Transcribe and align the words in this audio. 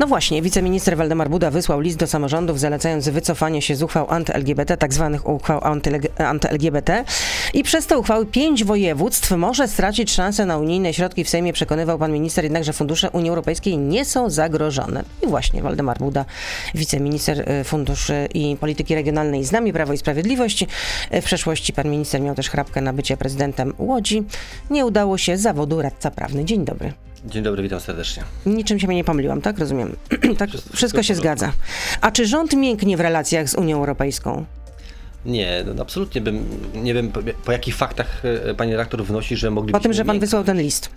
No 0.00 0.06
właśnie, 0.06 0.42
wiceminister 0.42 0.96
Waldemar 0.96 1.30
Buda 1.30 1.50
wysłał 1.50 1.80
list 1.80 1.98
do 1.98 2.06
samorządów 2.06 2.60
zalecając 2.60 3.08
wycofanie 3.08 3.62
się 3.62 3.76
z 3.76 3.82
uchwał 3.82 4.06
anty-LGBT, 4.10 4.76
tak 4.76 4.94
zwanych 4.94 5.28
uchwał 5.28 5.60
anty-LGBT 6.18 7.04
i 7.54 7.62
przez 7.62 7.86
te 7.86 7.98
uchwały 7.98 8.26
pięć 8.26 8.64
województw 8.64 9.30
może 9.30 9.68
stracić 9.68 10.12
szansę 10.12 10.46
na 10.46 10.58
unijne 10.58 10.94
środki. 10.94 11.24
W 11.24 11.28
Sejmie 11.28 11.52
przekonywał 11.52 11.98
pan 11.98 12.12
minister 12.12 12.44
jednak, 12.44 12.64
że 12.64 12.72
fundusze 12.72 13.10
Unii 13.10 13.28
Europejskiej 13.28 13.78
nie 13.78 14.04
są 14.04 14.30
zagrożone. 14.30 15.04
I 15.22 15.26
właśnie 15.26 15.62
Waldemar 15.62 15.98
Buda, 15.98 16.24
wiceminister 16.74 17.50
y, 17.50 17.64
funduszy 17.64 18.28
i 18.34 18.56
polityki 18.60 18.94
regionalnej 18.94 19.44
z 19.44 19.52
nami, 19.52 19.72
Prawo 19.72 19.92
i 19.92 19.98
Sprawiedliwość. 19.98 20.66
W 21.10 21.24
przeszłości 21.24 21.72
pan 21.72 21.88
minister 21.90 22.20
miał 22.20 22.34
też 22.34 22.50
chrapkę 22.50 22.80
na 22.80 22.92
bycie 22.92 23.16
prezydentem 23.16 23.72
Łodzi. 23.78 24.22
Nie 24.70 24.86
udało 24.86 25.18
się 25.18 25.36
zawodu 25.36 25.82
radca 25.82 26.10
prawny. 26.10 26.44
Dzień 26.44 26.64
dobry. 26.64 26.92
Dzień 27.24 27.42
dobry, 27.42 27.62
witam 27.62 27.80
serdecznie. 27.80 28.22
Niczym 28.46 28.78
się 28.78 28.86
nie 28.86 29.04
pomyliłam, 29.04 29.40
tak? 29.40 29.58
Rozumiem. 29.58 29.96
tak, 30.38 30.50
wszystko 30.74 31.02
się 31.02 31.14
zgadza. 31.14 31.52
A 32.00 32.10
czy 32.10 32.26
rząd 32.26 32.52
mięknie 32.52 32.96
w 32.96 33.00
relacjach 33.00 33.48
z 33.48 33.54
Unią 33.54 33.76
Europejską? 33.76 34.44
Nie, 35.26 35.64
no 35.74 35.82
absolutnie 35.82 36.20
bym, 36.20 36.46
nie 36.74 36.94
wiem 36.94 37.12
po, 37.12 37.20
po 37.44 37.52
jakich 37.52 37.76
faktach 37.76 38.22
e, 38.24 38.54
pani 38.54 38.72
redaktor 38.72 39.04
wnosi, 39.04 39.36
że 39.36 39.50
moglibyśmy... 39.50 39.78
Po 39.78 39.82
tym, 39.82 39.92
że 39.92 40.04
pan 40.04 40.20
wysłał 40.20 40.44
ten 40.44 40.60
list. 40.60 40.90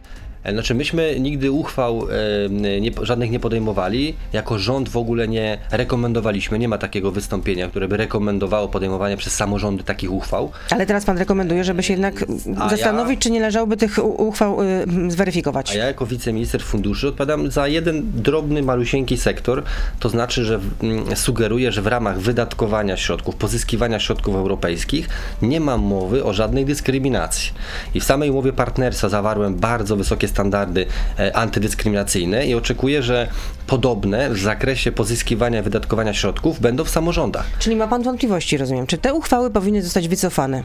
E, 0.44 0.54
znaczy 0.54 0.76
myśmy 0.76 1.20
nigdy 1.20 1.52
uchwał 1.52 2.08
e, 2.10 2.80
nie, 2.80 2.92
żadnych 3.02 3.32
nie 3.32 3.40
podejmowali, 3.40 4.16
jako 4.34 4.60
rząd 4.60 4.90
w 4.90 4.98
ogóle 4.98 5.28
nie 5.28 5.58
rekomendowaliśmy, 5.72 6.60
nie 6.60 6.68
ma 6.68 6.78
takiego 6.78 7.12
wystąpienia, 7.12 7.68
które 7.68 7.88
by 7.88 7.98
rekomendowało 7.98 8.68
podejmowanie 8.68 9.18
przez 9.18 9.36
samorządy 9.36 9.84
takich 9.84 10.12
uchwał. 10.12 10.52
Ale 10.72 10.86
teraz 10.86 11.06
pan 11.06 11.18
rekomenduje, 11.18 11.64
żeby 11.64 11.84
się 11.84 11.94
jednak 11.94 12.26
a 12.58 12.70
zastanowić, 12.70 13.16
ja, 13.16 13.22
czy 13.22 13.32
nie 13.32 13.40
leżałoby 13.40 13.78
tych 13.78 14.06
uchwał 14.20 14.64
y, 14.64 14.86
zweryfikować. 15.08 15.72
A 15.72 15.78
ja 15.78 15.86
jako 15.86 16.06
wiceminister 16.06 16.64
funduszy 16.64 17.08
odpowiadam 17.08 17.52
za 17.52 17.68
jeden 17.68 18.12
drobny, 18.16 18.64
malusieńki 18.64 19.18
sektor, 19.18 19.64
to 20.00 20.10
znaczy, 20.10 20.46
że 20.46 20.60
mm, 20.84 21.16
sugeruję, 21.16 21.72
że 21.72 21.82
w 21.82 21.88
ramach 21.88 22.20
wydatkowania 22.20 22.98
środków, 22.98 23.35
pozyskiwania 23.35 24.00
środków 24.00 24.35
europejskich 24.35 25.10
nie 25.41 25.60
ma 25.60 25.78
mowy 25.78 26.24
o 26.24 26.34
żadnej 26.34 26.66
dyskryminacji. 26.66 27.52
I 27.94 28.00
w 28.00 28.04
samej 28.04 28.30
umowie 28.30 28.54
partnerstwa 28.54 29.10
zawarłem 29.10 29.55
bardzo 29.55 29.96
wysokie 29.96 30.28
standardy 30.34 30.85
e, 31.20 31.35
antydyskryminacyjne 31.35 32.48
i 32.48 32.55
oczekuję, 32.55 33.03
że 33.03 33.27
podobne 33.67 34.29
w 34.29 34.37
zakresie 34.37 34.91
pozyskiwania 34.91 35.59
i 35.59 35.62
wydatkowania 35.62 36.13
środków 36.13 36.59
będą 36.59 36.84
w 36.84 36.89
samorządach. 36.89 37.45
Czyli 37.59 37.76
ma 37.76 37.87
pan 37.87 38.03
wątpliwości, 38.03 38.57
rozumiem. 38.57 38.87
Czy 38.87 38.98
te 38.98 39.13
uchwały 39.13 39.49
powinny 39.49 39.81
zostać 39.81 40.07
wycofane? 40.07 40.63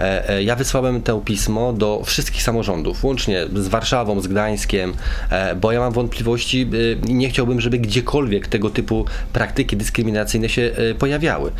E, 0.00 0.28
e, 0.28 0.42
ja 0.42 0.56
wysłałem 0.56 1.02
to 1.02 1.18
pismo 1.18 1.72
do 1.72 2.02
wszystkich 2.04 2.42
samorządów, 2.42 3.04
łącznie 3.04 3.46
z 3.54 3.68
Warszawą, 3.68 4.20
z 4.20 4.26
Gdańskiem, 4.26 4.94
bo 5.60 5.72
ja 5.72 5.80
mam 5.80 5.92
wątpliwości 5.92 6.70
i 7.08 7.14
nie 7.14 7.28
chciałbym, 7.28 7.60
żeby 7.60 7.78
gdziekolwiek 7.78 8.46
tego 8.46 8.70
typu 8.70 9.04
praktyki 9.32 9.76
dyskryminacyjne 9.76 10.48
się 10.48 10.70
pojawiały. 10.98 11.52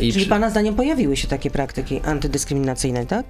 I 0.00 0.12
Czyli 0.12 0.20
przy... 0.20 0.30
Pana 0.30 0.50
zdaniem 0.50 0.74
pojawiły 0.74 1.16
się 1.16 1.28
takie 1.28 1.50
praktyki 1.50 2.00
antydyskryminacyjne, 2.04 3.06
tak? 3.06 3.26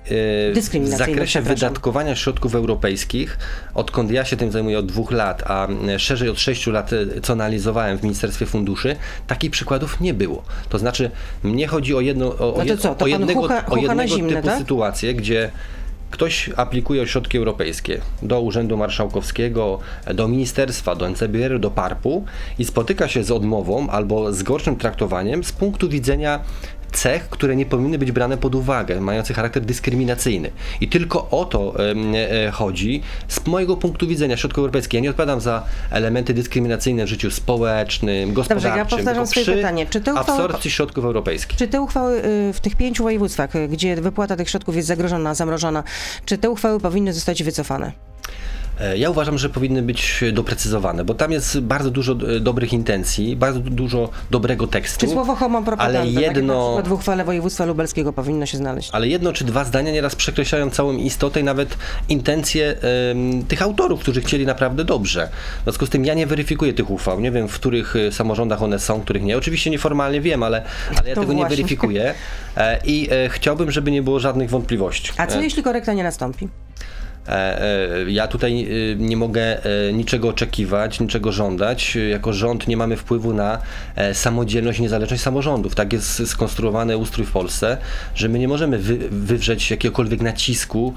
Dyskryminacyjne, 0.54 1.04
w 1.04 1.08
zakresie 1.08 1.42
wydatkowania 1.42 2.16
środków 2.16 2.54
europejskich 2.54 3.38
odkąd 3.74 4.10
ja 4.10 4.24
się 4.24 4.36
tym 4.36 4.52
zajmuję 4.52 4.78
od 4.78 4.86
dwóch 4.86 5.10
lat, 5.10 5.42
a 5.46 5.68
szerzej 5.98 6.28
od 6.28 6.40
sześciu 6.40 6.70
lat, 6.70 6.92
e, 6.92 7.20
co 7.20 7.32
analizowałem 7.32 7.98
w 7.98 8.02
Ministerstwie 8.02 8.46
Funduszy, 8.46 8.96
takich 9.26 9.50
przykładów 9.50 10.00
nie 10.00 10.14
było. 10.14 10.42
To 10.68 10.78
znaczy, 10.78 11.10
mnie 11.42 11.66
chodzi 11.66 11.94
o, 11.94 12.00
jedno, 12.00 12.26
o, 12.26 12.64
no 12.66 12.76
co, 12.76 12.96
o 12.98 13.06
jednego, 13.06 13.40
hucha, 13.40 13.62
hucha 13.62 13.72
o 13.72 13.76
jednego 13.76 14.16
zimne, 14.16 14.34
typu 14.34 14.46
tak? 14.48 14.58
sytuację, 14.58 15.14
gdzie 15.14 15.50
ktoś 16.10 16.50
aplikuje 16.56 17.02
o 17.02 17.06
środki 17.06 17.38
europejskie 17.38 18.00
do 18.22 18.40
Urzędu 18.40 18.76
Marszałkowskiego, 18.76 19.78
do 20.14 20.28
Ministerstwa, 20.28 20.94
do 20.94 21.10
NCBR, 21.10 21.60
do 21.60 21.70
PARP-u 21.70 22.24
i 22.58 22.64
spotyka 22.64 23.08
się 23.08 23.24
z 23.24 23.30
odmową 23.30 23.90
albo 23.90 24.32
z 24.32 24.42
gorszym 24.42 24.76
traktowaniem 24.76 25.44
z 25.44 25.52
punktu 25.52 25.88
widzenia 25.88 26.40
cech, 26.92 27.28
które 27.28 27.56
nie 27.56 27.66
powinny 27.66 27.98
być 27.98 28.12
brane 28.12 28.36
pod 28.36 28.54
uwagę, 28.54 29.00
mające 29.00 29.34
charakter 29.34 29.64
dyskryminacyjny. 29.64 30.50
I 30.80 30.88
tylko 30.88 31.30
o 31.30 31.44
to 31.44 31.74
e, 32.14 32.50
chodzi 32.50 33.02
z 33.28 33.46
mojego 33.46 33.76
punktu 33.76 34.06
widzenia 34.06 34.36
środków 34.36 34.58
europejskich. 34.58 34.94
Ja 34.94 35.00
nie 35.00 35.10
odpowiadam 35.10 35.40
za 35.40 35.64
elementy 35.90 36.34
dyskryminacyjne 36.34 37.04
w 37.04 37.08
życiu 37.08 37.30
społecznym, 37.30 38.32
gospodarczym, 38.32 38.70
Dobrze, 38.70 38.78
ja 38.78 38.84
powtarzam 38.84 39.26
swoje 39.26 39.46
pytanie. 39.46 39.86
Czy 39.86 40.00
te 40.00 40.14
uchwały, 40.14 40.42
absorpcji 40.42 40.70
środków 40.70 41.04
europejskich. 41.04 41.58
Czy 41.58 41.68
te 41.68 41.80
uchwały 41.80 42.24
y, 42.24 42.52
w 42.52 42.60
tych 42.60 42.76
pięciu 42.76 43.02
województwach, 43.02 43.50
gdzie 43.68 43.96
wypłata 43.96 44.36
tych 44.36 44.50
środków 44.50 44.76
jest 44.76 44.88
zagrożona, 44.88 45.34
zamrożona, 45.34 45.84
czy 46.24 46.38
te 46.38 46.50
uchwały 46.50 46.80
powinny 46.80 47.12
zostać 47.12 47.42
wycofane? 47.42 48.07
E, 48.80 48.98
ja 48.98 49.10
uważam, 49.10 49.38
że 49.38 49.48
powinny 49.48 49.82
być 49.82 50.24
doprecyzowane, 50.32 51.04
bo 51.04 51.14
tam 51.14 51.32
jest 51.32 51.60
bardzo 51.60 51.90
dużo 51.90 52.12
e, 52.12 52.40
dobrych 52.40 52.72
intencji, 52.72 53.36
bardzo 53.36 53.60
dużo 53.60 54.10
dobrego 54.30 54.66
tekstu. 54.66 55.06
Czy 55.06 55.12
słowo 55.12 55.34
homopropaganda, 55.34 56.00
ale 56.00 56.10
jedno... 56.10 56.76
Tak 56.82 56.92
uchwale 56.92 57.24
województwa 57.24 57.64
lubelskiego 57.64 58.12
powinno 58.12 58.46
się 58.46 58.58
znaleźć. 58.58 58.90
Ale 58.92 59.08
jedno 59.08 59.32
czy 59.32 59.44
dwa 59.44 59.64
zdania 59.64 59.92
nieraz 59.92 60.16
przekreślają 60.16 60.70
całą 60.70 60.92
istotę 60.92 61.40
i 61.40 61.44
nawet 61.44 61.76
intencje 62.08 62.76
um, 63.08 63.44
tych 63.44 63.62
autorów, 63.62 64.00
którzy 64.00 64.20
chcieli 64.20 64.46
naprawdę 64.46 64.84
dobrze. 64.84 65.28
W 65.60 65.62
związku 65.62 65.86
z 65.86 65.90
tym 65.90 66.04
ja 66.04 66.14
nie 66.14 66.26
weryfikuję 66.26 66.72
tych 66.72 66.90
uchwał, 66.90 67.20
nie 67.20 67.30
wiem 67.30 67.48
w 67.48 67.54
których 67.54 67.96
e, 67.96 68.12
samorządach 68.12 68.62
one 68.62 68.78
są, 68.78 69.00
których 69.00 69.22
nie. 69.22 69.36
Oczywiście 69.36 69.70
nieformalnie 69.70 70.20
wiem, 70.20 70.42
ale, 70.42 70.62
ale 70.96 71.08
ja 71.08 71.14
to 71.14 71.20
tego 71.20 71.32
właśnie. 71.32 71.42
nie 71.42 71.48
weryfikuję 71.48 72.14
i 72.84 73.08
e, 73.10 73.28
chciałbym, 73.28 73.70
żeby 73.70 73.90
nie 73.90 74.02
było 74.02 74.20
żadnych 74.20 74.50
wątpliwości. 74.50 75.12
A 75.16 75.26
co 75.26 75.40
jeśli 75.40 75.62
korekta 75.62 75.92
nie 75.92 76.02
nastąpi? 76.02 76.48
E, 77.28 77.62
e, 77.62 78.10
ja 78.10 78.28
tutaj 78.28 78.62
e, 78.62 78.96
nie 78.96 79.16
mogę 79.16 79.58
niczego 79.92 80.28
oczekiwać, 80.28 81.00
niczego 81.00 81.32
żądać. 81.32 81.98
Jako 82.10 82.32
rząd 82.32 82.68
nie 82.68 82.76
mamy 82.76 82.96
wpływu 82.96 83.34
na 83.34 83.58
samodzielność 84.12 84.80
niezależność 84.80 85.22
samorządów. 85.22 85.74
Tak 85.74 85.92
jest 85.92 86.26
skonstruowany 86.26 86.96
ustrój 86.96 87.26
w 87.26 87.32
Polsce, 87.32 87.76
że 88.14 88.28
my 88.28 88.38
nie 88.38 88.48
możemy 88.48 88.78
wy, 88.78 88.98
wywrzeć 89.10 89.70
jakiegokolwiek 89.70 90.20
nacisku, 90.20 90.94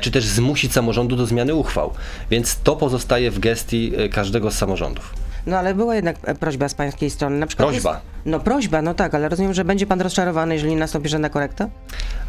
czy 0.00 0.10
też 0.10 0.26
zmusić 0.26 0.72
samorządu 0.72 1.16
do 1.16 1.26
zmiany 1.26 1.54
uchwał. 1.54 1.94
Więc 2.30 2.56
to 2.62 2.76
pozostaje 2.76 3.30
w 3.30 3.38
gestii 3.38 3.92
każdego 4.10 4.50
z 4.50 4.54
samorządów. 4.54 5.29
No 5.46 5.58
ale 5.58 5.74
była 5.74 5.94
jednak 5.94 6.16
prośba 6.16 6.68
z 6.68 6.74
pańskiej 6.74 7.10
strony. 7.10 7.38
Na 7.38 7.46
przykład 7.46 7.68
prośba? 7.68 7.90
Jest, 7.90 8.02
no 8.26 8.40
prośba, 8.40 8.82
no 8.82 8.94
tak, 8.94 9.14
ale 9.14 9.28
rozumiem, 9.28 9.54
że 9.54 9.64
będzie 9.64 9.86
pan 9.86 10.00
rozczarowany, 10.00 10.54
jeżeli 10.54 10.76
nastąpi 10.76 11.08
żadna 11.08 11.28
korekta? 11.28 11.68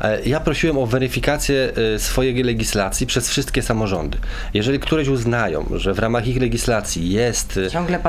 E, 0.01 0.21
ja 0.25 0.39
prosiłem 0.39 0.77
o 0.77 0.85
weryfikację 0.85 1.71
e, 1.95 1.99
swojej 1.99 2.43
legislacji 2.43 3.07
przez 3.07 3.29
wszystkie 3.29 3.61
samorządy. 3.61 4.17
Jeżeli 4.53 4.79
któreś 4.79 5.07
uznają, 5.07 5.65
że 5.75 5.93
w 5.93 5.99
ramach 5.99 6.27
ich 6.27 6.41
legislacji 6.41 7.09
jest 7.09 7.59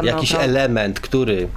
e, 0.02 0.06
jakiś 0.06 0.34
element, 0.34 1.00
który 1.00 1.48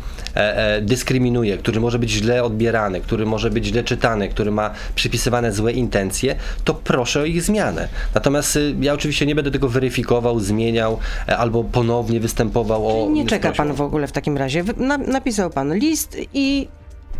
dyskryminuje, 0.81 1.57
który 1.57 1.79
może 1.79 1.99
być 1.99 2.11
źle 2.11 2.43
odbierany, 2.43 3.01
który 3.01 3.25
może 3.25 3.49
być 3.49 3.65
źle 3.65 3.83
czytany, 3.83 4.29
który 4.29 4.51
ma 4.51 4.71
przypisywane 4.95 5.51
złe 5.51 5.71
intencje, 5.71 6.35
to 6.63 6.73
proszę 6.73 7.21
o 7.21 7.25
ich 7.25 7.41
zmianę. 7.41 7.87
Natomiast 8.15 8.59
ja 8.81 8.93
oczywiście 8.93 9.25
nie 9.25 9.35
będę 9.35 9.51
tego 9.51 9.69
weryfikował, 9.69 10.39
zmieniał 10.39 10.99
albo 11.37 11.63
ponownie 11.63 12.19
występował 12.19 12.81
Czyli 12.81 13.01
o... 13.01 13.09
Nie 13.09 13.25
czeka 13.51 13.57
pan 13.63 13.73
w 13.73 13.81
ogóle 13.81 14.07
w 14.07 14.11
takim 14.11 14.37
razie. 14.37 14.63
napisał 15.07 15.49
pan 15.49 15.75
list, 15.75 16.17
i 16.33 16.67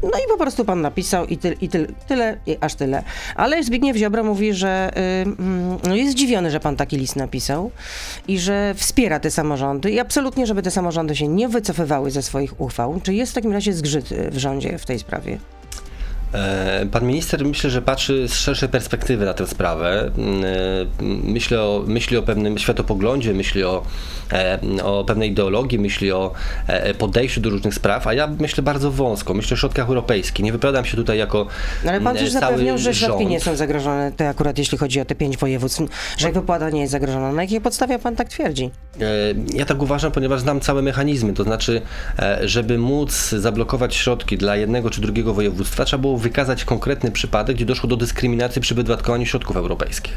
no 0.03 0.09
i 0.09 0.30
po 0.30 0.38
prostu 0.38 0.66
pan 0.66 0.81
napisał 0.81 1.25
i, 1.25 1.38
ty, 1.38 1.58
i 1.62 1.69
ty, 1.69 1.88
tyle, 2.08 2.38
i 2.46 2.58
aż 2.62 2.75
tyle. 2.75 3.03
Ale 3.36 3.63
Zbigniew 3.63 3.97
Ziobro 3.97 4.24
mówi, 4.24 4.53
że 4.53 4.91
y, 5.88 5.96
jest 5.96 6.12
zdziwiony, 6.12 6.52
że 6.52 6.59
pan 6.59 6.75
taki 6.75 6.97
list 6.97 7.16
napisał 7.16 7.72
i 8.28 8.40
że 8.40 8.74
wspiera 8.78 9.19
te 9.19 9.31
samorządy 9.31 9.91
i 9.91 10.00
absolutnie, 10.00 10.47
żeby 10.47 10.62
te 10.62 10.72
samorządy 10.72 11.16
się 11.16 11.28
nie 11.28 11.50
wycofywały 11.50 12.12
ze 12.12 12.22
swoich 12.22 12.62
uchwał. 12.62 13.02
Czy 13.03 13.14
jest 13.14 13.31
w 13.31 13.35
takim 13.35 13.52
razie 13.53 13.74
zgrzyt 13.74 14.09
w 14.31 14.38
rządzie 14.38 14.78
w 14.78 14.85
tej 14.85 15.00
sprawie? 15.00 15.38
E, 16.35 16.85
pan 16.91 17.07
minister 17.07 17.46
myślę, 17.46 17.69
że 17.69 17.81
patrzy 17.81 18.28
z 18.28 18.34
szerszej 18.34 18.69
perspektywy 18.69 19.25
na 19.25 19.34
tę 19.34 19.47
sprawę. 19.47 20.01
E, 20.01 20.12
myślę 21.23 21.62
o, 21.62 21.84
myśli 21.88 22.18
o 22.18 22.23
pewnym 22.23 22.57
światopoglądzie, 22.57 23.34
myśli 23.34 23.63
o, 23.63 23.84
e, 24.31 24.59
o 24.84 25.03
pewnej 25.03 25.31
ideologii, 25.31 25.79
myśli 25.79 26.11
o 26.11 26.32
podejściu 26.97 27.41
do 27.41 27.49
różnych 27.49 27.73
spraw, 27.73 28.08
a 28.08 28.14
ja 28.14 28.28
myślę 28.40 28.64
bardzo 28.64 28.91
wąsko, 28.91 29.34
myślę 29.34 29.55
o 29.55 29.58
środkach 29.58 29.87
europejskich. 29.90 30.46
Nie 30.46 30.52
wypowiadam 30.52 30.85
się 30.85 30.97
tutaj 30.97 31.17
jako 31.17 31.47
no, 31.84 31.91
Ale 31.91 32.02
pan 32.02 32.16
też 32.16 32.32
zapewniał, 32.32 32.78
że 32.78 32.93
środki 32.93 33.28
nie 33.28 33.40
są 33.40 33.55
zagrożone, 33.55 34.11
te 34.11 34.29
akurat 34.29 34.58
jeśli 34.58 34.78
chodzi 34.78 35.02
o 35.02 35.05
te 35.05 35.16
pięć 35.16 35.37
województw, 35.37 35.82
że 36.17 36.29
ich 36.29 36.34
wypłata 36.34 36.70
nie 36.70 36.82
jest 36.82 36.91
zagrożona. 36.91 37.32
Na 37.32 37.41
jakiej 37.41 37.61
podstawie 37.61 37.99
pan 37.99 38.16
tak 38.16 38.29
twierdzi? 38.29 38.70
Ja 39.53 39.66
tak 39.66 39.82
uważam, 39.82 40.11
ponieważ 40.11 40.41
znam 40.41 40.59
całe 40.59 40.82
mechanizmy, 40.82 41.34
to 41.34 41.43
znaczy, 41.43 41.82
żeby 42.43 42.78
móc 42.78 43.29
zablokować 43.29 43.96
środki 43.96 44.37
dla 44.37 44.55
jednego 44.55 44.90
czy 44.90 45.02
drugiego 45.02 45.34
województwa, 45.34 45.85
trzeba 45.85 46.02
było 46.02 46.17
wykazać 46.25 46.66
konkretny 46.66 47.11
przypadek, 47.11 47.55
gdzie 47.55 47.66
doszło 47.66 47.89
do 47.89 47.97
dyskryminacji 47.97 48.61
przy 48.61 48.75
wydatkowaniu 48.75 49.25
środków 49.25 49.57
europejskich. 49.57 50.13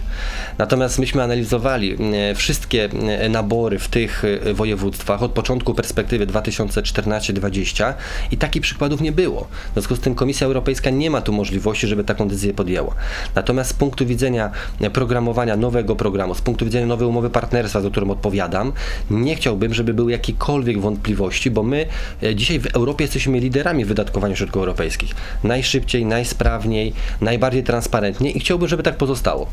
Natomiast 0.59 0.99
myśmy 0.99 1.23
analizowali 1.23 1.97
e, 2.31 2.35
wszystkie 2.35 2.89
e, 3.09 3.29
nabory 3.29 3.79
w 3.79 3.89
tych 3.89 4.25
e, 4.25 4.55
województwach 4.55 5.23
od 5.23 5.33
początku 5.33 5.75
perspektywy 5.75 6.27
2014-2020 6.27 7.95
i 8.31 8.37
takich 8.37 8.63
przykładów 8.63 9.01
nie 9.01 9.13
było. 9.13 9.49
W 9.71 9.73
związku 9.73 9.97
z 9.97 10.01
tym 10.01 10.15
Komisja 10.15 10.47
Europejska 10.47 10.91
nie 10.91 11.11
ma 11.11 11.21
tu 11.21 11.33
możliwości, 11.33 11.87
żeby 11.87 12.05
taką 12.05 12.29
decyzję 12.29 12.55
podjęła. 12.55 12.95
Natomiast 13.35 13.71
z 13.71 13.73
punktu 13.73 14.07
widzenia 14.07 14.51
programowania 14.93 15.57
nowego 15.57 15.97
programu, 15.97 16.35
z 16.35 16.41
punktu 16.41 16.65
widzenia 16.65 16.87
nowej 16.87 17.09
umowy 17.09 17.31
partnerstwa, 17.31 17.81
za 17.81 17.91
którą 17.91 18.11
odpowiadam, 18.11 18.73
nie 19.11 19.37
chciałbym, 19.37 19.75
żeby 19.75 19.95
były 19.95 20.13
jakiekolwiek 20.13 20.81
wątpliwości, 20.81 21.51
bo 21.51 21.63
my 21.63 21.87
dzisiaj 22.35 22.61
w 22.61 22.67
Europie 22.67 23.05
jesteśmy 23.05 23.41
liderami 23.41 23.85
w 23.85 23.89
wydatkowaniu 23.89 24.37
środków 24.37 24.61
europejskich. 24.61 25.15
Najszybciej, 25.45 25.98
najsprawniej, 26.05 26.93
najbardziej 27.21 27.63
transparentnie 27.63 28.31
i 28.31 28.41
chciałbym, 28.41 28.69
żeby 28.69 28.83
tak 28.83 28.97
pozostało. 28.97 29.47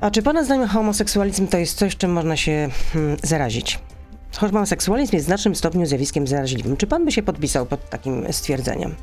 A 0.00 0.10
czy 0.10 0.22
Pana 0.22 0.44
zdaniem 0.44 0.68
homoseksualizm 0.68 1.46
to 1.46 1.58
jest 1.58 1.78
coś, 1.78 1.96
czym 1.96 2.12
można 2.12 2.36
się 2.36 2.68
hmm, 2.92 3.16
zarazić? 3.22 3.78
Homoseksualizm 4.36 5.16
jest 5.16 5.26
w 5.26 5.28
znacznym 5.28 5.54
stopniu 5.54 5.86
zjawiskiem 5.86 6.26
zaraźliwym. 6.26 6.76
Czy 6.76 6.86
Pan 6.86 7.04
by 7.04 7.12
się 7.12 7.22
podpisał 7.22 7.66
pod 7.66 7.90
takim 7.90 8.32
stwierdzeniem? 8.32 8.94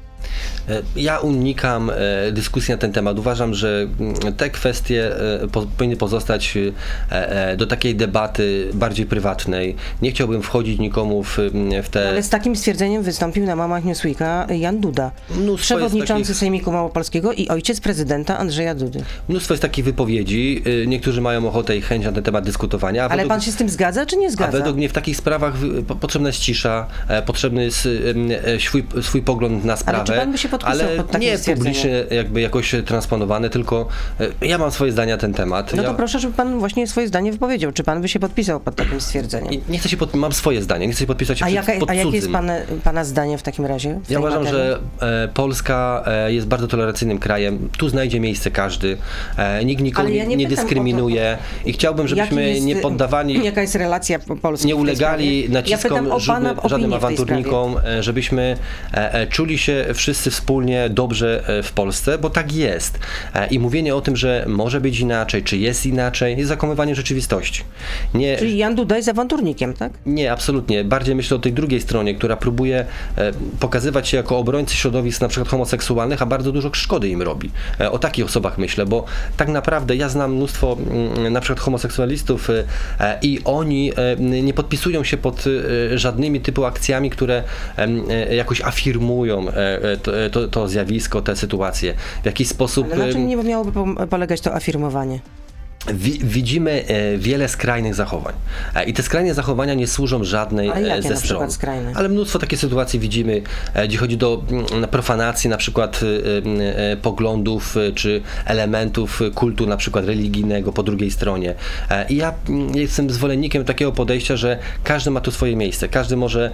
E, 0.69 0.81
ja 0.95 1.19
unikam 1.19 1.89
e, 1.89 2.31
dyskusji 2.31 2.71
na 2.71 2.77
ten 2.77 2.91
temat. 2.91 3.19
Uważam, 3.19 3.53
że 3.53 3.87
mm, 3.99 4.33
te 4.33 4.49
kwestie 4.49 5.15
e, 5.43 5.47
powinny 5.77 5.97
pozostać 5.97 6.57
do 7.57 7.67
takiej 7.67 7.95
debaty 7.95 8.69
bardziej 8.73 9.05
prywatnej. 9.05 9.75
Nie 10.01 10.11
chciałbym 10.11 10.41
wchodzić 10.41 10.79
nikomu 10.79 11.23
w, 11.23 11.37
w 11.83 11.89
te... 11.89 12.09
Ale 12.09 12.23
z 12.23 12.29
takim 12.29 12.55
stwierdzeniem 12.55 13.03
wystąpił 13.03 13.45
na 13.45 13.55
mamach 13.55 13.85
Newsweeka 13.85 14.47
Jan 14.49 14.79
Duda, 14.79 15.11
Mnóstwo 15.29 15.65
przewodniczący 15.65 16.23
takich... 16.23 16.37
Sejmiku 16.37 16.71
Małopolskiego 16.71 17.33
i 17.33 17.47
ojciec 17.47 17.79
prezydenta 17.79 18.37
Andrzeja 18.37 18.75
Dudy. 18.75 19.03
Mnóstwo 19.29 19.53
jest 19.53 19.61
takich 19.61 19.85
wypowiedzi. 19.85 20.63
Niektórzy 20.87 21.21
mają 21.21 21.47
ochotę 21.47 21.77
i 21.77 21.81
chęć 21.81 22.05
na 22.05 22.11
ten 22.11 22.23
temat 22.23 22.45
dyskutowania. 22.45 23.03
Ale 23.03 23.09
według... 23.09 23.29
pan 23.29 23.41
się 23.41 23.51
z 23.51 23.55
tym 23.55 23.69
zgadza, 23.69 24.05
czy 24.05 24.17
nie 24.17 24.31
zgadza? 24.31 24.49
A 24.49 24.51
według 24.51 24.77
mnie 24.77 24.89
w 24.89 24.93
takich 24.93 25.17
sprawach 25.17 25.53
potrzebna 26.01 26.29
jest 26.29 26.39
cisza, 26.39 26.87
potrzebny 27.25 27.63
jest 27.63 27.87
swój, 28.59 28.83
swój 29.01 29.21
pogląd 29.21 29.65
na 29.65 29.77
sprawę 29.77 30.12
pan 30.19 30.31
by 30.31 30.37
się 30.37 30.49
podpisał 30.49 30.87
ale 30.87 30.97
pod 30.97 31.19
nie 31.19 31.37
publicznie 31.55 32.03
jakby 32.11 32.41
jakoś 32.41 32.75
transponowane, 32.85 33.49
tylko 33.49 33.87
e, 34.19 34.47
ja 34.47 34.57
mam 34.57 34.71
swoje 34.71 34.91
zdania 34.91 35.15
na 35.15 35.21
ten 35.21 35.33
temat. 35.33 35.73
No 35.73 35.83
to 35.83 35.89
ja... 35.89 35.93
proszę, 35.95 36.19
żeby 36.19 36.33
pan 36.33 36.59
właśnie 36.59 36.87
swoje 36.87 37.07
zdanie 37.07 37.31
wypowiedział. 37.31 37.71
Czy 37.71 37.83
pan 37.83 38.01
by 38.01 38.07
się 38.07 38.19
podpisał 38.19 38.59
pod 38.59 38.75
takim 38.75 39.01
stwierdzeniem? 39.01 39.61
Nie 39.69 39.79
chcę 39.79 39.89
się 39.89 39.97
pod... 39.97 40.13
mam 40.13 40.33
swoje 40.33 40.61
zdanie, 40.61 40.87
nie 40.87 40.93
chcę 40.93 40.99
się 40.99 41.07
podpisać 41.07 41.41
a 41.41 41.45
przed, 41.45 41.55
jaka, 41.55 41.79
pod 41.79 41.89
A 41.89 41.93
jakie 41.93 42.15
jest 42.15 42.31
pana, 42.31 42.53
pana 42.83 43.03
zdanie 43.03 43.37
w 43.37 43.43
takim 43.43 43.65
razie? 43.65 43.99
W 44.03 44.09
ja 44.09 44.19
uważam, 44.19 44.43
materii? 44.43 44.61
że 44.99 45.23
e, 45.23 45.27
Polska 45.27 46.03
e, 46.07 46.33
jest 46.33 46.47
bardzo 46.47 46.67
tolerancyjnym 46.67 47.19
krajem. 47.19 47.69
Tu 47.77 47.89
znajdzie 47.89 48.19
miejsce 48.19 48.51
każdy. 48.51 48.97
E, 49.37 49.65
nikt 49.65 49.81
nikogo 49.81 50.09
nie, 50.09 50.27
nie, 50.27 50.35
nie 50.35 50.47
dyskryminuje 50.47 51.37
to, 51.63 51.69
i 51.69 51.73
chciałbym, 51.73 52.07
żebyśmy 52.07 52.49
jest, 52.49 52.65
nie 52.65 52.75
poddawani... 52.75 53.45
Jaka 53.45 53.61
jest 53.61 53.75
relacja 53.75 54.19
Polski 54.19 54.67
Nie 54.67 54.75
ulegali 54.75 55.49
naciskom 55.49 56.07
ja 56.07 56.19
żadnym 56.69 56.93
awanturnikom, 56.93 57.75
e, 57.85 58.03
żebyśmy 58.03 58.57
e, 58.91 59.27
czuli 59.27 59.57
się 59.57 59.85
wszyscy 60.03 60.31
wspólnie 60.31 60.89
dobrze 60.89 61.43
e, 61.47 61.63
w 61.63 61.71
Polsce, 61.71 62.17
bo 62.17 62.29
tak 62.29 62.53
jest. 62.53 62.99
E, 63.35 63.47
I 63.47 63.59
mówienie 63.59 63.95
o 63.95 64.01
tym, 64.01 64.15
że 64.15 64.45
może 64.47 64.81
być 64.81 64.99
inaczej, 64.99 65.43
czy 65.43 65.57
jest 65.57 65.85
inaczej, 65.85 66.37
jest 66.37 66.49
zakłamywanie 66.49 66.95
rzeczywistości. 66.95 67.63
Nie, 68.13 68.37
Czyli 68.37 68.57
Jan 68.57 68.75
Duda 68.75 68.97
jest 68.97 69.09
awanturnikiem, 69.09 69.73
tak? 69.73 69.91
Nie, 70.05 70.31
absolutnie. 70.31 70.83
Bardziej 70.83 71.15
myślę 71.15 71.37
o 71.37 71.39
tej 71.39 71.53
drugiej 71.53 71.81
stronie, 71.81 72.15
która 72.15 72.37
próbuje 72.37 72.85
e, 73.17 73.31
pokazywać 73.59 74.07
się 74.07 74.17
jako 74.17 74.37
obrońcy 74.37 74.75
środowisk 74.75 75.21
na 75.21 75.27
przykład 75.27 75.49
homoseksualnych, 75.49 76.21
a 76.21 76.25
bardzo 76.25 76.51
dużo 76.51 76.69
szkody 76.73 77.09
im 77.09 77.21
robi. 77.21 77.51
O 77.91 77.99
takich 77.99 78.25
osobach 78.25 78.57
myślę, 78.57 78.85
bo 78.85 79.05
tak 79.37 79.47
naprawdę 79.47 79.95
ja 79.95 80.09
znam 80.09 80.35
mnóstwo 80.35 80.77
mm, 80.79 81.33
na 81.33 81.41
przykład 81.41 81.59
homoseksualistów 81.59 82.47
i 83.21 83.39
oni 83.45 83.91
nie 84.19 84.53
podpisują 84.53 85.03
się 85.03 85.17
pod 85.17 85.43
żadnymi 85.95 86.41
typu 86.41 86.65
akcjami, 86.65 87.09
które 87.09 87.43
jakoś 88.31 88.61
afirmują 88.61 89.45
to, 89.97 90.11
to, 90.31 90.47
to 90.47 90.67
zjawisko, 90.67 91.21
te 91.21 91.35
sytuacje. 91.35 91.93
W 92.21 92.25
jaki 92.25 92.45
sposób... 92.45 92.87
Ale 92.93 93.07
na 93.07 93.13
czym 93.13 93.27
nie 93.27 93.37
miałoby 93.37 93.71
polegać 94.07 94.41
to 94.41 94.55
afirmowanie? 94.55 95.19
Widzimy 96.23 96.85
e, 96.87 97.17
wiele 97.17 97.49
skrajnych 97.49 97.95
zachowań. 97.95 98.33
E, 98.75 98.85
I 98.85 98.93
te 98.93 99.03
skrajne 99.03 99.33
zachowania 99.33 99.73
nie 99.73 99.87
służą 99.87 100.23
żadnej 100.23 100.69
Ale 100.69 100.87
jakie 100.87 101.01
ze 101.01 101.17
stron. 101.17 101.49
Ale 101.95 102.09
mnóstwo 102.09 102.39
takich 102.39 102.59
sytuacji 102.59 102.99
widzimy, 102.99 103.41
e, 103.73 103.87
gdzie 103.87 103.97
chodzi 103.97 104.17
do 104.17 104.43
mm, 104.49 104.87
profanacji 104.89 105.49
na 105.49 105.57
przykład 105.57 105.99
poglądów 107.01 107.75
czy 107.95 108.21
elementów 108.45 109.21
kultu 109.35 109.67
na 109.67 109.77
przykład 109.77 110.05
religijnego 110.05 110.73
po 110.73 110.83
drugiej 110.83 111.11
stronie. 111.11 111.55
I 112.09 112.15
ja 112.15 112.33
mm, 112.49 112.75
jestem 112.75 113.09
zwolennikiem 113.09 113.65
takiego 113.65 113.91
podejścia, 113.91 114.35
że 114.35 114.59
każdy 114.83 115.11
ma 115.11 115.21
tu 115.21 115.31
swoje 115.31 115.55
miejsce. 115.55 115.87
Każdy 115.87 116.17
może 116.17 116.51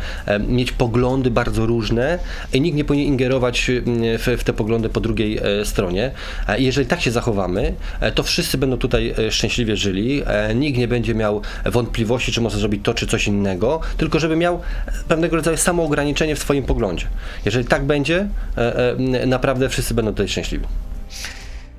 mieć 0.47 0.71
poglądy 0.71 1.31
bardzo 1.31 1.65
różne 1.65 2.19
i 2.53 2.61
nikt 2.61 2.77
nie 2.77 2.83
powinien 2.83 3.07
ingerować 3.07 3.71
w, 3.95 4.37
w 4.39 4.43
te 4.43 4.53
poglądy 4.53 4.89
po 4.89 4.99
drugiej 4.99 5.39
stronie. 5.63 6.11
I 6.57 6.63
jeżeli 6.63 6.87
tak 6.87 7.01
się 7.01 7.11
zachowamy, 7.11 7.73
to 8.15 8.23
wszyscy 8.23 8.57
będą 8.57 8.77
tutaj 8.77 9.13
E, 9.18 9.18
szczęśliwie 9.31 9.77
żyli. 9.77 10.23
E, 10.25 10.55
nikt 10.55 10.77
nie 10.77 10.87
będzie 10.87 11.15
miał 11.15 11.41
wątpliwości, 11.65 12.31
czy 12.31 12.41
może 12.41 12.57
zrobić 12.57 12.85
to, 12.85 12.93
czy 12.93 13.07
coś 13.07 13.27
innego, 13.27 13.79
tylko 13.97 14.19
żeby 14.19 14.35
miał 14.35 14.59
pewnego 15.07 15.35
rodzaju 15.35 15.57
samoograniczenie 15.57 16.35
w 16.35 16.39
swoim 16.39 16.63
poglądzie. 16.63 17.07
Jeżeli 17.45 17.65
tak 17.65 17.83
będzie, 17.85 18.27
e, 18.57 19.25
naprawdę 19.25 19.69
wszyscy 19.69 19.93
będą 19.93 20.11
tutaj 20.11 20.27
szczęśliwi. 20.27 20.65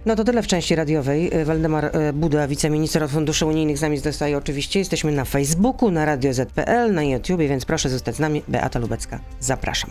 No 0.07 0.17
to 0.17 0.25
tyle 0.25 0.43
w 0.43 0.47
części 0.47 0.75
radiowej. 0.75 1.31
Waldemar 1.45 1.93
Buda, 2.15 2.49
wiceminister 2.49 3.03
od 3.03 3.11
funduszy 3.11 3.47
unijnych 3.47 3.79
z 3.79 3.83
nami 3.83 3.99
zostaje 3.99 4.39
oczywiście. 4.39 4.79
Jesteśmy 4.79 5.13
na 5.13 5.25
Facebooku, 5.25 5.91
na 5.91 6.05
Radio 6.05 6.35
ZPL, 6.35 6.93
na 6.93 7.03
YouTube, 7.03 7.41
więc 7.41 7.65
proszę 7.65 7.89
zostać 7.89 8.17
z 8.17 8.19
nami. 8.19 8.43
Beata 8.49 8.79
Lubecka, 8.79 9.21
zapraszam. 9.41 9.91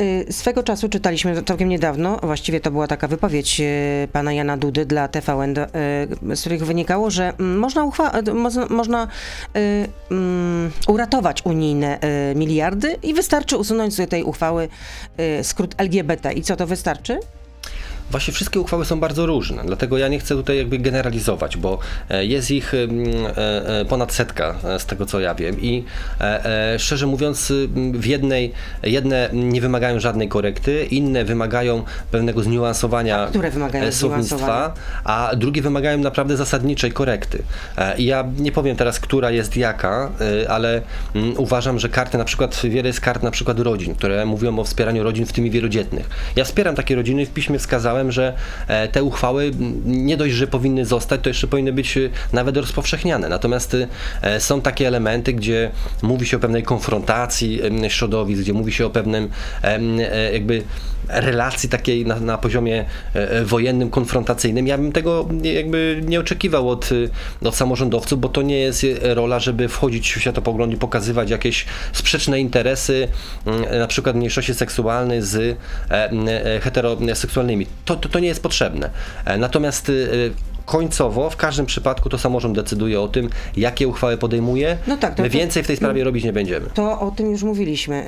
Y, 0.00 0.32
swego 0.32 0.62
czasu 0.62 0.88
czytaliśmy 0.88 1.42
całkiem 1.42 1.68
niedawno, 1.68 2.18
właściwie 2.22 2.60
to 2.60 2.70
była 2.70 2.86
taka 2.86 3.08
wypowiedź 3.08 3.60
y, 3.60 4.08
pana 4.12 4.32
Jana 4.32 4.56
Dudy 4.56 4.86
dla 4.86 5.08
TVN, 5.08 5.58
y, 5.58 6.36
z 6.36 6.40
których 6.40 6.66
wynikało, 6.66 7.10
że 7.10 7.32
mm, 7.38 7.58
można, 7.58 7.90
można, 8.70 9.08
um, 10.10 10.70
uratować 10.88 11.44
unijne 11.44 11.98
miliardy 12.34 12.96
i 13.02 13.14
wystarczy 13.14 13.56
usunąć 13.56 13.94
z 13.94 14.10
tej 14.10 14.22
uchwały 14.22 14.68
skrót 15.42 15.74
LGBT. 15.78 16.32
I 16.32 16.42
co 16.42 16.56
to 16.56 16.66
wystarczy? 16.66 17.18
Właśnie 18.10 18.34
wszystkie 18.34 18.60
uchwały 18.60 18.84
są 18.84 19.00
bardzo 19.00 19.26
różne, 19.26 19.62
dlatego 19.66 19.98
ja 19.98 20.08
nie 20.08 20.18
chcę 20.18 20.34
tutaj 20.34 20.58
jakby 20.58 20.78
generalizować, 20.78 21.56
bo 21.56 21.78
e, 22.10 22.24
jest 22.26 22.50
ich 22.50 22.74
e, 22.74 22.78
e, 23.80 23.84
ponad 23.84 24.12
setka 24.12 24.54
z 24.78 24.86
tego 24.86 25.06
co 25.06 25.20
ja 25.20 25.34
wiem 25.34 25.60
i 25.60 25.84
szczerze 26.78 27.06
mówiąc 27.06 27.52
w 27.94 28.06
jednej, 28.06 28.52
jedne 28.82 29.30
nie 29.32 29.60
wymagają 29.60 30.00
żadnej 30.00 30.28
korekty, 30.28 30.84
inne 30.84 31.24
wymagają 31.24 31.84
pewnego 32.10 32.42
zniuansowania 32.42 33.22
a 33.22 33.26
które 33.26 33.50
wymagają 33.50 33.92
słownictwa, 33.92 34.74
a 35.04 35.30
drugie 35.36 35.62
wymagają 35.62 35.98
naprawdę 35.98 36.36
zasadniczej 36.36 36.92
korekty. 36.92 37.42
Ja 37.98 38.24
nie 38.38 38.52
powiem 38.52 38.76
teraz, 38.76 39.00
która 39.00 39.30
jest 39.30 39.56
jaka, 39.56 40.10
ale 40.48 40.82
uważam, 41.36 41.78
że 41.78 41.88
karty 41.88 42.18
na 42.18 42.24
przykład, 42.24 42.60
wiele 42.64 42.88
jest 42.88 43.00
kart 43.00 43.22
na 43.22 43.30
przykład 43.30 43.58
rodzin, 43.58 43.94
które 43.94 44.26
mówią 44.26 44.58
o 44.58 44.64
wspieraniu 44.64 45.02
rodzin, 45.02 45.26
w 45.26 45.32
tym 45.32 45.46
i 45.46 45.50
wielodzietnych. 45.50 46.10
Ja 46.36 46.44
wspieram 46.44 46.74
takie 46.74 46.94
rodziny, 46.94 47.26
w 47.26 47.30
piśmie 47.30 47.58
wskazałem, 47.58 47.93
że 48.12 48.32
e, 48.68 48.88
te 48.88 49.04
uchwały 49.04 49.50
nie 49.84 50.16
dość, 50.16 50.34
że 50.34 50.46
powinny 50.46 50.84
zostać, 50.84 51.20
to 51.20 51.30
jeszcze 51.30 51.46
powinny 51.46 51.72
być 51.72 51.96
e, 51.96 52.00
nawet 52.32 52.56
rozpowszechniane. 52.56 53.28
Natomiast 53.28 53.76
e, 54.22 54.40
są 54.40 54.60
takie 54.60 54.88
elementy, 54.88 55.32
gdzie 55.32 55.70
mówi 56.02 56.26
się 56.26 56.36
o 56.36 56.40
pewnej 56.40 56.62
konfrontacji 56.62 57.60
środowisk, 57.88 58.42
gdzie 58.42 58.52
mówi 58.52 58.72
się 58.72 58.86
o 58.86 58.90
pewnym 58.90 59.28
jakby 60.32 60.62
relacji 61.08 61.68
takiej 61.68 62.06
na, 62.06 62.20
na 62.20 62.38
poziomie 62.38 62.84
wojennym, 63.44 63.90
konfrontacyjnym. 63.90 64.66
Ja 64.66 64.78
bym 64.78 64.92
tego 64.92 65.28
jakby 65.42 66.02
nie 66.06 66.20
oczekiwał 66.20 66.68
od, 66.68 66.90
od 67.44 67.56
samorządowców, 67.56 68.20
bo 68.20 68.28
to 68.28 68.42
nie 68.42 68.58
jest 68.58 68.86
rola, 69.02 69.40
żeby 69.40 69.68
wchodzić 69.68 70.12
w 70.12 70.20
światopogląd 70.20 70.72
i 70.72 70.76
pokazywać 70.76 71.30
jakieś 71.30 71.66
sprzeczne 71.92 72.40
interesy, 72.40 73.08
na 73.78 73.86
przykład 73.86 74.16
mniejszości 74.16 74.54
seksualnej 74.54 75.22
z 75.22 75.58
heteroseksualnymi. 76.60 77.66
To, 77.84 77.96
to, 77.96 78.08
to 78.08 78.18
nie 78.18 78.28
jest 78.28 78.42
potrzebne. 78.42 78.90
Natomiast 79.38 79.92
końcowo 80.66 81.30
w 81.30 81.36
każdym 81.36 81.66
przypadku 81.66 82.08
to 82.08 82.18
samorząd 82.18 82.54
decyduje 82.54 83.00
o 83.00 83.08
tym, 83.08 83.30
jakie 83.56 83.88
uchwały 83.88 84.16
podejmuje. 84.16 84.78
No 84.86 84.96
tak, 84.96 85.14
to, 85.14 85.22
My 85.22 85.28
więcej 85.28 85.62
w 85.62 85.66
tej 85.66 85.76
sprawie 85.76 86.04
robić 86.04 86.24
nie 86.24 86.32
będziemy. 86.32 86.66
To 86.74 87.00
o 87.00 87.10
tym 87.10 87.30
już 87.30 87.42
mówiliśmy 87.42 88.04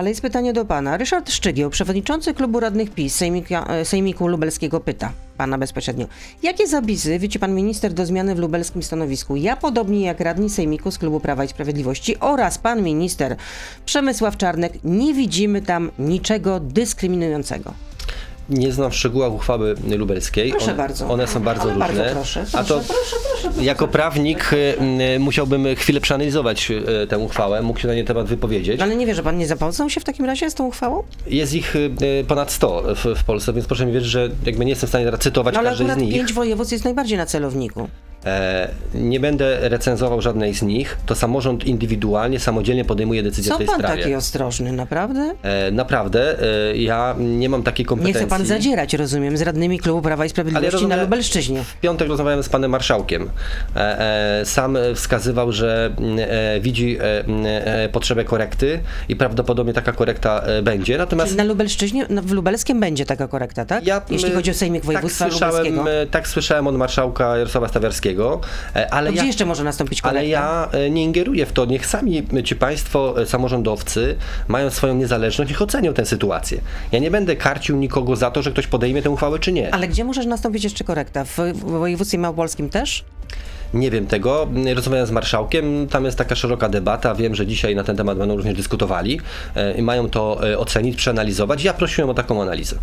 Ale 0.00 0.08
jest 0.08 0.20
pytanie 0.22 0.52
do 0.52 0.64
pana. 0.64 0.96
Ryszard 0.96 1.30
Szczygieł, 1.30 1.70
przewodniczący 1.70 2.34
klubu 2.34 2.60
radnych 2.60 2.90
PiS 2.90 3.14
Sejmika, 3.14 3.66
e, 3.66 3.84
Sejmiku 3.84 4.28
Lubelskiego 4.28 4.80
pyta 4.80 5.12
pana 5.36 5.58
bezpośrednio. 5.58 6.06
Jakie 6.42 6.66
zapisy 6.66 7.18
widzi 7.18 7.38
pan 7.38 7.54
minister 7.54 7.92
do 7.92 8.06
zmiany 8.06 8.34
w 8.34 8.38
lubelskim 8.38 8.82
stanowisku? 8.82 9.36
Ja, 9.36 9.56
podobnie 9.56 10.00
jak 10.00 10.20
radni 10.20 10.50
Sejmiku 10.50 10.90
z 10.90 10.98
klubu 10.98 11.20
Prawa 11.20 11.44
i 11.44 11.48
Sprawiedliwości 11.48 12.20
oraz 12.20 12.58
pan 12.58 12.82
minister 12.82 13.36
Przemysław 13.84 14.36
Czarnek, 14.36 14.72
nie 14.84 15.14
widzimy 15.14 15.62
tam 15.62 15.90
niczego 15.98 16.60
dyskryminującego. 16.60 17.72
Nie 18.48 18.72
znam 18.72 18.90
w 18.90 18.94
szczegółach 18.94 19.32
uchwały 19.32 19.74
lubelskiej. 19.98 20.50
Proszę 20.50 20.66
One- 20.66 20.76
bardzo. 20.76 21.08
One 21.10 21.26
są 21.26 21.40
bardzo 21.40 21.62
Ale 21.62 21.72
różne. 21.74 21.86
bardzo 21.86 22.14
proszę, 22.14 22.44
A 22.52 22.64
to 22.64 22.74
proszę, 22.74 22.84
proszę, 22.86 22.86
proszę, 22.86 23.16
proszę. 23.19 23.19
Jako 23.60 23.88
prawnik 23.88 24.52
y, 24.52 24.56
y, 25.16 25.18
musiałbym 25.18 25.66
chwilę 25.76 26.00
przeanalizować 26.00 26.70
y, 26.70 27.06
tę 27.06 27.18
uchwałę, 27.18 27.62
mógł 27.62 27.80
się 27.80 27.88
na 27.88 27.94
nie 27.94 28.04
temat 28.04 28.26
wypowiedzieć. 28.26 28.80
Ale 28.80 28.96
nie 28.96 29.06
wie, 29.06 29.14
że 29.14 29.22
pan 29.22 29.38
nie 29.38 29.46
zapoznał 29.46 29.90
się 29.90 30.00
w 30.00 30.04
takim 30.04 30.24
razie 30.24 30.50
z 30.50 30.54
tą 30.54 30.66
uchwałą? 30.66 31.02
Jest 31.26 31.54
ich 31.54 31.74
ponad 32.28 32.52
100 32.52 32.82
w, 32.94 33.04
w 33.20 33.24
Polsce, 33.24 33.52
więc 33.52 33.66
proszę 33.66 33.86
mi 33.86 33.92
wierzyć, 33.92 34.10
że 34.10 34.28
jakby 34.46 34.64
nie 34.64 34.70
jestem 34.70 34.86
w 34.86 34.90
stanie 34.90 35.04
teraz 35.04 35.20
cytować 35.20 35.54
No, 35.54 35.60
ale 35.60 35.68
każdej 35.70 35.90
z 35.90 35.96
nich. 35.96 36.14
pięć 36.14 36.32
województw 36.32 36.72
jest 36.72 36.84
najbardziej 36.84 37.18
na 37.18 37.26
celowniku. 37.26 37.88
E, 38.26 38.68
nie 38.94 39.20
będę 39.20 39.68
recenzował 39.68 40.20
żadnej 40.22 40.54
z 40.54 40.62
nich. 40.62 40.96
To 41.06 41.14
samorząd 41.14 41.64
indywidualnie, 41.64 42.40
samodzielnie 42.40 42.84
podejmuje 42.84 43.22
decyzję 43.22 43.48
Co 43.48 43.54
w 43.54 43.58
tej 43.58 43.66
pan 43.66 43.78
sprawie. 43.78 44.02
taki 44.02 44.14
ostrożny, 44.14 44.72
naprawdę? 44.72 45.34
E, 45.42 45.70
naprawdę, 45.70 46.36
e, 46.70 46.76
ja 46.76 47.14
nie 47.18 47.48
mam 47.48 47.62
takiej 47.62 47.84
Nie 47.84 47.88
kompetencji. 47.88 48.20
chce 48.20 48.26
pan 48.30 48.46
zadzierać, 48.46 48.94
rozumiem, 48.94 49.36
z 49.36 49.42
radnymi 49.42 49.78
klubu 49.78 50.02
Prawa 50.02 50.24
i 50.24 50.28
Sprawiedliwości 50.28 50.72
rozumiem- 50.72 50.96
na 50.96 51.02
Lubelszczyźnie. 51.02 51.64
W 51.64 51.76
piątek 51.80 52.08
rozmawiałem 52.08 52.42
z 52.42 52.48
panem 52.48 52.70
marszałkiem. 52.70 53.30
Sam 54.44 54.76
wskazywał, 54.94 55.52
że 55.52 55.90
mm, 55.98 56.18
widzi 56.60 56.98
mm, 57.00 57.44
potrzebę 57.92 58.24
korekty 58.24 58.80
i 59.08 59.16
prawdopodobnie 59.16 59.72
taka 59.72 59.92
korekta 59.92 60.42
będzie. 60.62 60.98
Natomiast 60.98 61.28
Czyli 61.28 61.38
na 61.38 61.44
Lubelszczyźnie, 61.44 62.06
no, 62.10 62.22
w 62.22 62.30
Lubelskiem 62.32 62.80
będzie 62.80 63.06
taka 63.06 63.28
korekta, 63.28 63.64
tak? 63.64 63.84
Jeśli 64.10 64.28
m, 64.28 64.34
chodzi 64.34 64.50
o 64.50 64.54
Sejmik 64.54 64.84
Województwa 64.84 65.24
tak 65.24 65.32
słyszałem, 65.32 65.66
Lubelskiego. 65.76 66.10
Tak 66.10 66.28
słyszałem 66.28 66.66
od 66.66 66.76
marszałka 66.76 67.36
Jarosława 67.36 67.68
Stawiarskiego, 67.68 68.09
e, 68.76 68.94
ale 68.94 69.06
To 69.06 69.12
gdzie 69.12 69.22
ja... 69.22 69.26
jeszcze 69.26 69.46
może 69.46 69.64
nastąpić 69.64 70.02
korekta? 70.02 70.18
Ale 70.18 70.28
ja 70.28 70.68
e, 70.72 70.90
nie 70.90 71.04
ingeruję 71.04 71.46
w 71.46 71.52
to. 71.52 71.64
Niech 71.64 71.86
sami 71.86 72.26
ci 72.44 72.56
państwo, 72.56 73.22
e, 73.22 73.26
samorządowcy, 73.26 74.16
mają 74.48 74.70
swoją 74.70 74.94
niezależność, 74.94 75.50
niech 75.50 75.62
ocenią 75.62 75.94
tę 75.94 76.06
sytuację. 76.06 76.60
Ja 76.92 76.98
nie 76.98 77.10
będę 77.10 77.36
karcił 77.36 77.76
nikogo 77.76 78.16
za 78.16 78.30
to, 78.30 78.42
że 78.42 78.50
ktoś 78.50 78.66
podejmie 78.66 79.02
tę 79.02 79.10
uchwałę, 79.10 79.38
czy 79.38 79.52
nie. 79.52 79.74
Ale 79.74 79.88
gdzie 79.88 80.04
może 80.04 80.24
nastąpić 80.24 80.64
jeszcze 80.64 80.84
korekta? 80.84 81.24
W, 81.24 81.38
w 81.54 81.60
województwie 81.60 82.18
małopolskim 82.18 82.68
też? 82.68 83.04
Nie 83.74 83.90
wiem 83.90 84.06
tego. 84.06 84.48
Rozmawiałem 84.74 85.06
z 85.06 85.10
marszałkiem, 85.10 85.88
tam 85.88 86.04
jest 86.04 86.18
taka 86.18 86.34
szeroka 86.34 86.68
debata. 86.68 87.14
Wiem, 87.14 87.34
że 87.34 87.46
dzisiaj 87.46 87.74
na 87.74 87.84
ten 87.84 87.96
temat 87.96 88.18
będą 88.18 88.36
również 88.36 88.56
dyskutowali 88.56 89.20
e, 89.56 89.74
i 89.74 89.82
mają 89.82 90.10
to 90.10 90.50
e, 90.50 90.58
ocenić, 90.58 90.96
przeanalizować. 90.96 91.64
Ja 91.64 91.74
prosiłem 91.74 92.10
o 92.10 92.14
taką 92.14 92.42
analizę. 92.42 92.76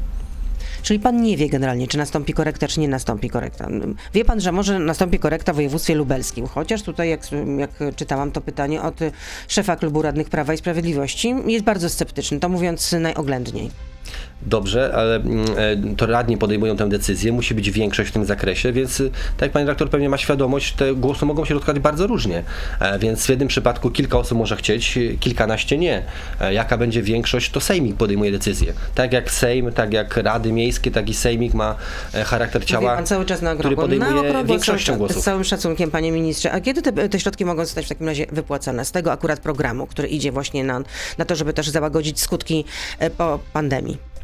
Czyli 0.82 1.00
pan 1.00 1.22
nie 1.22 1.38
wie 1.38 1.50
generalnie, 1.50 1.88
czy 1.88 1.98
nastąpi 1.98 2.34
korekta, 2.34 2.68
czy 2.68 2.80
nie 2.80 2.88
nastąpi 2.88 3.30
korekta. 3.30 3.68
Wie 4.14 4.26
pan, 4.26 4.42
że 4.42 4.52
może 4.52 4.80
nastąpi 4.80 5.20
korekta 5.20 5.54
w 5.54 5.56
województwie 5.56 5.96
lubelskim, 5.96 6.48
chociaż 6.48 6.84
tutaj, 6.84 7.10
jak, 7.10 7.22
jak 7.58 7.96
czytałam 7.96 8.32
to 8.32 8.42
pytanie 8.42 8.82
od 8.82 9.00
szefa 9.48 9.76
klubu 9.76 10.02
radnych 10.02 10.30
Prawa 10.30 10.54
i 10.54 10.58
Sprawiedliwości, 10.58 11.36
jest 11.48 11.66
bardzo 11.66 11.90
sceptyczny, 11.90 12.40
to 12.40 12.50
mówiąc 12.50 12.92
najoględniej. 12.92 13.72
Dobrze, 14.42 14.94
ale 14.96 15.16
mm, 15.16 15.46
e, 15.92 15.96
to 15.96 16.06
radni 16.06 16.38
podejmują 16.38 16.78
tę 16.78 16.90
decyzję, 16.90 17.32
musi 17.32 17.56
być 17.56 17.72
większość 17.72 18.10
w 18.10 18.14
tym 18.14 18.26
zakresie, 18.26 18.72
więc 18.72 19.00
y, 19.00 19.10
tak 19.10 19.42
jak 19.42 19.52
pani 19.52 19.66
redaktor 19.66 19.90
pewnie 19.90 20.10
ma 20.10 20.18
świadomość, 20.18 20.74
te 20.74 20.94
głosy 20.94 21.26
mogą 21.26 21.46
się 21.46 21.54
rozkładać 21.54 21.84
bardzo 21.84 22.08
różnie. 22.08 22.44
E, 22.80 23.00
Więc 23.00 23.26
w 23.26 23.30
jednym 23.30 23.48
przypadku 23.48 23.92
kilka 23.92 24.18
osób 24.18 24.38
może 24.38 24.56
chcieć, 24.56 25.00
kilkanaście 25.20 25.78
nie. 25.78 26.04
E, 26.42 26.54
Jaka 26.54 26.78
będzie 26.78 27.02
większość, 27.02 27.52
to 27.52 27.62
Sejmik 27.62 27.96
podejmuje 27.96 28.32
decyzję. 28.32 28.74
Tak 28.96 29.14
jak 29.14 29.32
Sejm, 29.32 29.72
tak 29.72 29.94
jak 29.94 30.18
Rady 30.18 30.52
Miejskie, 30.52 30.92
tak 30.92 31.10
i 31.10 31.14
Sejmik 31.14 31.54
ma 31.54 31.76
charakter 32.26 32.66
ciała, 32.66 32.96
pan 32.96 33.06
cały 33.06 33.26
czas 33.26 33.42
na 33.42 33.56
który. 33.56 33.76
Na 33.76 33.82
podejmuje 33.82 34.20
okrągło, 34.20 34.44
większością 34.44 34.96
z, 34.96 34.98
głosów. 34.98 35.22
Z 35.22 35.24
całym 35.26 35.44
szacunkiem, 35.44 35.92
panie 35.92 36.12
ministrze. 36.12 36.52
A 36.52 36.62
kiedy 36.62 36.82
te, 36.82 37.10
te 37.10 37.20
środki 37.20 37.46
mogą 37.46 37.66
zostać 37.66 37.86
w 37.86 37.90
takim 37.90 38.08
razie 38.08 38.26
wypłacone? 38.32 38.86
Z 38.86 38.92
tego 38.92 39.12
akurat 39.12 39.40
programu, 39.40 39.88
który 39.88 40.08
idzie 40.08 40.32
właśnie 40.32 40.64
na, 40.64 40.82
na 41.18 41.26
to, 41.26 41.36
żeby 41.36 41.54
też 41.54 41.70
załagodzić 41.70 42.20
skutki 42.20 42.66
po 43.18 43.40
pandemii 43.54 43.97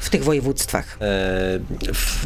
w 0.00 0.10
tych 0.10 0.24
województwach. 0.24 0.98
E, 1.00 1.58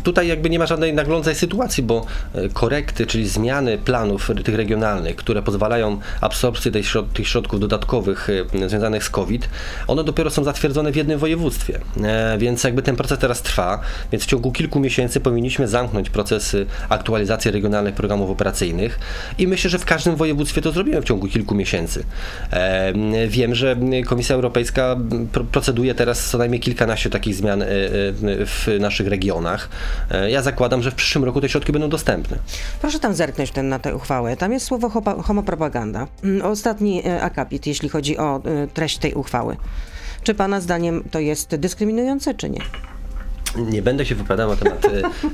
Tutaj 0.03 0.29
jakby 0.29 0.51
nie 0.51 0.59
ma 0.59 0.67
żadnej 0.67 0.95
naglącej 0.95 1.35
sytuacji, 1.35 1.83
bo 1.83 2.07
e, 2.35 2.49
korekty, 2.49 3.07
czyli 3.07 3.29
zmiany 3.29 3.79
planów 3.79 4.31
tych 4.45 4.55
regionalnych, 4.55 5.17
które 5.17 5.43
pozwalają 5.43 6.01
absorpcję 6.21 6.73
tej 6.73 6.85
tych 7.15 7.29
środków 7.29 7.61
dodatkowych 7.61 8.29
e, 8.63 8.69
związanych 8.69 9.05
z 9.05 9.11
COVID, 9.11 9.49
one 9.87 10.05
dopiero 10.05 10.31
są 10.31 10.45
zatwierdzone 10.45 10.93
w 10.93 10.97
jednym 10.97 11.19
województwie. 11.19 11.79
Więc 12.39 12.65
jakby 12.65 12.83
ten 12.83 12.97
proces 12.97 13.19
teraz 13.19 13.43
trwa, 13.43 13.81
więc 14.13 14.25
w 14.25 14.27
ciągu 14.27 14.53
kilku 14.53 14.81
miesięcy 14.81 15.21
powinniśmy 15.21 15.69
zamknąć 15.69 16.11
procesy 16.11 16.67
aktualizacji 16.89 17.51
regionalnych 17.51 17.95
programów 17.95 18.31
operacyjnych 18.31 18.99
i 19.39 19.47
myślę, 19.47 19.71
że 19.71 19.79
w 19.79 19.85
każdym 19.85 20.17
województwie 20.17 20.63
to 20.63 20.73
zrobimy 20.73 21.03
w 21.03 21.05
ciągu 21.05 21.29
kilku 21.29 21.55
miesięcy. 21.55 22.05
Wiem, 23.29 23.55
że 23.55 23.77
Komisja 24.07 24.35
Europejska 24.35 24.97
pr- 25.33 25.45
proceduje 25.45 25.95
teraz 25.95 26.31
co 26.31 26.39
najmniej 26.39 26.61
kilkanaście 26.61 27.11
takich 27.11 27.35
zmian 27.35 27.62
e, 27.63 27.67
e, 27.67 28.47
w 28.47 28.67
naszych 28.81 29.07
regionach. 29.09 29.69
E, 30.11 30.31
Ja 30.31 30.43
zakładam, 30.43 30.83
że 30.83 30.91
w 30.91 30.95
przyszłym 30.95 31.25
roku 31.25 31.41
te 31.41 31.49
środki 31.49 31.73
będą 31.73 31.89
dostępne. 31.89 32.37
Proszę 32.81 32.99
tam 32.99 33.15
zerknąć 33.15 33.51
ten, 33.51 33.69
na 33.69 33.79
tę 33.79 33.95
uchwałę. 33.97 34.37
Tam 34.37 34.53
jest 34.53 34.67
słowo 34.67 35.03
homopropaganda. 35.23 36.07
Mm, 36.25 36.47
Ostatni 36.47 37.07
e, 37.07 37.23
akapit, 37.23 37.67
jeśli 37.67 37.89
chodzi 37.89 38.19
o 38.19 38.43
e, 38.45 38.67
treść 38.67 38.99
tej 38.99 39.15
uchwały. 39.15 39.57
Czy 40.23 40.35
pana 40.35 40.61
zdaniem 40.61 41.05
to 41.11 41.19
jest 41.21 41.57
dyskryminujące, 41.57 42.35
czy 42.35 42.51
nie? 42.51 42.61
Nie 43.57 43.83
będę 43.83 44.07
się 44.07 44.15
wypowiadał 44.15 44.51
na 44.51 44.57
temat 44.57 44.85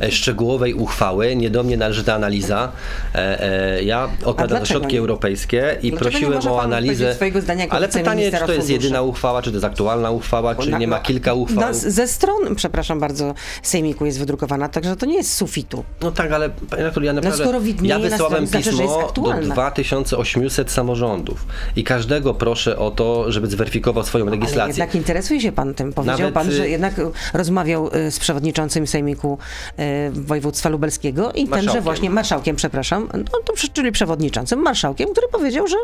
e, 0.01 0.07
e, 0.07 0.11
szczegółowej 0.13 0.75
uchwały, 0.75 1.37
nie 1.37 1.51
do 1.51 1.63
mnie 1.63 1.77
należy 1.77 2.05
ta 2.05 2.15
analiza. 2.15 2.73
E, 3.15 3.83
Ja 3.83 4.09
odpowiadam 4.25 4.59
za 4.59 4.67
środki 4.67 4.93
nie? 4.93 4.99
europejskie 5.01 5.77
i 5.83 5.91
Dlaczego 5.91 6.11
prosiłem 6.11 6.47
o 6.49 6.63
analizę. 6.63 7.17
zdania 7.41 7.67
Ale 7.71 7.89
pytanie, 7.89 8.31
czy 8.33 8.47
to 8.47 8.53
jest 8.53 8.71
jedyna 8.71 9.03
uchwała, 9.03 9.43
czy 9.43 9.51
to 9.51 9.57
jest 9.57 9.65
aktualna 9.65 10.11
uchwała, 10.11 10.55
czy 10.55 10.71
Na- 10.71 10.79
nie 10.79 10.89
ma 10.89 10.97
na- 10.97 11.03
kilka 11.03 11.35
uchwał. 11.35 11.61
na- 11.61 11.73
ze 11.73 12.09
stron, 12.09 12.55
przepraszam 12.57 13.01
bardzo, 13.01 13.35
Sejmiku 13.63 14.07
jest 14.07 14.19
wydrukowana, 14.19 14.69
także 14.69 14.97
to 14.97 15.07
nie 15.07 15.15
jest 15.17 15.35
sufitu. 15.35 15.85
No 16.03 16.13
tak, 16.13 16.33
ale 16.33 16.51
panie 16.51 16.63
redaktor, 16.83 17.03
ja 17.05 17.13
naprawdę, 17.13 17.45
skoro 17.45 17.61
widnieje 17.61 17.95
ja 17.95 17.99
na 17.99 18.11
wysłałem 18.11 18.47
stronie, 18.47 18.63
znaczy, 18.65 18.79
pismo 18.79 18.87
do 19.01 19.07
aktualna. 19.07 19.55
2800 19.55 20.71
samorządów 20.71 21.47
i 21.77 21.85
każdego 21.85 22.35
proszę 22.35 22.79
o 22.79 22.91
to, 22.91 23.33
żeby 23.33 23.47
zweryfikował 23.47 24.05
swoją 24.05 24.25
Ale 24.27 24.31
legislację. 24.37 24.69
jednak 24.69 24.95
interesuje 24.95 25.41
się 25.41 25.53
pan 25.53 25.75
tym. 25.75 25.93
Powiedział 25.93 26.19
Nawet, 26.19 26.35
pan, 26.35 26.51
że 26.53 26.63
y- 26.65 26.69
jednak 26.71 26.95
rozmawiał 27.35 27.91
y, 27.95 28.08
z 28.11 28.19
przewodniczącym 28.19 28.87
Sejmiku 28.87 29.39
y, 29.79 30.11
województwa 30.11 30.69
lubelskiego 30.69 31.33
i 31.33 31.49
tenże 31.49 31.81
właśnie, 31.81 32.11
marszałkiem, 32.11 32.57
przepraszam, 32.57 33.09
no 33.15 33.55
czyli 33.73 33.93
przewodniczącym, 33.93 34.59
marszałkiem, 34.63 35.13
który 35.13 35.29
powiedział, 35.29 35.67
że 35.67 35.77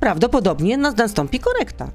prawdopodobnie 0.00 0.76
na- 0.76 0.92
nastąpi 0.92 1.38
korekta. 1.38 1.90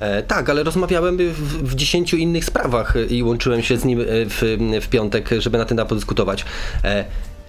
E, 0.00 0.22
tak, 0.22 0.50
ale 0.50 0.62
rozmawiałem 0.62 1.16
w, 1.16 1.74
10 1.74 2.14
innych 2.14 2.44
sprawach 2.44 2.96
e, 2.96 3.04
i 3.04 3.22
łączyłem 3.22 3.62
się 3.62 3.76
z 3.76 3.84
nim 3.84 4.00
e, 4.00 4.04
w, 4.06 4.42
w 4.82 4.88
piątek, 4.88 5.30
żeby 5.38 5.58
na 5.58 5.64
ten 5.64 5.76
temat 5.76 5.88
podyskutować. 5.88 6.44
E, 6.84 7.04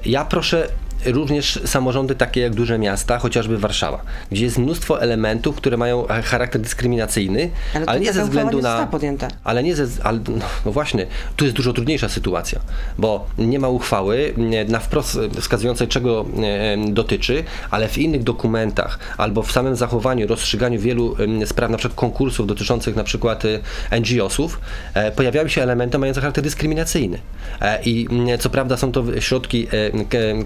ja 0.05 0.25
proszę 0.25 0.67
również 1.05 1.59
samorządy 1.65 2.15
takie 2.15 2.41
jak 2.41 2.55
duże 2.55 2.79
miasta, 2.79 3.19
chociażby 3.19 3.57
Warszawa, 3.57 4.01
gdzie 4.31 4.45
jest 4.45 4.57
mnóstwo 4.57 5.01
elementów, 5.01 5.55
które 5.55 5.77
mają 5.77 6.05
charakter 6.23 6.61
dyskryminacyjny, 6.61 7.49
Ale 7.73 7.85
ale, 7.85 7.99
nie 7.99 8.13
ze 8.13 8.23
względu 8.23 8.61
na... 8.61 8.87
podjęta. 8.87 9.27
Ale 9.43 9.63
nie 9.63 9.75
ze... 9.75 10.03
Ale, 10.03 10.19
no, 10.29 10.45
no 10.65 10.71
właśnie, 10.71 11.07
tu 11.35 11.45
jest 11.45 11.57
dużo 11.57 11.73
trudniejsza 11.73 12.09
sytuacja, 12.09 12.59
bo 12.97 13.25
nie 13.37 13.59
ma 13.59 13.67
uchwały 13.67 14.33
na 14.67 14.79
wprost 14.79 15.19
e, 15.37 15.41
wskazującej 15.41 15.87
czego 15.87 16.25
dotyczy, 16.87 17.43
ale 17.71 17.87
w 17.87 17.97
innych 17.97 18.23
dokumentach 18.23 18.99
albo 19.17 19.43
w 19.43 19.51
samym 19.51 19.75
zachowaniu, 19.75 20.27
rozstrzyganiu 20.27 20.79
wielu 20.79 21.15
spraw, 21.45 21.71
na 21.71 21.77
przykład 21.77 21.99
konkursów 21.99 22.47
dotyczących 22.47 22.95
na 22.95 23.03
przykład 23.03 23.43
e, 23.45 23.99
NGO-sów, 23.99 24.59
e, 24.93 25.11
pojawiają 25.11 25.47
się 25.47 25.63
elementy 25.63 25.97
mające 25.97 26.21
charakter 26.21 26.43
dyskryminacyjny. 26.43 27.19
I 27.85 28.07
mm, 28.11 28.39
co 28.39 28.49
prawda 28.49 28.77
są 28.77 28.91
to 28.91 29.21
środki 29.21 29.67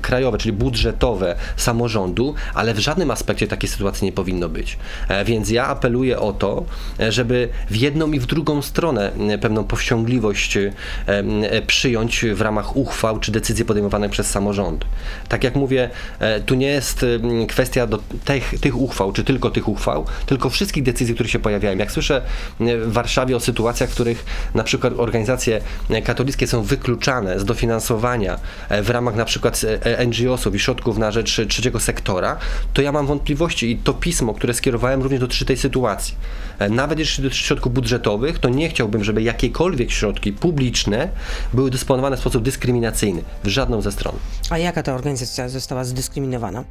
krajowe, 0.02 0.38
czyli 0.46 0.58
budżetowe 0.58 1.36
samorządu, 1.58 2.36
ale 2.54 2.74
w 2.74 2.80
żadnym 2.80 3.12
aspekcie 3.12 3.48
takiej 3.48 3.70
sytuacji 3.70 4.06
nie 4.06 4.12
powinno 4.12 4.50
być. 4.50 4.78
E, 5.08 5.26
Więc 5.26 5.50
ja 5.50 5.68
apeluję 5.68 6.20
o 6.20 6.34
to, 6.34 6.66
e, 7.00 7.12
żeby 7.12 7.50
w 7.70 7.76
jedną 7.76 8.12
i 8.12 8.20
w 8.20 8.26
drugą 8.26 8.62
stronę 8.62 9.12
m, 9.12 9.40
pewną 9.40 9.64
powściągliwość 9.64 10.58
e, 10.58 10.72
e, 11.08 11.62
przyjąć 11.62 12.26
w 12.34 12.42
ramach 12.42 12.76
uchwał 12.76 13.20
czy 13.20 13.32
decyzji 13.32 13.66
podejmowanych 13.66 14.12
przez 14.12 14.30
samorządy. 14.30 14.86
Tak 15.28 15.44
jak 15.44 15.56
mówię, 15.56 15.90
e, 16.20 16.40
tu 16.40 16.56
nie 16.56 16.68
jest 16.68 17.06
kwestia 17.48 17.88
do 17.88 18.00
tych, 18.26 18.60
tych 18.62 18.78
uchwał, 18.78 19.12
czy 19.12 19.24
tylko 19.24 19.50
tych 19.50 19.68
uchwał, 19.68 20.06
tylko 20.26 20.50
wszystkich 20.50 20.84
decyzji, 20.84 21.14
które 21.16 21.30
się 21.30 21.40
pojawiają. 21.40 21.78
Jak 21.78 21.92
słyszę 21.92 22.22
w 22.60 22.92
Warszawie 22.94 23.36
o 23.36 23.40
sytuacjach, 23.40 23.90
w 23.90 23.94
których 23.94 24.26
na 24.54 24.64
przykład 24.64 24.94
organizacje 24.98 25.62
e, 25.90 26.02
katolickie 26.02 26.48
są 26.48 26.64
wykluczane 26.64 27.40
z 27.40 27.46
dofinansowania 27.46 28.40
e, 28.70 28.82
w 28.84 28.90
ramach 28.90 29.16
na 29.16 29.26
przykład 29.26 29.62
e, 29.84 30.06
NGO 30.08 30.35
NGO-sów 30.36 30.56
i 30.56 30.60
środków 30.60 30.98
na 30.98 31.12
rzecz 31.12 31.32
trzeciego 31.48 31.80
sektora, 31.80 32.38
to 32.74 32.82
ja 32.82 32.92
mam 32.92 33.08
wątpliwości 33.08 33.72
i 33.72 33.78
to 33.78 33.94
pismo, 33.94 34.34
które 34.34 34.54
skierowałem 34.54 35.02
również 35.02 35.22
dotyczy 35.22 35.46
tej 35.46 35.58
sytuacji. 35.58 36.16
E, 36.60 36.70
nawet 36.70 37.00
jeśli 37.00 37.24
dotyczy 37.24 37.44
środków 37.44 37.74
budżetowych, 37.74 38.40
to 38.40 38.50
nie 38.50 38.70
chciałbym, 38.70 39.04
żeby 39.04 39.22
jakiekolwiek 39.22 39.92
środki 39.92 40.34
publiczne 40.34 41.10
były 41.54 41.72
dysponowane 41.72 42.18
w 42.18 42.20
sposób 42.20 42.44
dyskryminacyjny 42.44 43.22
w 43.44 43.48
żadną 43.48 43.82
ze 43.82 43.92
stron. 43.92 44.16
A 44.50 44.58
jaka 44.58 44.84
ta 44.84 44.96
organizacja 44.96 45.50
została 45.50 45.84
zdyskryminowana? 45.84 46.64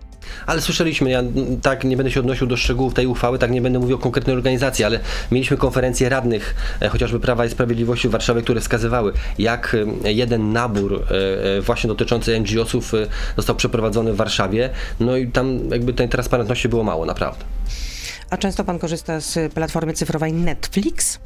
Ale 0.46 0.60
słyszeliśmy, 0.60 1.10
ja 1.10 1.22
tak 1.62 1.84
nie 1.84 1.96
będę 1.96 2.12
się 2.12 2.20
odnosił 2.20 2.46
do 2.46 2.56
szczegółów 2.56 2.94
tej 2.94 3.06
uchwały, 3.06 3.38
tak 3.38 3.50
nie 3.50 3.62
będę 3.62 3.78
mówił 3.78 3.96
o 3.96 3.98
konkretnej 3.98 4.36
organizacji, 4.36 4.84
ale 4.84 5.00
mieliśmy 5.30 5.56
konferencję 5.56 6.08
radnych, 6.08 6.54
e, 6.80 6.88
chociażby 6.88 7.20
Prawa 7.20 7.46
i 7.46 7.50
Sprawiedliwości 7.50 8.08
w 8.08 8.10
Warszawie, 8.10 8.42
które 8.42 8.60
wskazywały, 8.60 9.12
jak 9.38 9.76
e, 10.04 10.12
jeden 10.12 10.52
nabór 10.52 11.04
właśnie 11.62 11.88
dotyczący 11.88 12.40
NGO-sów 12.40 12.92
został 13.36 13.56
przeprowadzony 13.56 14.12
w 14.12 14.16
Warszawie, 14.16 14.70
no 15.00 15.16
i 15.16 15.28
tam 15.28 15.70
jakby 15.70 15.92
tej 15.92 16.08
transparentności 16.08 16.68
było 16.68 16.84
mało, 16.84 17.06
naprawdę. 17.06 17.44
A 18.34 18.38
często 18.38 18.64
pan 18.64 18.78
korzysta 18.78 19.20
z 19.20 19.52
platformy 19.52 19.92
cyfrowej 19.92 20.32
Netflix? 20.32 21.18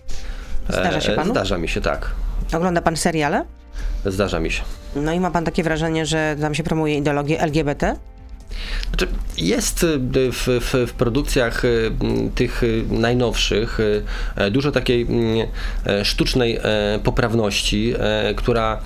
Zdarza 0.69 1.01
się 1.01 1.13
panu? 1.13 1.31
Zdarza 1.31 1.59
mi 1.59 1.69
się, 1.69 1.81
tak. 1.81 2.11
Ogląda 2.53 2.83
pan 2.83 2.97
seriale? 2.97 3.45
Zdarza 4.07 4.41
mi 4.41 4.51
się. 4.51 4.63
No 4.97 5.13
i 5.13 5.21
ma 5.21 5.31
pan 5.31 5.45
takie 5.45 5.63
wrażenie, 5.63 6.07
że 6.07 6.37
tam 6.41 6.55
się 6.55 6.63
promuje 6.63 6.97
ideologię 6.97 7.41
LGBT? 7.41 7.97
Znaczy, 8.89 9.09
jest 9.39 9.83
y, 9.83 9.99
w, 10.33 10.47
w, 10.61 10.91
w, 10.91 10.93
produkcjach 10.93 11.65
y, 11.65 11.91
tych 12.35 12.63
y, 12.63 12.85
najnowszych 12.91 13.79
dużo 14.51 14.73
takiej 14.73 15.07
sztucznej 16.03 16.59
poprawności, 17.05 17.95
która 18.37 18.81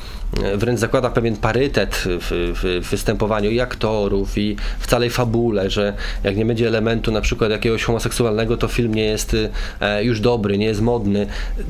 wręcz 0.57 0.81
zakłada 0.81 1.11
pewien 1.11 1.37
parytet 1.37 2.05
w, 2.07 2.53
w, 2.63 2.89
występowaniu 2.91 3.51
i 3.51 3.61
aktorów, 3.61 4.39
i 4.39 4.57
w 4.79 4.87
całej 4.87 5.11
fabule, 5.11 5.71
że 5.71 5.95
jak 6.25 6.37
nie 6.37 6.47
będzie 6.47 6.69
elementu 6.69 7.13
na 7.13 7.21
przykład 7.21 7.51
jakiegoś 7.51 7.85
homoseksualnego, 7.85 8.57
to 8.57 8.69
film 8.69 8.95
nie 8.95 9.05
jest 9.05 9.37
e, 9.81 10.05
już 10.05 10.21
dobry, 10.21 10.59
nie 10.59 10.67
jest 10.67 10.81
modny. 10.81 11.27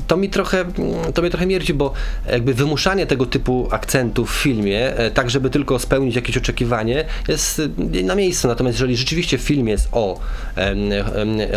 To 0.07 0.17
mi 0.17 0.29
trochę, 0.29 0.65
to 1.13 1.21
mnie 1.21 1.31
trochę 1.31 1.45
mierci, 1.45 1.73
bo 1.73 1.93
jakby 2.31 2.53
wymuszanie 2.53 3.05
tego 3.05 3.25
typu 3.25 3.67
akcentów 3.71 4.31
w 4.31 4.35
filmie, 4.35 4.97
e, 4.97 5.11
tak 5.11 5.29
żeby 5.29 5.49
tylko 5.49 5.79
spełnić 5.79 6.15
jakieś 6.15 6.37
oczekiwanie, 6.37 7.05
jest 7.27 7.61
e, 7.93 8.03
na 8.03 8.15
miejscu. 8.15 8.47
Natomiast 8.47 8.75
jeżeli 8.77 8.97
rzeczywiście 8.97 9.37
film 9.37 9.67
jest 9.67 9.89
o, 9.91 10.19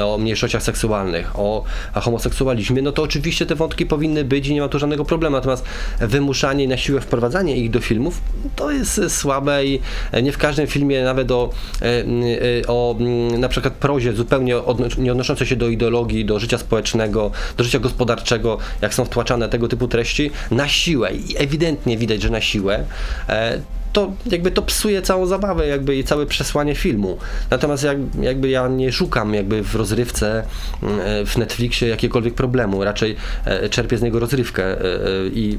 o 0.04 0.18
mniejszościach 0.18 0.62
seksualnych, 0.62 1.38
o 1.38 1.64
homoseksualizmie, 1.94 2.82
no 2.82 2.92
to 2.92 3.02
oczywiście 3.02 3.46
te 3.46 3.54
wątki 3.54 3.86
powinny 3.86 4.25
być 4.25 4.48
i 4.48 4.54
nie 4.54 4.60
ma 4.60 4.68
tu 4.68 4.78
żadnego 4.78 5.04
problemu. 5.04 5.36
Natomiast 5.36 5.64
wymuszanie 6.00 6.68
na 6.68 6.76
siłę 6.76 6.95
wprowadzanie 7.00 7.56
ich 7.56 7.70
do 7.70 7.80
filmów, 7.80 8.20
to 8.56 8.70
jest 8.70 9.00
słabe 9.08 9.66
i 9.66 9.80
nie 10.22 10.32
w 10.32 10.38
każdym 10.38 10.66
filmie, 10.66 11.04
nawet 11.04 11.30
o, 11.30 11.50
e, 11.82 11.84
e, 11.84 12.66
o 12.66 12.96
na 13.38 13.48
przykład 13.48 13.74
prozie 13.74 14.12
zupełnie 14.12 14.54
nie 14.98 15.12
odnoszące 15.12 15.46
się 15.46 15.56
do 15.56 15.68
ideologii, 15.68 16.24
do 16.24 16.38
życia 16.38 16.58
społecznego, 16.58 17.30
do 17.56 17.64
życia 17.64 17.78
gospodarczego, 17.78 18.58
jak 18.82 18.94
są 18.94 19.04
wtłaczane 19.04 19.48
tego 19.48 19.68
typu 19.68 19.88
treści, 19.88 20.30
na 20.50 20.68
siłę. 20.68 21.12
I 21.14 21.34
ewidentnie 21.38 21.96
widać, 21.96 22.22
że 22.22 22.30
na 22.30 22.40
siłę, 22.40 22.84
e, 23.28 23.60
to 23.96 24.12
jakby 24.26 24.50
to 24.50 24.62
psuje 24.62 25.02
całą 25.02 25.26
zabawę 25.26 25.66
jakby 25.66 25.96
i 25.96 26.04
całe 26.04 26.26
przesłanie 26.26 26.74
filmu. 26.74 27.18
Natomiast 27.50 27.84
jak, 27.84 27.98
jakby 28.20 28.48
ja 28.48 28.68
nie 28.68 28.92
szukam 28.92 29.34
jakby 29.34 29.62
w 29.62 29.74
rozrywce 29.74 30.42
mm, 30.82 31.26
w 31.26 31.36
Netflixie 31.36 31.88
jakiegokolwiek 31.88 32.34
problemu, 32.34 32.84
raczej 32.84 33.16
e, 33.44 33.68
czerpię 33.68 33.98
z 33.98 34.02
niego 34.02 34.18
rozrywkę 34.18 34.64
e, 34.64 34.82
e, 34.82 35.26
i 35.32 35.58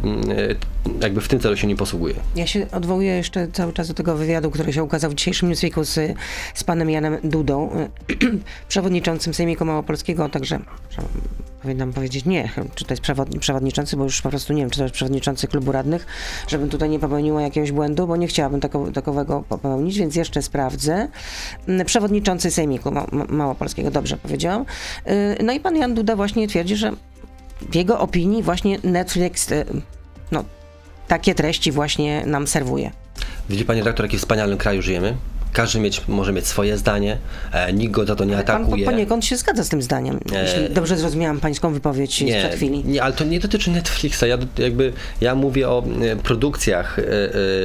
jakby 1.01 1.22
w 1.22 1.27
tym 1.27 1.39
celu 1.39 1.58
się 1.58 1.67
nie 1.67 1.75
posługuję. 1.75 2.15
Ja 2.36 2.48
się 2.48 2.67
odwołuję 2.72 3.12
jeszcze 3.12 3.48
cały 3.53 3.74
czas 3.74 3.88
do 3.88 3.94
tego 3.94 4.15
wywiadu, 4.15 4.51
który 4.51 4.74
się 4.74 4.84
ukazał 4.84 5.12
w 5.12 5.15
dzisiejszym 5.15 5.50
Newsweeku 5.50 5.84
z, 5.84 6.00
z 6.53 6.63
panem 6.63 6.89
Janem 6.89 7.17
Dudą, 7.24 7.88
przewodniczącym 8.70 9.34
Sejmiku 9.34 9.65
Małopolskiego, 9.65 10.29
także 10.29 10.60
powinnam 11.62 11.94
powiedzieć 11.94 12.25
nie, 12.25 12.50
czy 12.75 12.86
to 12.86 12.94
jest 12.94 13.03
przewodniczący, 13.39 13.98
bo 13.98 14.03
już 14.03 14.22
po 14.22 14.29
prostu 14.29 14.53
nie 14.53 14.62
wiem, 14.62 14.70
czy 14.70 14.77
to 14.77 14.84
jest 14.84 14.96
przewodniczący 14.96 15.48
klubu 15.48 15.72
radnych, 15.72 16.06
żebym 16.48 16.70
tutaj 16.70 16.89
nie 16.89 17.00
popełniła 17.00 17.41
jakiegoś 17.41 17.72
błędu, 17.72 18.08
bo 18.08 18.15
nie 18.15 18.27
chciałabym 18.28 18.60
tako, 18.60 18.92
takowego 18.92 19.44
popełnić, 19.50 20.00
więc 20.00 20.16
jeszcze 20.16 20.42
sprawdzę. 20.42 21.08
Mm, 21.68 21.86
przewodniczący 21.86 22.52
Sejmiku 22.52 22.92
Małopolskiego, 23.30 23.92
dobrze 23.92 24.18
powiedziałam. 24.18 24.66
Y, 25.08 25.44
no 25.44 25.54
i 25.54 25.60
pan 25.60 25.76
Jan 25.76 25.96
Duda 25.96 26.16
właśnie 26.16 26.48
twierdzi, 26.48 26.76
że 26.76 26.92
w 27.62 27.76
jego 27.76 28.00
opinii 28.00 28.44
właśnie 28.44 28.80
Netflix 28.84 29.52
y, 29.52 29.66
no, 30.32 30.44
takie 31.08 31.36
treści 31.36 31.72
właśnie 31.72 32.26
nam 32.26 32.48
serwuje. 32.48 32.92
Widzi 33.50 33.66
pani 33.66 33.80
redaktor, 33.80 34.06
jaki 34.06 34.18
wspaniałym 34.18 34.58
kraju 34.58 34.82
żyjemy? 34.82 35.16
Każdy 35.58 35.80
mieć, 35.80 36.08
może 36.08 36.34
mieć 36.34 36.48
swoje 36.48 36.78
zdanie, 36.78 37.18
e, 37.52 37.74
nikt 37.74 37.92
go 37.92 38.06
za 38.06 38.16
to 38.16 38.26
nie 38.26 38.34
ale 38.34 38.44
atakuje. 38.44 38.86
Pan 38.86 38.94
poniekąd 38.94 39.26
się 39.26 39.38
zgadza 39.38 39.64
z 39.64 39.70
tym 39.70 39.82
zdaniem, 39.82 40.20
e... 40.32 40.44
jeśli 40.44 40.70
dobrze 40.70 40.98
zrozumiałam 40.98 41.40
pańską 41.40 41.74
wypowiedź 41.74 42.22
nie, 42.22 42.34
sprzed 42.34 42.56
chwili. 42.56 42.86
Nie, 42.86 43.04
ale 43.04 43.14
to 43.14 43.24
nie 43.24 43.40
dotyczy 43.40 43.72
Netflixa. 43.72 44.24
Ja, 44.28 44.38
jakby, 44.58 44.94
ja 45.22 45.36
mówię 45.36 45.70
o 45.70 45.84
e, 46.02 46.16
produkcjach 46.16 47.00
e, 47.00 47.04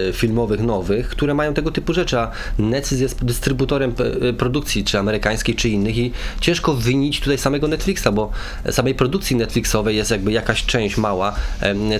e, 0.08 0.12
filmowych 0.12 0.61
nowych, 0.61 1.08
które 1.08 1.34
mają 1.34 1.54
tego 1.54 1.70
typu 1.70 1.92
rzeczy, 1.92 2.18
a 2.18 2.30
Netflix 2.58 3.00
jest 3.00 3.25
dystrybutorem 3.25 3.94
produkcji, 4.38 4.84
czy 4.84 4.99
amerykańskiej, 4.99 5.54
czy 5.54 5.68
innych 5.68 5.96
i 5.96 6.12
ciężko 6.40 6.75
wynić 6.75 7.20
tutaj 7.20 7.38
samego 7.38 7.68
Netflixa, 7.68 8.08
bo 8.12 8.30
samej 8.70 8.94
produkcji 8.94 9.37
Netflixowej 9.37 9.96
jest 9.96 10.11
jakby 10.11 10.33
jakaś 10.33 10.66
część 10.66 10.96
mała 10.96 11.35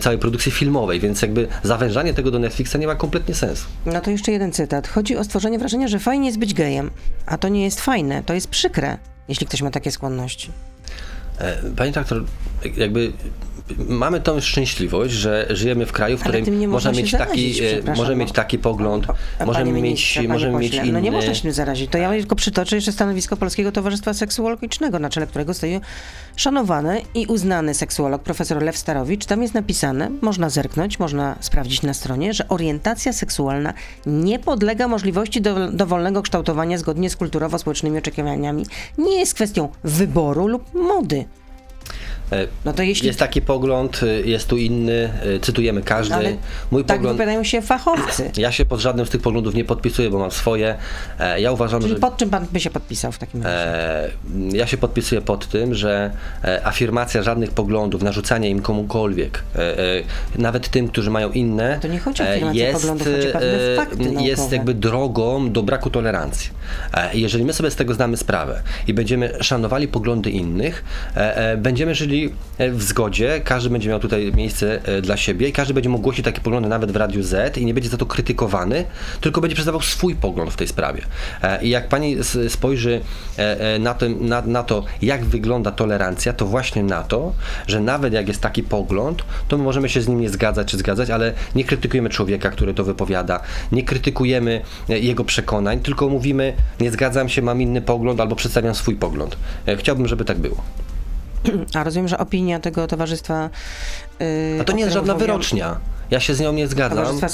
całej 0.01 0.19
produkcji 0.19 0.53
filmowej, 0.53 1.01
więc 1.01 1.23
jakby 1.23 1.49
zawężanie 1.63 2.15
tego 2.15 2.31
do 2.31 2.39
Netflixa 2.39 2.77
nie 2.79 2.87
ma 2.87 2.95
kompletnie 2.95 3.35
sensu. 3.35 3.65
No 3.87 4.01
to 4.01 4.11
jeszcze 4.11 4.33
jeden 4.33 4.53
cytat. 4.53 4.89
Chodzi 4.89 5.17
o 5.17 5.25
stworzenie 5.25 5.59
wrażenia 5.59 5.82
że 5.89 5.99
fajnie 5.99 6.27
jest 6.27 6.39
być 6.39 6.55
gejem, 6.55 6.91
a 7.27 7.39
to 7.39 7.49
nie 7.49 7.65
jest 7.65 7.81
fajne, 7.81 8.23
to 8.23 8.35
jest 8.35 8.49
przykre, 8.49 8.99
jeśli 9.29 9.47
ktoś 9.47 9.63
ma 9.63 9.71
takie 9.71 9.91
skłonności. 9.91 10.51
E, 11.39 11.57
Pani 11.77 11.93
doktor, 11.93 12.25
jakby 12.77 13.13
mamy 13.89 14.21
tą 14.21 14.41
szczęśliwość, 14.41 15.15
że 15.15 15.47
żyjemy 15.51 15.87
w 15.87 15.93
kraju, 15.93 16.19
w 16.19 16.21
którym 16.21 16.71
można 16.71 16.93
mieć, 16.93 17.11
taki, 17.11 17.65
e, 17.65 17.95
może 17.97 18.17
mieć 18.17 18.33
taki 18.33 18.59
pogląd, 18.59 19.07
możemy 19.47 19.73
mieć, 19.73 20.19
możemy 20.29 20.59
mieć 20.59 20.75
inny. 20.75 20.93
No 20.93 21.01
nie 21.01 21.11
można 21.11 21.35
się 21.35 21.43
tym 21.43 21.53
zarazić. 21.53 21.91
To 21.91 21.99
ja 21.99 22.11
tylko 22.11 22.37
przytoczę 22.37 22.77
jeszcze 22.77 22.93
stanowisko 22.93 23.37
Polskiego 23.37 23.73
Towarzystwa 23.73 24.15
Seksuologicznego, 24.15 24.99
na 24.99 25.11
czele 25.11 25.27
którego 25.27 25.55
stoi 25.55 25.81
szanowany 26.37 27.03
i 27.15 27.27
uznany 27.27 27.75
seksuolog 27.75 28.23
profesor 28.23 28.63
Lew 28.63 28.77
Starowicz. 28.77 29.27
Tam 29.27 29.43
jest 29.43 29.55
napisane, 29.55 30.11
można 30.21 30.51
zerknąć, 30.51 30.99
można 30.99 31.37
sprawdzić 31.41 31.83
na 31.83 31.95
stronie, 31.95 32.35
że 32.35 32.49
orientacja 32.49 33.13
seksualna 33.13 33.75
nie 34.07 34.39
podlega 34.39 34.89
możliwości 34.89 35.41
do, 35.41 35.73
dowolnego 35.73 36.23
kształtowania 36.23 36.79
zgodnie 36.79 37.11
z 37.11 37.17
kulturowo-społecznymi 37.17 37.99
oczekiwaniami. 37.99 38.67
Nie 38.99 39.19
jest 39.19 39.35
kwestią 39.35 39.69
wyboru 39.85 40.47
lub 40.47 40.75
mody. 40.75 41.25
E, 42.33 42.47
no 42.65 42.73
to 42.73 42.83
jeśli... 42.83 43.07
Jest 43.07 43.19
taki 43.19 43.43
pogląd, 43.43 44.03
y, 44.03 44.23
jest 44.27 44.49
tu 44.49 44.57
inny, 44.57 45.11
y, 45.27 45.41
cytujemy 45.41 45.83
każdy. 45.83 46.15
Ale 46.15 46.37
Mój 46.71 46.85
tak 46.85 46.97
pogląd... 46.97 47.17
wypowiadają 47.17 47.45
się 47.45 47.63
fachowcy. 47.63 48.31
Ja 48.37 48.53
się 48.53 48.65
pod 48.65 48.81
żadnym 48.81 49.07
z 49.07 49.11
tych 49.11 49.21
poglądów 49.21 49.55
nie 49.55 49.65
podpisuję, 49.65 50.11
bo 50.11 50.19
mam 50.19 50.31
swoje. 50.31 50.77
E, 51.19 51.41
ja 51.41 51.53
uważam, 51.53 51.81
Czyli 51.81 51.95
że... 51.95 52.01
pod 52.01 52.17
czym 52.17 52.31
pan 52.31 52.47
by 52.53 52.61
się 52.61 52.71
podpisał 52.71 53.13
w 53.13 53.19
takim 53.19 53.43
razie? 53.43 53.57
E, 53.57 54.11
ja 54.53 54.67
się 54.67 54.77
podpisuję 54.77 55.21
pod 55.21 55.49
tym, 55.49 55.75
że 55.75 56.11
afirmacja 56.65 57.23
żadnych 57.23 57.51
poglądów, 57.51 58.03
narzucanie 58.03 58.51
im 58.51 58.63
komukolwiek, 58.63 59.43
nawet 60.39 60.69
tym, 60.69 60.89
którzy 60.89 61.11
mają 61.11 61.31
inne, 61.31 61.79
to 61.83 61.89
nie 61.89 61.99
chodzi 61.99 62.23
o 62.23 62.53
jest, 62.53 62.81
poglądów, 62.81 63.07
chodzi 63.07 63.29
o 63.29 63.77
fakty 63.77 64.05
jest 64.21 64.53
jakby 64.53 64.75
drogą 64.75 65.53
do 65.53 65.63
braku 65.63 65.91
tolerancji. 65.91 66.51
Jeżeli 67.13 67.45
my 67.45 67.53
sobie 67.53 67.71
z 67.71 67.77
tego 67.77 67.95
zdamy 67.95 68.17
sprawę 68.17 68.63
i 68.87 68.95
będziemy 68.95 69.33
szanowali 69.41 69.89
poglądy 69.89 70.31
innych, 70.31 70.85
będziemy 71.57 71.95
żyli 71.95 72.22
E, 72.59 72.71
w 72.71 72.83
zgodzie, 72.83 73.41
każdy 73.45 73.71
będzie 73.71 73.89
miał 73.89 74.01
tutaj 74.01 74.33
miejsce 74.35 74.81
e, 74.85 75.03
dla 75.03 75.17
siebie 75.17 75.49
i 75.49 75.53
każdy 75.53 75.75
będzie 75.75 75.89
mógł 75.89 76.03
głosić 76.03 76.25
takie 76.25 76.41
poglądy 76.41 76.69
nawet 76.69 76.93
w 76.93 76.97
Radiu 76.97 77.23
Z 77.23 77.59
i 77.59 77.67
nie 77.67 77.75
będzie 77.75 77.89
za 77.89 77.97
to 77.97 78.07
krytykowany, 78.07 78.85
tylko 79.21 79.41
będzie 79.41 79.55
przedstawiał 79.55 79.81
swój 79.81 80.15
pogląd 80.15 80.51
w 80.51 80.57
tej 80.57 80.69
sprawie. 80.69 81.03
E, 81.43 81.65
I 81.65 81.71
jak 81.71 81.89
pani 81.89 82.17
spojrzy 82.49 83.01
na 83.81 83.95
to, 83.95 84.07
na, 84.09 84.43
na 84.43 84.63
to, 84.63 84.85
jak 85.03 85.25
wygląda 85.25 85.71
tolerancja, 85.71 86.33
to 86.33 86.47
właśnie 86.47 86.83
na 86.83 87.03
to, 87.03 87.33
że 87.67 87.81
nawet 87.81 88.13
jak 88.13 88.29
jest 88.29 88.41
taki 88.41 88.63
pogląd, 88.63 89.25
to 89.49 89.59
my 89.59 89.65
możemy 89.65 89.89
się 89.89 90.03
z 90.03 90.09
nim 90.09 90.21
nie 90.21 90.31
zgadzać 90.31 90.69
czy 90.69 90.77
zgadzać, 90.77 91.11
ale 91.11 91.33
nie 91.55 91.65
krytykujemy 91.65 92.11
człowieka, 92.11 92.51
który 92.51 92.75
to 92.75 92.85
wypowiada, 92.85 93.41
nie 93.73 93.83
krytykujemy 93.83 94.61
jego 94.89 95.25
przekonań, 95.25 95.81
tylko 95.81 96.09
mówimy, 96.09 96.53
nie 96.81 96.91
zgadzam 96.91 97.29
się, 97.29 97.43
mam 97.43 97.63
inny 97.63 97.83
pogląd 97.83 98.21
albo 98.21 98.37
przedstawiam 98.37 98.75
swój 98.75 98.97
pogląd. 98.97 99.37
Chciałbym, 99.79 100.09
żeby 100.09 100.25
tak 100.25 100.39
było. 100.39 100.63
A 101.75 101.85
rozumiem, 101.85 102.09
że 102.09 102.19
opinia 102.19 102.61
tego 102.61 102.87
towarzystwa. 102.87 103.51
Yy, 104.21 104.27
A 104.61 104.65
to 104.65 104.73
nie 104.73 104.83
jest 104.83 104.95
żadna 104.95 105.15
wyrocznia. 105.15 105.81
Ja 106.11 106.21
się 106.21 106.35
z 106.35 106.41
nią 106.41 106.53
nie 106.53 106.69
zgadzam. 106.69 106.99
Towarzystwa 106.99 107.29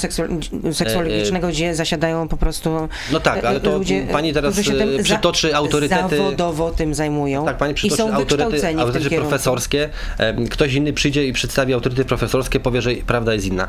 seksuologicznego, 0.73 1.47
e, 1.47 1.49
e, 1.49 1.53
gdzie 1.53 1.75
zasiadają 1.75 2.27
po 2.27 2.37
prostu. 2.37 2.87
No 3.11 3.19
tak, 3.19 3.45
ale 3.45 3.59
to 3.59 3.77
ludzie, 3.77 4.07
pani 4.11 4.33
teraz 4.33 4.59
e, 4.59 5.03
przytoczy 5.03 5.55
autorytety. 5.55 6.17
Zawodowo 6.17 6.71
tym 6.71 6.93
zajmują. 6.93 7.45
Tak, 7.45 7.57
pani 7.57 7.73
przytoczy 7.73 8.03
autorytety, 8.03 8.79
autorytety 8.79 9.15
profesorskie. 9.15 9.89
Ktoś 10.51 10.73
inny 10.73 10.93
przyjdzie 10.93 11.27
i 11.27 11.33
przedstawi 11.33 11.73
autorytety 11.73 12.07
profesorskie, 12.07 12.59
powie, 12.59 12.81
że 12.81 12.91
prawda 12.91 13.33
jest 13.33 13.45
inna 13.45 13.67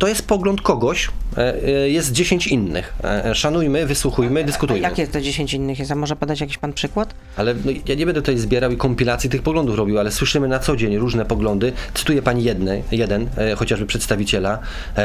to 0.00 0.08
jest 0.08 0.26
pogląd 0.28 0.60
kogoś, 0.60 1.08
e, 1.36 1.54
e, 1.64 1.70
jest 1.90 2.12
10 2.12 2.46
innych. 2.46 2.94
E, 3.04 3.34
Szanujmy, 3.34 3.86
wysłuchujmy, 3.86 4.40
A 4.40 4.44
dyskutujmy. 4.44 4.82
jakie 4.82 5.06
to 5.06 5.20
10 5.20 5.54
innych 5.54 5.78
jest? 5.78 5.90
A 5.90 5.94
może 5.94 6.16
podać 6.16 6.40
jakiś 6.40 6.58
pan 6.58 6.72
przykład? 6.72 7.14
Ale 7.36 7.54
no, 7.64 7.70
ja 7.88 7.94
nie 7.94 8.06
będę 8.06 8.20
tutaj 8.22 8.38
zbierał 8.38 8.70
i 8.70 8.76
kompilacji 8.76 9.30
tych 9.30 9.42
poglądów 9.42 9.76
robił, 9.76 9.98
ale 9.98 10.12
słyszymy 10.12 10.48
na 10.48 10.58
co 10.58 10.76
dzień 10.76 10.96
różne 10.98 11.24
poglądy. 11.24 11.72
Cytuję 11.94 12.22
pani 12.22 12.44
jedny, 12.44 12.82
jeden, 12.92 13.28
chociażby 13.56 13.86
przedstawiciela 13.86 14.58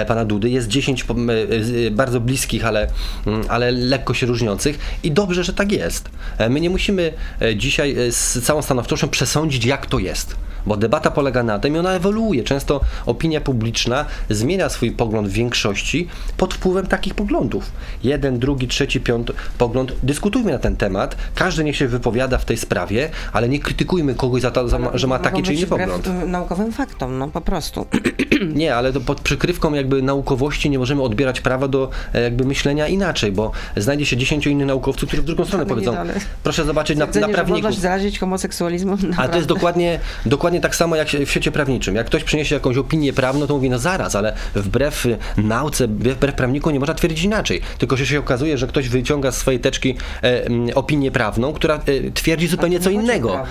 pana 0.08 0.25
Dudy. 0.25 0.49
Jest 0.49 0.67
10 0.67 1.03
po- 1.03 1.13
m, 1.13 1.29
e, 1.29 1.34
z- 1.63 1.93
bardzo 1.93 2.19
bliskich, 2.19 2.65
ale, 2.65 2.88
mm, 3.27 3.41
ale 3.49 3.71
lekko 3.71 4.13
się 4.13 4.25
różniących 4.25 4.79
i 5.03 5.12
dobrze, 5.12 5.43
że 5.43 5.53
tak 5.53 5.71
jest. 5.71 6.10
My 6.49 6.62
nie 6.62 6.69
musimy 6.69 7.13
dzisiaj 7.55 7.95
z 8.12 8.43
całą 8.45 8.62
stanowczością 8.62 9.08
przesądzić, 9.10 9.65
jak 9.65 9.86
to 9.86 9.99
jest. 9.99 10.36
Bo 10.67 10.77
debata 10.77 11.12
polega 11.12 11.43
na 11.43 11.60
tym 11.60 11.75
i 11.75 11.77
ona 11.79 11.93
ewoluuje. 11.93 12.43
Często 12.43 12.81
opinia 13.05 13.41
publiczna 13.41 14.05
zmienia 14.29 14.69
swój 14.69 14.85
pogląd 14.91 15.28
w 15.28 15.32
większości 15.32 16.08
pod 16.38 16.54
wpływem 16.54 16.88
takich 16.88 17.13
poglądów. 17.13 17.71
Jeden, 18.04 18.39
drugi, 18.39 18.67
trzeci, 18.67 19.00
piąty 19.02 19.34
pogląd. 19.58 19.91
Dyskutujmy 20.04 20.52
na 20.52 20.60
ten 20.60 20.76
temat. 20.78 21.15
Każdy 21.36 21.63
niech 21.63 21.76
się 21.76 21.88
wypowiada 21.88 22.38
w 22.38 22.45
tej 22.45 22.58
sprawie, 22.58 23.10
ale 23.34 23.50
nie 23.50 23.60
krytykujmy 23.60 24.15
kogoś 24.15 24.41
za 24.41 24.52
to, 24.52 24.69
za, 24.69 24.80
że 24.93 25.08
ma 25.08 25.19
taki 25.19 25.43
czy 25.43 25.54
inny 25.54 25.67
pogląd. 25.67 26.10
naukowym 26.28 26.71
faktom, 26.71 27.17
no 27.17 27.28
po 27.28 27.41
prostu. 27.41 27.86
Nie, 28.56 28.76
ale 28.76 28.93
to 28.93 29.02
pod 29.02 29.21
przykrywką 29.21 29.74
jakby 29.74 30.02
naukowości 30.02 30.69
nie 30.69 30.80
możemy 30.80 31.02
odbierać 31.02 31.41
prawa 31.41 31.67
do 31.67 31.89
e, 32.13 32.21
jakby 32.21 32.45
myślenia 32.45 32.88
inaczej, 32.88 33.32
bo 33.32 33.52
znajdzie 33.78 34.06
się 34.06 34.17
dziesięciu 34.17 34.50
innych 34.50 34.67
naukowców, 34.67 35.08
którzy 35.08 35.21
w 35.21 35.26
drugą 35.26 35.45
stronę 35.45 35.65
powiedzą. 35.65 35.91
nie, 36.06 36.12
Proszę 36.43 36.65
zobaczyć 36.65 36.98
na, 36.98 37.06
na 37.06 37.13
że 37.13 37.28
prawników. 37.28 37.74
się 37.74 37.80
zarazić 37.82 38.19
homoseksualizmem, 38.19 38.98
Ale 39.17 39.30
to 39.30 39.36
jest 39.36 39.48
dokładnie, 39.48 40.00
dokładnie 40.26 40.62
tak 40.62 40.76
samo 40.76 40.95
jak 40.95 41.08
w 41.08 41.30
świecie 41.30 41.52
prawniczym. 41.52 41.95
Jak 41.95 42.06
ktoś 42.06 42.24
przyniesie 42.24 42.56
jakąś 42.56 42.78
opinię 42.78 43.13
prawną, 43.13 43.48
to 43.48 43.54
mówi, 43.54 43.69
no 43.69 43.80
zaraz, 43.80 44.15
ale 44.15 44.34
wbrew 44.75 45.07
nauce, 45.38 45.88
wbrew 45.88 46.35
prawnikom 46.35 46.73
nie 46.73 46.79
można 46.79 46.93
twierdzić 46.93 47.23
inaczej. 47.23 47.61
Tylko 47.77 47.97
że 47.97 48.05
się 48.05 48.19
okazuje, 48.19 48.57
że 48.57 48.67
ktoś 48.67 48.89
wyciąga 48.89 49.31
z 49.31 49.38
swojej 49.38 49.59
teczki 49.59 49.95
e, 50.23 50.75
opinię 50.75 51.11
prawną, 51.11 51.53
która 51.53 51.75
e, 51.75 52.11
twierdzi 52.11 52.47
zupełnie 52.47 52.79
co 52.79 52.89
innego. 52.89 53.43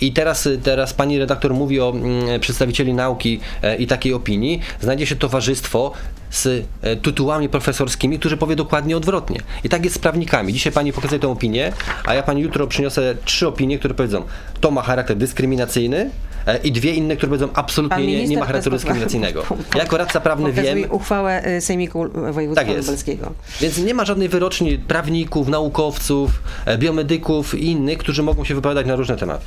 I 0.00 0.12
teraz, 0.12 0.46
y, 0.46 0.58
teraz 0.58 0.94
pani 0.94 1.18
redaktor 1.18 1.54
mówi 1.54 1.80
o 1.80 1.90
mm, 1.90 2.40
przedstawicieli 2.40 2.94
nauki 2.94 3.40
e, 3.62 3.76
i 3.76 3.86
takiej 3.86 4.14
opinii. 4.14 4.60
Znajdzie 4.80 5.06
się 5.06 5.16
towarzystwo 5.16 5.92
z 6.30 6.46
e, 6.82 6.96
tytułami 6.96 7.48
profesorskimi, 7.48 8.18
którzy 8.18 8.36
powie 8.36 8.56
dokładnie 8.56 8.96
odwrotnie. 8.96 9.40
I 9.64 9.68
tak 9.68 9.84
jest 9.84 9.96
z 9.96 9.98
prawnikami. 9.98 10.52
Dzisiaj 10.52 10.72
pani 10.72 10.92
pokazuje 10.92 11.20
tę 11.20 11.28
opinię, 11.28 11.72
a 12.04 12.14
ja 12.14 12.22
pani 12.22 12.42
jutro 12.42 12.66
przyniosę 12.66 13.14
trzy 13.24 13.48
opinie, 13.48 13.78
które 13.78 13.94
powiedzą, 13.94 14.22
to 14.60 14.70
ma 14.70 14.82
charakter 14.82 15.16
dyskryminacyjny 15.16 15.98
e, 15.98 16.10
i 16.56 16.72
dwie 16.72 16.94
inne, 16.94 17.16
które 17.16 17.28
powiedzą 17.28 17.48
absolutnie 17.54 18.06
nie, 18.06 18.28
nie 18.28 18.38
ma 18.38 18.46
charakteru 18.46 18.76
dyskryminacyjnego. 18.76 19.44
Ja 19.74 19.82
jako 19.82 19.96
radca 19.96 20.20
prawny 20.20 20.52
wiem, 20.52 20.78
uchwałę 20.90 21.46
y, 21.56 21.60
Sejmiku 21.60 22.06
Województwa 22.32 22.66
Tak. 22.66 22.76
Lubelskiego. 22.76 23.32
więc 23.60 23.78
nie 23.78 23.94
ma 23.94 24.04
żadnej 24.04 24.28
wyroczni 24.28 24.78
prawników, 24.78 25.48
naukowców, 25.48 26.30
e, 26.66 26.78
biomedyków 26.78 27.54
i 27.54 27.66
innych, 27.66 27.98
którzy 27.98 28.22
mogą 28.22 28.44
się 28.44 28.54
wypowiadać 28.54 28.86
na 28.86 28.96
różne 28.96 29.16
tematy. 29.16 29.44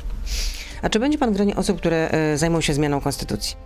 A 0.82 0.88
czy 0.88 1.00
będzie 1.00 1.18
pan 1.18 1.32
w 1.32 1.34
gronie 1.36 1.56
osób, 1.56 1.78
które 1.78 2.10
zajmą 2.36 2.60
się 2.60 2.74
zmianą 2.74 3.00
konstytucji? 3.00 3.56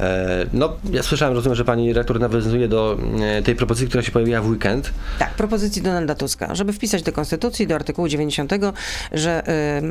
E, 0.00 0.46
No, 0.52 0.76
ja 0.92 1.02
słyszałem, 1.02 1.34
rozumiem, 1.34 1.56
że 1.56 1.64
pani 1.64 1.92
rektor 1.92 2.20
nawiązuje 2.20 2.68
do 2.68 2.98
e, 3.20 3.42
tej 3.42 3.56
propozycji, 3.56 3.88
która 3.88 4.02
się 4.02 4.12
pojawiła 4.12 4.40
w 4.40 4.46
weekend. 4.46 4.90
Tak, 5.18 5.34
propozycji 5.34 5.82
Donalda 5.82 6.14
Tuska, 6.14 6.54
żeby 6.54 6.72
wpisać 6.72 7.02
do 7.02 7.12
Konstytucji, 7.12 7.66
do 7.66 7.74
artykułu 7.74 8.08
90, 8.08 8.52
że 9.12 9.42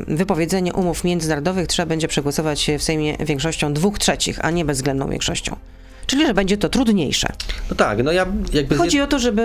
y, 0.08 0.16
wypowiedzenie 0.16 0.72
umów 0.72 1.04
międzynarodowych 1.04 1.66
trzeba 1.66 1.86
będzie 1.86 2.08
przegłosować 2.08 2.70
w 2.78 2.82
Sejmie 2.82 3.16
większością 3.16 3.72
dwóch 3.72 3.98
trzecich, 3.98 4.44
a 4.44 4.50
nie 4.50 4.64
bezwzględną 4.64 5.10
większością. 5.10 5.56
Czyli, 6.08 6.26
że 6.26 6.34
będzie 6.34 6.56
to 6.56 6.68
trudniejsze. 6.68 7.28
No 7.70 7.76
tak, 7.76 8.04
no 8.04 8.12
ja 8.12 8.26
jakby... 8.52 8.76
Chodzi 8.76 9.00
o 9.00 9.06
to, 9.06 9.18
żeby 9.18 9.42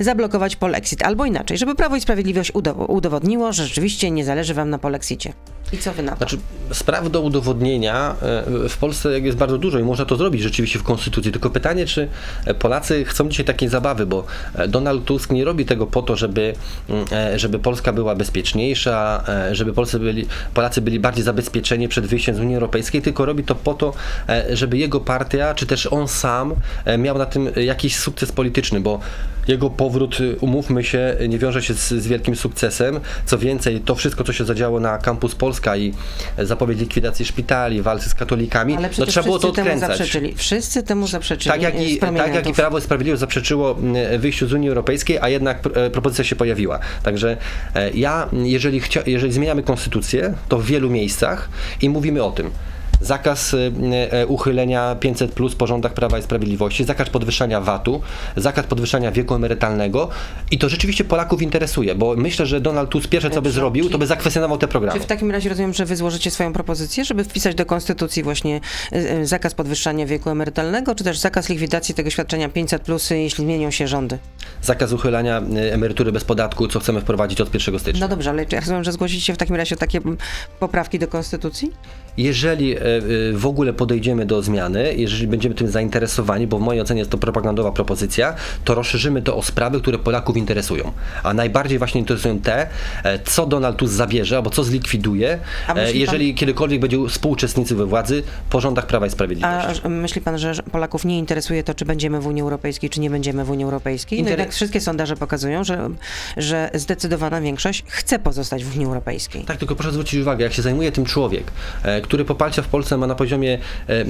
y, 0.00 0.04
zablokować 0.04 0.56
polexit, 0.56 1.02
albo 1.02 1.24
inaczej, 1.24 1.58
żeby 1.58 1.74
Prawo 1.74 1.96
i 1.96 2.00
Sprawiedliwość 2.00 2.52
udow- 2.52 2.84
udowodniło, 2.88 3.52
że 3.52 3.66
rzeczywiście 3.66 4.10
nie 4.10 4.24
zależy 4.24 4.54
wam 4.54 4.70
na 4.70 4.78
polexicie. 4.78 5.32
I 5.72 5.78
co 5.78 5.92
wy 5.92 6.02
na 6.02 6.12
to? 6.12 6.18
Znaczy, 6.18 6.38
spraw 6.72 7.10
do 7.10 7.20
udowodnienia 7.20 8.16
e, 8.22 8.68
w 8.68 8.76
Polsce 8.76 9.20
jest 9.20 9.38
bardzo 9.38 9.58
dużo 9.58 9.78
i 9.78 9.82
można 9.82 10.04
to 10.04 10.16
zrobić 10.16 10.42
rzeczywiście 10.42 10.78
w 10.78 10.82
Konstytucji. 10.82 11.32
Tylko 11.32 11.50
pytanie, 11.50 11.86
czy 11.86 12.08
e, 12.44 12.54
Polacy 12.54 13.04
chcą 13.04 13.28
dzisiaj 13.28 13.46
takiej 13.46 13.68
zabawy, 13.68 14.06
bo 14.06 14.24
e, 14.54 14.68
Donald 14.68 15.04
Tusk 15.04 15.30
nie 15.30 15.44
robi 15.44 15.64
tego 15.64 15.86
po 15.86 16.02
to, 16.02 16.16
żeby, 16.16 16.54
mm, 16.88 17.06
żeby 17.38 17.58
Polska 17.58 17.92
była 17.92 18.14
bezpieczniejsza, 18.14 19.24
żeby 19.52 19.72
Polscy 19.72 19.98
byli, 19.98 20.26
Polacy 20.54 20.80
byli 20.80 21.00
bardziej 21.00 21.24
zabezpieczeni 21.24 21.88
przed 21.88 22.06
wyjściem 22.06 22.34
z 22.34 22.40
Unii 22.40 22.54
Europejskiej, 22.54 23.02
tylko 23.02 23.24
robi 23.24 23.44
to 23.44 23.54
po 23.54 23.74
to, 23.74 23.92
żeby 24.52 24.78
jego 24.78 25.00
partia, 25.00 25.54
czy 25.54 25.66
też 25.66 25.85
on 25.90 26.08
sam 26.08 26.54
e, 26.84 26.98
miał 26.98 27.18
na 27.18 27.26
tym 27.26 27.50
jakiś 27.56 27.96
sukces 27.96 28.32
polityczny, 28.32 28.80
bo 28.80 29.00
jego 29.48 29.70
powrót, 29.70 30.20
y, 30.20 30.36
umówmy 30.40 30.84
się, 30.84 31.16
nie 31.28 31.38
wiąże 31.38 31.62
się 31.62 31.74
z, 31.74 31.88
z 31.88 32.06
wielkim 32.06 32.36
sukcesem. 32.36 33.00
Co 33.26 33.38
więcej, 33.38 33.80
to 33.80 33.94
wszystko, 33.94 34.24
co 34.24 34.32
się 34.32 34.44
zadziało 34.44 34.80
na 34.80 34.98
Campus 34.98 35.34
Polska 35.34 35.76
i 35.76 35.94
zapowiedź 36.38 36.78
likwidacji 36.78 37.24
szpitali, 37.24 37.82
walce 37.82 38.08
z 38.08 38.14
katolikami, 38.14 38.76
Ale 38.76 38.90
no 38.98 39.06
trzeba 39.06 39.24
było 39.24 39.38
to 39.38 39.48
wszyscy 39.48 39.56
temu 39.56 39.74
odkręcać. 39.74 39.98
zaprzeczyli. 39.98 40.34
Wszyscy 40.34 40.82
temu 40.82 41.06
zaprzeczyli. 41.06 41.50
Tak 41.52 41.62
jak, 41.62 41.74
y, 41.74 41.84
i, 41.84 41.98
tak 41.98 42.34
jak 42.34 42.46
i. 42.46 42.52
Prawo 42.52 42.78
i 42.78 42.82
Sprawiedliwość 42.82 43.20
zaprzeczyło 43.20 43.76
wyjściu 44.18 44.46
z 44.46 44.52
Unii 44.52 44.68
Europejskiej, 44.68 45.18
a 45.18 45.28
jednak 45.28 45.58
e, 45.74 45.90
propozycja 45.90 46.24
się 46.24 46.36
pojawiła. 46.36 46.78
Także 47.02 47.36
e, 47.74 47.90
ja, 47.90 48.28
jeżeli, 48.32 48.80
jeżeli 49.06 49.32
zmieniamy 49.32 49.62
konstytucję, 49.62 50.34
to 50.48 50.58
w 50.58 50.66
wielu 50.66 50.90
miejscach 50.90 51.48
i 51.82 51.88
mówimy 51.90 52.24
o 52.24 52.30
tym. 52.30 52.50
Zakaz 53.00 53.54
e, 53.54 54.12
e, 54.12 54.26
uchylenia 54.26 54.94
500 54.94 55.32
plus 55.32 55.54
po 55.54 55.66
rządach 55.66 55.94
Prawa 55.94 56.18
i 56.18 56.22
Sprawiedliwości, 56.22 56.84
zakaz 56.84 57.10
podwyższania 57.10 57.60
VAT-u, 57.60 58.00
zakaz 58.36 58.66
podwyższania 58.66 59.12
wieku 59.12 59.34
emerytalnego 59.34 60.08
i 60.50 60.58
to 60.58 60.68
rzeczywiście 60.68 61.04
Polaków 61.04 61.42
interesuje, 61.42 61.94
bo 61.94 62.14
myślę, 62.16 62.46
że 62.46 62.60
Donald 62.60 62.90
Tusk 62.90 63.08
pierwsze 63.08 63.30
co 63.30 63.42
by 63.42 63.50
zrobił, 63.50 63.90
to 63.90 63.98
by 63.98 64.06
zakwestionował 64.06 64.58
te 64.58 64.68
programy. 64.68 65.00
Czy 65.00 65.04
w 65.04 65.08
takim 65.08 65.30
razie 65.30 65.48
rozumiem, 65.48 65.74
że 65.74 65.84
wy 65.84 65.96
złożycie 65.96 66.30
swoją 66.30 66.52
propozycję, 66.52 67.04
żeby 67.04 67.24
wpisać 67.24 67.54
do 67.54 67.66
Konstytucji 67.66 68.22
właśnie 68.22 68.60
y, 68.92 68.96
y, 68.96 69.26
zakaz 69.26 69.54
podwyższania 69.54 70.06
wieku 70.06 70.30
emerytalnego, 70.30 70.94
czy 70.94 71.04
też 71.04 71.18
zakaz 71.18 71.48
likwidacji 71.48 71.94
tego 71.94 72.10
świadczenia 72.10 72.48
500, 72.48 72.82
plus, 72.82 73.10
y, 73.10 73.18
jeśli 73.18 73.44
zmienią 73.44 73.70
się 73.70 73.88
rządy? 73.88 74.18
Zakaz 74.62 74.92
uchylania 74.92 75.42
emerytury 75.72 76.12
bez 76.12 76.24
podatku, 76.24 76.68
co 76.68 76.80
chcemy 76.80 77.00
wprowadzić 77.00 77.40
od 77.40 77.54
1 77.54 77.78
stycznia. 77.78 78.00
No 78.00 78.08
dobrze, 78.08 78.30
ale 78.30 78.46
ja 78.52 78.60
rozumiem, 78.60 78.84
że 78.84 78.92
zgłosicie 78.92 79.34
w 79.34 79.36
takim 79.36 79.56
razie 79.56 79.76
takie 79.76 79.98
mm, 79.98 80.16
poprawki 80.60 80.98
do 80.98 81.08
Konstytucji? 81.08 81.72
Jeżeli 82.16 82.76
e, 82.76 82.80
e, 82.80 83.02
w 83.32 83.46
ogóle 83.46 83.72
podejdziemy 83.72 84.26
do 84.26 84.42
zmiany, 84.42 84.94
jeżeli 84.96 85.26
będziemy 85.26 85.54
tym 85.54 85.68
zainteresowani, 85.68 86.46
bo 86.46 86.58
w 86.58 86.60
mojej 86.60 86.80
ocenie 86.82 86.98
jest 86.98 87.10
to 87.10 87.18
propagandowa 87.18 87.72
propozycja, 87.72 88.34
to 88.64 88.74
rozszerzymy 88.74 89.22
to 89.22 89.36
o 89.36 89.42
sprawy, 89.42 89.80
które 89.80 89.98
Polaków 89.98 90.36
interesują. 90.36 90.92
A 91.22 91.34
najbardziej 91.34 91.78
właśnie 91.78 92.00
interesują 92.00 92.38
te, 92.38 92.66
e, 93.04 93.18
co 93.24 93.46
Donald 93.46 93.76
Tusk 93.76 93.92
zabierze, 93.94 94.36
albo 94.36 94.50
co 94.50 94.64
zlikwiduje, 94.64 95.32
e, 95.32 95.38
pan- 95.66 95.76
jeżeli 95.94 96.34
kiedykolwiek 96.34 96.80
będzie 96.80 96.98
współuczestnicy 97.08 97.74
we 97.74 97.86
władzy 97.86 98.22
po 98.50 98.60
rządach 98.60 98.86
Prawa 98.86 99.06
i 99.06 99.10
Sprawiedliwości. 99.10 99.80
A 99.84 99.88
myśli 99.88 100.20
pan, 100.20 100.38
że 100.38 100.54
Polaków 100.72 101.04
nie 101.04 101.18
interesuje 101.18 101.62
to, 101.64 101.74
czy 101.74 101.84
będziemy 101.84 102.20
w 102.20 102.26
Unii 102.26 102.42
Europejskiej, 102.42 102.90
czy 102.90 103.00
nie 103.00 103.10
będziemy 103.10 103.44
w 103.44 103.50
Unii 103.50 103.64
Europejskiej? 103.64 104.18
No 104.18 104.24
Inter- 104.24 104.30
jednak 104.30 104.52
wszystkie 104.52 104.80
sondaże 104.80 105.16
pokazują, 105.16 105.64
że, 105.64 105.88
że 106.36 106.70
zdecydowana 106.74 107.40
większość 107.40 107.84
chce 107.88 108.18
pozostać 108.18 108.64
w 108.64 108.74
Unii 108.74 108.86
Europejskiej. 108.86 109.44
Tak, 109.44 109.56
tylko 109.56 109.74
proszę 109.76 109.92
zwrócić 109.92 110.20
uwagę, 110.20 110.44
jak 110.44 110.52
się 110.52 110.62
zajmuje 110.62 110.92
tym 110.92 111.04
człowiek, 111.04 111.44
który 112.06 112.24
poparcia 112.24 112.62
w 112.62 112.68
Polsce 112.68 112.96
ma 112.96 113.06
na 113.06 113.14
poziomie 113.14 113.58
e, 113.88 113.92
e, 113.92 114.00
e, 114.00 114.04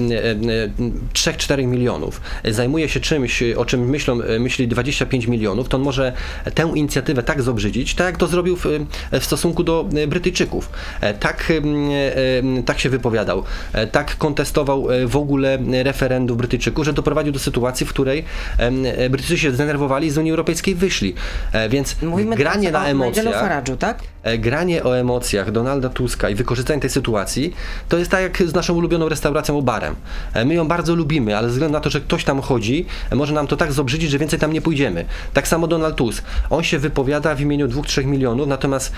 3-4 1.13 1.67
milionów, 1.67 2.21
e, 2.43 2.53
zajmuje 2.53 2.89
się 2.89 2.99
czymś, 2.99 3.43
e, 3.43 3.57
o 3.57 3.65
czym 3.65 3.89
myślą, 3.89 4.21
e, 4.21 4.39
myśli 4.39 4.67
25 4.67 5.27
milionów, 5.27 5.69
to 5.69 5.77
on 5.77 5.83
może 5.83 6.13
tę 6.53 6.71
inicjatywę 6.75 7.23
tak 7.23 7.41
zobrzydzić, 7.41 7.95
tak 7.95 8.07
jak 8.07 8.17
to 8.17 8.27
zrobił 8.27 8.55
w, 8.55 8.65
w 9.11 9.23
stosunku 9.25 9.63
do 9.63 9.89
e, 9.95 10.07
Brytyjczyków. 10.07 10.69
E, 11.01 11.13
Tak, 11.13 11.51
e, 11.51 11.53
e, 11.55 12.63
tak 12.63 12.79
się 12.79 12.89
wypowiadał, 12.89 13.43
e, 13.73 13.87
tak 13.87 14.17
kontestował 14.17 14.91
e, 14.91 15.07
w 15.07 15.17
ogóle 15.17 15.57
referendum 15.83 16.37
Brytyjczyków, 16.37 16.85
że 16.85 16.93
doprowadził 16.93 17.33
do 17.33 17.39
sytuacji, 17.39 17.85
w 17.85 17.89
której 17.89 18.25
e, 18.57 19.09
Brytyjczycy 19.09 19.37
się 19.37 19.51
zdenerwowali 19.51 20.07
i 20.07 20.11
z 20.11 20.17
Unii 20.17 20.31
Europejskiej 20.31 20.75
wyszli. 20.75 21.13
E, 21.53 21.69
Więc 21.69 22.01
Mówimy 22.01 22.35
granie 22.35 22.71
na 22.71 22.79
o 22.79 22.81
Nigelu 22.93 23.03
emocjach... 23.03 23.43
Farage'u, 23.43 23.77
tak? 23.77 23.99
E, 24.23 24.37
granie 24.37 24.83
o 24.83 24.97
emocjach 24.97 25.51
Donalda 25.51 25.89
Tuska 25.89 26.29
i 26.29 26.35
wykorzystanie 26.35 26.81
tej 26.81 26.89
sytuacji, 26.89 27.53
to 27.89 27.97
jest 27.97 28.11
tak 28.11 28.21
jak 28.21 28.49
z 28.49 28.53
naszą 28.53 28.73
ulubioną 28.73 29.09
restauracją 29.09 29.61
barem. 29.61 29.95
E, 30.33 30.45
My 30.45 30.53
ją 30.53 30.67
bardzo 30.67 30.95
lubimy, 30.95 31.37
ale 31.37 31.47
ze 31.47 31.51
względu 31.51 31.73
na 31.73 31.79
to, 31.79 31.89
że 31.89 32.01
ktoś 32.01 32.23
tam 32.23 32.41
chodzi, 32.41 32.85
e, 33.09 33.15
może 33.15 33.33
nam 33.33 33.47
to 33.47 33.57
tak 33.57 33.73
zobrzydzić, 33.73 34.09
że 34.11 34.19
więcej 34.19 34.39
tam 34.39 34.53
nie 34.53 34.61
pójdziemy. 34.61 35.05
Tak 35.33 35.47
samo 35.47 35.67
Donald 35.67 35.95
Tusk. 35.95 36.23
On 36.49 36.63
się 36.63 36.79
wypowiada 36.79 37.35
w 37.35 37.41
imieniu 37.41 37.67
2-3 37.67 38.05
milionów, 38.05 38.47
natomiast 38.47 38.91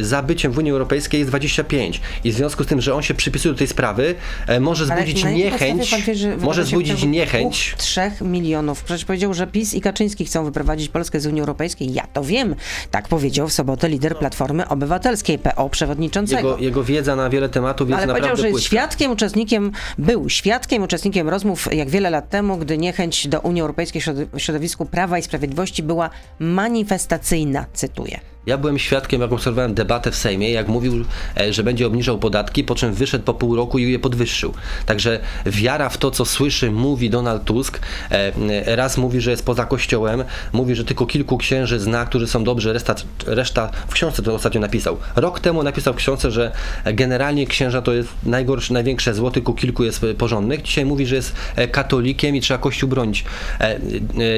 za 0.00 0.22
byciem 0.22 0.52
w 0.52 0.58
Unii 0.58 0.72
Europejskiej 0.72 1.18
jest 1.18 1.30
25. 1.30 2.00
I 2.24 2.32
w 2.32 2.34
związku 2.34 2.64
z 2.64 2.66
tym, 2.66 2.80
że 2.80 2.94
on 2.94 3.02
się 3.02 3.14
przypisuje 3.14 3.52
do 3.52 3.58
tej 3.58 3.66
sprawy, 3.66 4.14
może 4.60 4.86
zbudzić 4.86 5.24
niechęć, 5.24 5.90
pan 5.90 6.00
może 6.40 6.64
zbudzić 6.64 7.04
niechęć. 7.04 7.66
dwóch, 7.68 7.78
trzech 7.82 8.20
milionów. 8.20 8.84
Przecież 8.84 9.04
powiedział, 9.04 9.34
że 9.34 9.46
PiS 9.46 9.74
i 9.74 9.80
Kaczyński 9.80 10.24
chcą 10.24 10.44
wyprowadzić 10.44 10.88
Polskę 10.88 11.20
z 11.20 11.26
Unii 11.26 11.40
Europejskiej. 11.40 11.92
Ja 11.92 12.06
to 12.12 12.24
wiem. 12.24 12.54
Tak 12.90 13.08
powiedział 13.08 13.48
w 13.48 13.52
sobotę 13.52 13.88
lider 13.88 14.16
Platformy 14.16 14.55
Obywatelskiej, 14.68 15.38
PO 15.38 15.68
przewodniczącego. 15.70 16.48
Jego, 16.48 16.62
jego 16.62 16.84
wiedza 16.84 17.16
na 17.16 17.30
wiele 17.30 17.48
tematów 17.48 17.88
jest 17.88 17.98
Ale 17.98 18.06
pan 18.06 18.16
Powiedział, 18.16 18.36
że 18.36 18.50
płytka. 18.50 18.60
świadkiem, 18.68 19.12
uczestnikiem, 19.12 19.72
był 19.98 20.30
świadkiem, 20.30 20.82
uczestnikiem 20.82 21.28
rozmów 21.28 21.68
jak 21.72 21.90
wiele 21.90 22.10
lat 22.10 22.28
temu, 22.30 22.56
gdy 22.56 22.78
niechęć 22.78 23.28
do 23.28 23.40
Unii 23.40 23.62
Europejskiej 23.62 24.02
w 24.32 24.38
środowisku 24.38 24.86
Prawa 24.86 25.18
i 25.18 25.22
Sprawiedliwości 25.22 25.82
była 25.82 26.10
manifestacyjna, 26.38 27.66
cytuję. 27.72 28.20
Ja 28.46 28.58
byłem 28.58 28.78
świadkiem, 28.78 29.20
jak 29.20 29.32
obserwowałem 29.32 29.74
debatę 29.74 30.10
w 30.10 30.16
Sejmie, 30.16 30.50
jak 30.50 30.68
mówił, 30.68 31.04
e, 31.36 31.52
że 31.52 31.62
będzie 31.62 31.86
obniżał 31.86 32.18
podatki, 32.18 32.64
po 32.64 32.74
czym 32.74 32.92
wyszedł 32.92 33.24
po 33.24 33.34
pół 33.34 33.56
roku 33.56 33.78
i 33.78 33.92
je 33.92 33.98
podwyższył. 33.98 34.54
Także 34.86 35.20
wiara 35.46 35.88
w 35.88 35.98
to, 35.98 36.10
co 36.10 36.24
słyszy, 36.24 36.70
mówi 36.70 37.10
Donald 37.10 37.44
Tusk, 37.44 37.80
e, 38.10 38.76
raz 38.76 38.96
mówi, 38.96 39.20
że 39.20 39.30
jest 39.30 39.44
poza 39.44 39.64
kościołem, 39.64 40.24
mówi, 40.52 40.74
że 40.74 40.84
tylko 40.84 41.06
kilku 41.06 41.38
księży 41.38 41.80
zna, 41.80 42.04
którzy 42.04 42.26
są 42.26 42.44
dobrzy, 42.44 42.72
reszta, 42.72 42.94
reszta 43.26 43.70
w 43.88 43.92
książce 43.92 44.22
to 44.22 44.34
ostatnio 44.34 44.60
napisał. 44.60 44.96
Rok 45.16 45.40
temu 45.40 45.62
napisał 45.62 45.94
w 45.94 45.96
książce, 45.96 46.30
że 46.30 46.52
generalnie 46.84 47.46
księża 47.46 47.82
to 47.82 47.92
jest 47.92 48.08
najgorsze, 48.24 48.74
największe 48.74 49.14
zło, 49.14 49.30
tylko 49.30 49.52
kilku 49.52 49.84
jest 49.84 50.06
porządnych. 50.18 50.62
Dzisiaj 50.62 50.84
mówi, 50.84 51.06
że 51.06 51.14
jest 51.16 51.34
e, 51.56 51.68
katolikiem 51.68 52.36
i 52.36 52.40
trzeba 52.40 52.58
kościół 52.58 52.88
bronić. 52.88 53.24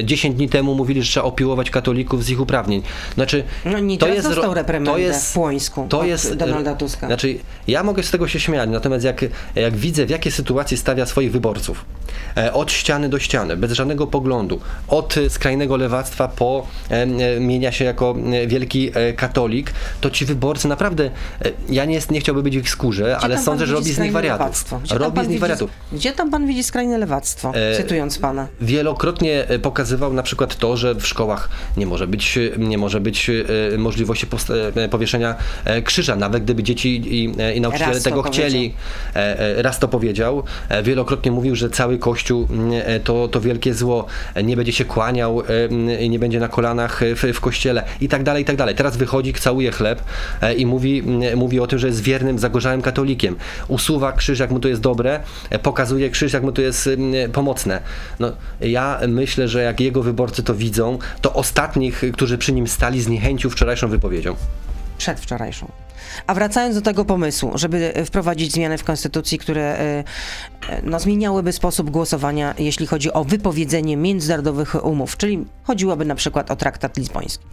Dziesięć 0.03 0.35
dni 0.35 0.49
temu 0.49 0.75
mówili, 0.75 1.03
że 1.03 1.09
trzeba 1.09 1.25
opiłować 1.25 1.69
katolików 1.69 2.23
z 2.23 2.29
ich 2.29 2.41
uprawnień. 2.41 2.81
Znaczy, 3.15 3.43
no 3.65 3.79
to 3.99 4.07
jest 4.07 4.27
dostał 4.27 4.53
reprymendę 4.53 4.91
to 4.91 4.97
jest, 4.97 5.29
w 5.29 5.33
Płońsku 5.33 5.85
to 5.89 6.03
jest, 6.03 6.33
Donalda 6.35 6.75
Tuska. 6.75 7.07
Znaczy, 7.07 7.39
ja 7.67 7.83
mogę 7.83 8.03
z 8.03 8.11
tego 8.11 8.27
się 8.27 8.39
śmiać, 8.39 8.69
natomiast 8.69 9.05
jak, 9.05 9.25
jak 9.55 9.75
widzę, 9.75 10.05
w 10.05 10.09
jakiej 10.09 10.31
sytuacji 10.31 10.77
stawia 10.77 11.05
swoich 11.05 11.31
wyborców, 11.31 11.85
e, 12.37 12.53
od 12.53 12.71
ściany 12.71 13.09
do 13.09 13.19
ściany, 13.19 13.57
bez 13.57 13.71
żadnego 13.71 14.07
poglądu, 14.07 14.59
od 14.87 15.15
skrajnego 15.29 15.77
lewactwa 15.77 16.27
po 16.27 16.67
e, 16.89 17.39
mienia 17.39 17.71
się 17.71 17.85
jako 17.85 18.15
e, 18.33 18.47
wielki 18.47 18.91
katolik, 19.15 19.73
to 20.01 20.09
ci 20.09 20.25
wyborcy 20.25 20.67
naprawdę, 20.67 21.11
ja 21.69 21.85
nie, 21.85 21.99
nie 22.11 22.19
chciałbym 22.19 22.43
być 22.43 22.57
w 22.57 22.61
ich 22.61 22.69
skórze, 22.69 23.17
ale 23.17 23.37
sądzę, 23.37 23.65
że 23.65 23.73
robi 23.73 23.93
z 23.93 23.99
nich 23.99 24.11
wariatów. 24.11 24.65
Robi 24.91 25.25
z 25.25 25.27
nich 25.27 25.39
wariatów. 25.39 25.71
Gdzie 25.91 26.11
tam 26.11 26.31
pan 26.31 26.47
widzi 26.47 26.63
skrajne 26.63 26.97
lewactwo, 26.97 27.51
cytując 27.77 28.17
pana? 28.17 28.47
Wielokrotnie 28.61 29.47
pokazywał 29.61 30.13
na 30.13 30.23
przykład 30.23 30.55
to, 30.55 30.77
że 30.77 30.95
w 30.95 31.07
szkołach 31.07 31.49
nie 31.77 31.85
może 31.85 32.07
być, 32.07 32.39
nie 32.57 32.77
może 32.77 32.99
być 32.99 33.31
możliwości 33.89 34.27
e, 34.75 34.89
powieszenia 34.89 35.35
e, 35.65 35.81
krzyża, 35.81 36.15
nawet 36.15 36.43
gdyby 36.43 36.63
dzieci 36.63 37.01
i, 37.23 37.33
e, 37.39 37.53
i 37.53 37.61
nauczyciele 37.61 37.93
raz 37.93 38.03
tego 38.03 38.21
chcieli. 38.21 38.73
Raz 39.57 39.79
to 39.79 39.87
powiedział. 39.87 40.43
Wielokrotnie 40.83 41.31
mówił, 41.31 41.55
że 41.55 41.69
cały 41.69 41.97
Kościół 41.97 42.47
to, 43.03 43.27
to 43.27 43.41
wielkie 43.41 43.73
zło, 43.73 44.05
nie 44.43 44.55
będzie 44.55 44.71
się 44.71 44.85
kłaniał 44.85 45.43
nie 46.09 46.19
będzie 46.19 46.39
na 46.39 46.47
kolanach 46.47 47.01
w, 47.15 47.33
w 47.33 47.39
kościele 47.39 47.83
i 48.01 48.07
tak 48.07 48.23
dalej, 48.23 48.43
i 48.43 48.45
tak 48.45 48.55
dalej. 48.55 48.75
Teraz 48.75 48.97
wychodzi, 48.97 49.33
całuje 49.33 49.71
chleb 49.71 50.03
i 50.57 50.65
mówi, 50.65 51.03
mówi 51.35 51.59
o 51.59 51.67
tym, 51.67 51.79
że 51.79 51.87
jest 51.87 52.01
wiernym, 52.01 52.39
zagorzałym 52.39 52.81
katolikiem. 52.81 53.35
Usuwa 53.67 54.11
krzyż, 54.11 54.39
jak 54.39 54.51
mu 54.51 54.59
to 54.59 54.67
jest 54.67 54.81
dobre, 54.81 55.19
pokazuje 55.63 56.09
krzyż, 56.09 56.33
jak 56.33 56.43
mu 56.43 56.51
to 56.51 56.61
jest 56.61 56.89
pomocne. 57.33 57.81
No, 58.19 58.31
ja 58.61 58.99
myślę, 59.07 59.47
że 59.47 59.63
jak 59.63 59.79
jego 59.79 60.03
wyborcy 60.03 60.43
to 60.43 60.55
widzą, 60.55 60.97
to 61.21 61.33
ostatnich, 61.33 62.03
którzy 62.13 62.37
przy 62.37 62.53
nim 62.53 62.67
stali, 62.67 63.01
zniechęcił 63.01 63.49
wczorajszą 63.49 63.78
wypowiedzią. 63.87 64.35
Przedwczorajszą. 64.97 65.71
A 66.27 66.33
wracając 66.33 66.75
do 66.75 66.81
tego 66.81 67.05
pomysłu, 67.05 67.51
żeby 67.55 67.93
e, 67.95 68.05
wprowadzić 68.05 68.51
zmiany 68.51 68.77
w 68.77 68.83
konstytucji, 68.83 69.37
które 69.37 69.61
e, 69.61 70.03
e, 70.69 70.81
no, 70.83 70.99
zmieniałyby 70.99 71.53
sposób 71.53 71.89
głosowania, 71.89 72.53
jeśli 72.57 72.87
chodzi 72.87 73.13
o 73.13 73.23
wypowiedzenie 73.23 73.97
międzynarodowych 73.97 74.85
umów, 74.85 75.17
czyli 75.17 75.45
chodziłoby 75.63 76.05
na 76.05 76.15
przykład 76.15 76.51
o 76.51 76.55
traktat 76.55 76.97
lizboński. 76.97 77.45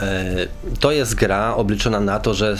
E, 0.00 0.46
to 0.80 0.92
jest 0.92 1.14
gra 1.14 1.54
obliczona 1.56 2.00
na 2.00 2.20
to, 2.20 2.34
że 2.34 2.56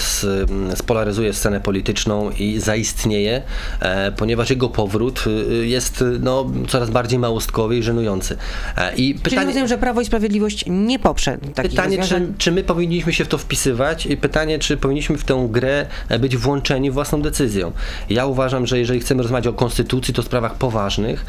spolaryzuje 0.74 1.32
scenę 1.32 1.60
polityczną 1.60 2.30
i 2.30 2.60
zaistnieje, 2.60 3.42
e, 3.80 4.12
ponieważ 4.12 4.50
jego 4.50 4.68
powrót 4.68 5.24
y, 5.26 5.66
jest 5.66 6.04
no, 6.20 6.50
coraz 6.68 6.90
bardziej 6.90 7.18
małostkowy 7.18 7.76
i 7.76 7.82
żenujący. 7.82 8.36
E, 8.76 8.94
I 8.94 9.14
pytanie, 9.14 9.30
Czyli 9.30 9.46
rozumiem, 9.46 9.68
że 9.68 9.78
Prawo 9.78 10.00
i 10.00 10.04
Sprawiedliwość 10.04 10.64
nie 10.66 10.98
poprze 10.98 11.38
takich 11.54 11.70
Pytanie, 11.70 12.02
czy, 12.02 12.32
czy 12.38 12.52
my 12.52 12.64
powinniśmy 12.64 13.12
się 13.12 13.24
w 13.24 13.28
to 13.28 13.38
wpisywać 13.38 14.06
i 14.06 14.16
pytanie, 14.16 14.58
czy 14.58 14.76
powinniśmy 14.76 15.18
w 15.18 15.24
tę 15.24 15.48
grę 15.50 15.86
być 16.20 16.36
włączeni 16.36 16.90
własną 16.90 17.22
decyzją. 17.22 17.72
Ja 18.10 18.26
uważam, 18.26 18.66
że 18.66 18.78
jeżeli 18.78 19.00
chcemy 19.00 19.22
rozmawiać 19.22 19.46
o 19.46 19.52
konstytucji, 19.52 20.14
to 20.14 20.22
sprawach 20.22 20.54
poważnych 20.54 21.26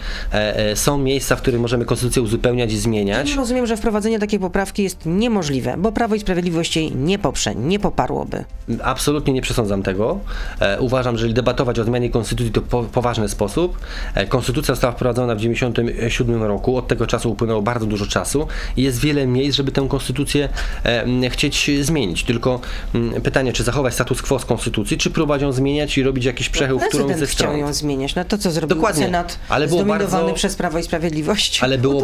są 0.76 0.98
miejsca, 0.98 1.36
w 1.36 1.42
których 1.42 1.62
możemy 1.62 1.86
konstytucję 1.86 2.22
uzupełniać 2.22 2.74
i 2.74 2.78
zmieniać. 2.78 3.30
Ja 3.30 3.36
rozumiem, 3.36 3.68
że 3.68 3.78
wprowadzenie 3.78 4.20
takiej 4.20 4.40
poprawki 4.40 4.84
jest 4.84 5.06
niemożliwe, 5.06 5.76
bo 5.78 5.92
Prawo 5.98 6.16
i 6.16 6.20
Sprawiedliwość 6.20 6.76
jej 6.76 6.96
nie 6.96 7.20
poprze, 7.20 7.56
nie 7.56 7.80
poparłoby. 7.80 8.44
Absolutnie 8.84 9.34
nie 9.34 9.42
przesądzam 9.42 9.84
tego. 9.84 10.20
E, 10.60 10.80
uważam, 10.80 11.18
że 11.18 11.20
jeżeli 11.20 11.34
debatować 11.34 11.80
o 11.80 11.84
zmianie 11.84 12.10
konstytucji 12.10 12.52
to 12.52 12.62
po, 12.62 12.84
poważny 12.84 13.30
sposób. 13.30 13.78
E, 14.16 14.26
konstytucja 14.26 14.76
została 14.76 14.94
wprowadzona 14.94 15.36
w 15.36 15.38
1997 15.38 16.44
roku, 16.44 16.78
od 16.78 16.88
tego 16.88 17.08
czasu 17.08 17.32
upłynęło 17.32 17.62
bardzo 17.62 17.86
dużo 17.86 18.06
czasu 18.06 18.48
i 18.78 18.84
jest 18.84 19.00
wiele 19.00 19.28
miejsc, 19.28 19.58
żeby 19.58 19.72
tę 19.72 19.88
konstytucję 19.90 20.50
e, 20.86 21.30
chcieć 21.30 21.72
zmienić. 21.82 22.24
Tylko 22.24 22.60
m, 22.96 23.14
pytanie, 23.24 23.54
czy 23.54 23.64
zachować 23.64 23.94
status 23.94 24.22
quo 24.22 24.40
z 24.40 24.46
konstytucji, 24.46 24.98
czy 24.98 25.10
próbować 25.10 25.42
ją 25.42 25.52
zmieniać 25.52 25.98
i 25.98 26.04
robić 26.04 26.26
jakiś 26.26 26.50
przechył, 26.50 26.80
no, 26.80 26.86
w 26.86 26.90
którą 26.90 27.08
ze 27.08 27.28
stron. 27.28 27.50
chciał 27.50 27.58
ją 27.58 27.74
zmieniać. 27.74 28.16
No 28.16 28.26
to 28.26 28.38
co 28.38 28.52
zrobił 28.52 28.76
Dokładnie. 28.76 29.06
Senat 29.06 29.40
ale 29.50 29.68
było 29.68 29.86
bardzo, 29.86 30.34
przez 30.34 30.56
Prawo 30.56 30.80
i 30.80 30.84
Sprawiedliwość. 30.84 31.64
Ale 31.64 31.78
było, 31.78 32.04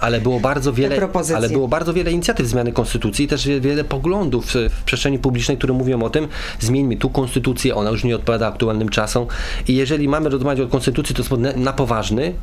ale 0.00 0.20
było 0.20 0.40
bardzo 0.40 0.72
wiele, 0.72 1.08
ale 1.36 1.48
było 1.48 1.68
bardzo 1.68 1.94
wiele 1.94 2.12
inicjatyw 2.12 2.46
zmiany 2.46 2.72
konstytucji 2.72 3.21
też 3.28 3.48
wiele 3.60 3.84
poglądów 3.84 4.46
w 4.54 4.82
przestrzeni 4.84 5.18
publicznej, 5.18 5.58
które 5.58 5.74
mówią 5.74 6.02
o 6.02 6.10
tym, 6.10 6.28
zmieńmy 6.60 6.96
tu 6.96 7.10
konstytucję, 7.10 7.74
ona 7.74 7.90
już 7.90 8.04
nie 8.04 8.16
odpowiada 8.16 8.46
aktualnym 8.46 8.88
czasom 8.88 9.26
i 9.68 9.76
jeżeli 9.76 10.08
mamy 10.08 10.30
rozmawiać 10.30 10.60
o 10.60 10.68
konstytucji, 10.68 11.14
to 11.14 11.24
sposób 11.24 11.56
na 11.56 11.72
poważny, 11.72 12.34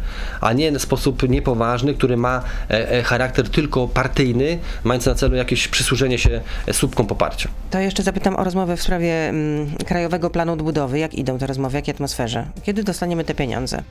a 0.42 0.54
nie 0.54 0.80
sposób 0.80 1.30
niepoważny, 1.30 1.94
który 1.94 2.18
ma 2.18 2.42
e, 2.70 2.92
e, 2.92 3.04
charakter 3.04 3.50
tylko 3.50 3.88
partyjny, 3.88 4.60
mając 4.84 5.06
na 5.06 5.16
celu 5.16 5.36
jakieś 5.36 5.68
przysłużenie 5.68 6.18
się 6.18 6.42
słupkom 6.72 7.08
poparcia. 7.08 7.50
To 7.72 7.80
jeszcze 7.80 8.04
zapytam 8.04 8.36
o 8.36 8.44
rozmowę 8.44 8.78
w 8.78 8.82
sprawie 8.82 9.30
mm, 9.30 9.68
Krajowego 9.86 10.30
Planu 10.30 10.54
Odbudowy. 10.54 11.00
Jak 11.00 11.14
idą 11.14 11.38
te 11.38 11.48
rozmowy, 11.48 11.72
w 11.72 11.74
jakiej 11.74 11.94
atmosferze? 11.96 12.46
Kiedy 12.64 12.84
dostaniemy 12.84 13.24
te 13.24 13.36
pieniądze? 13.36 13.84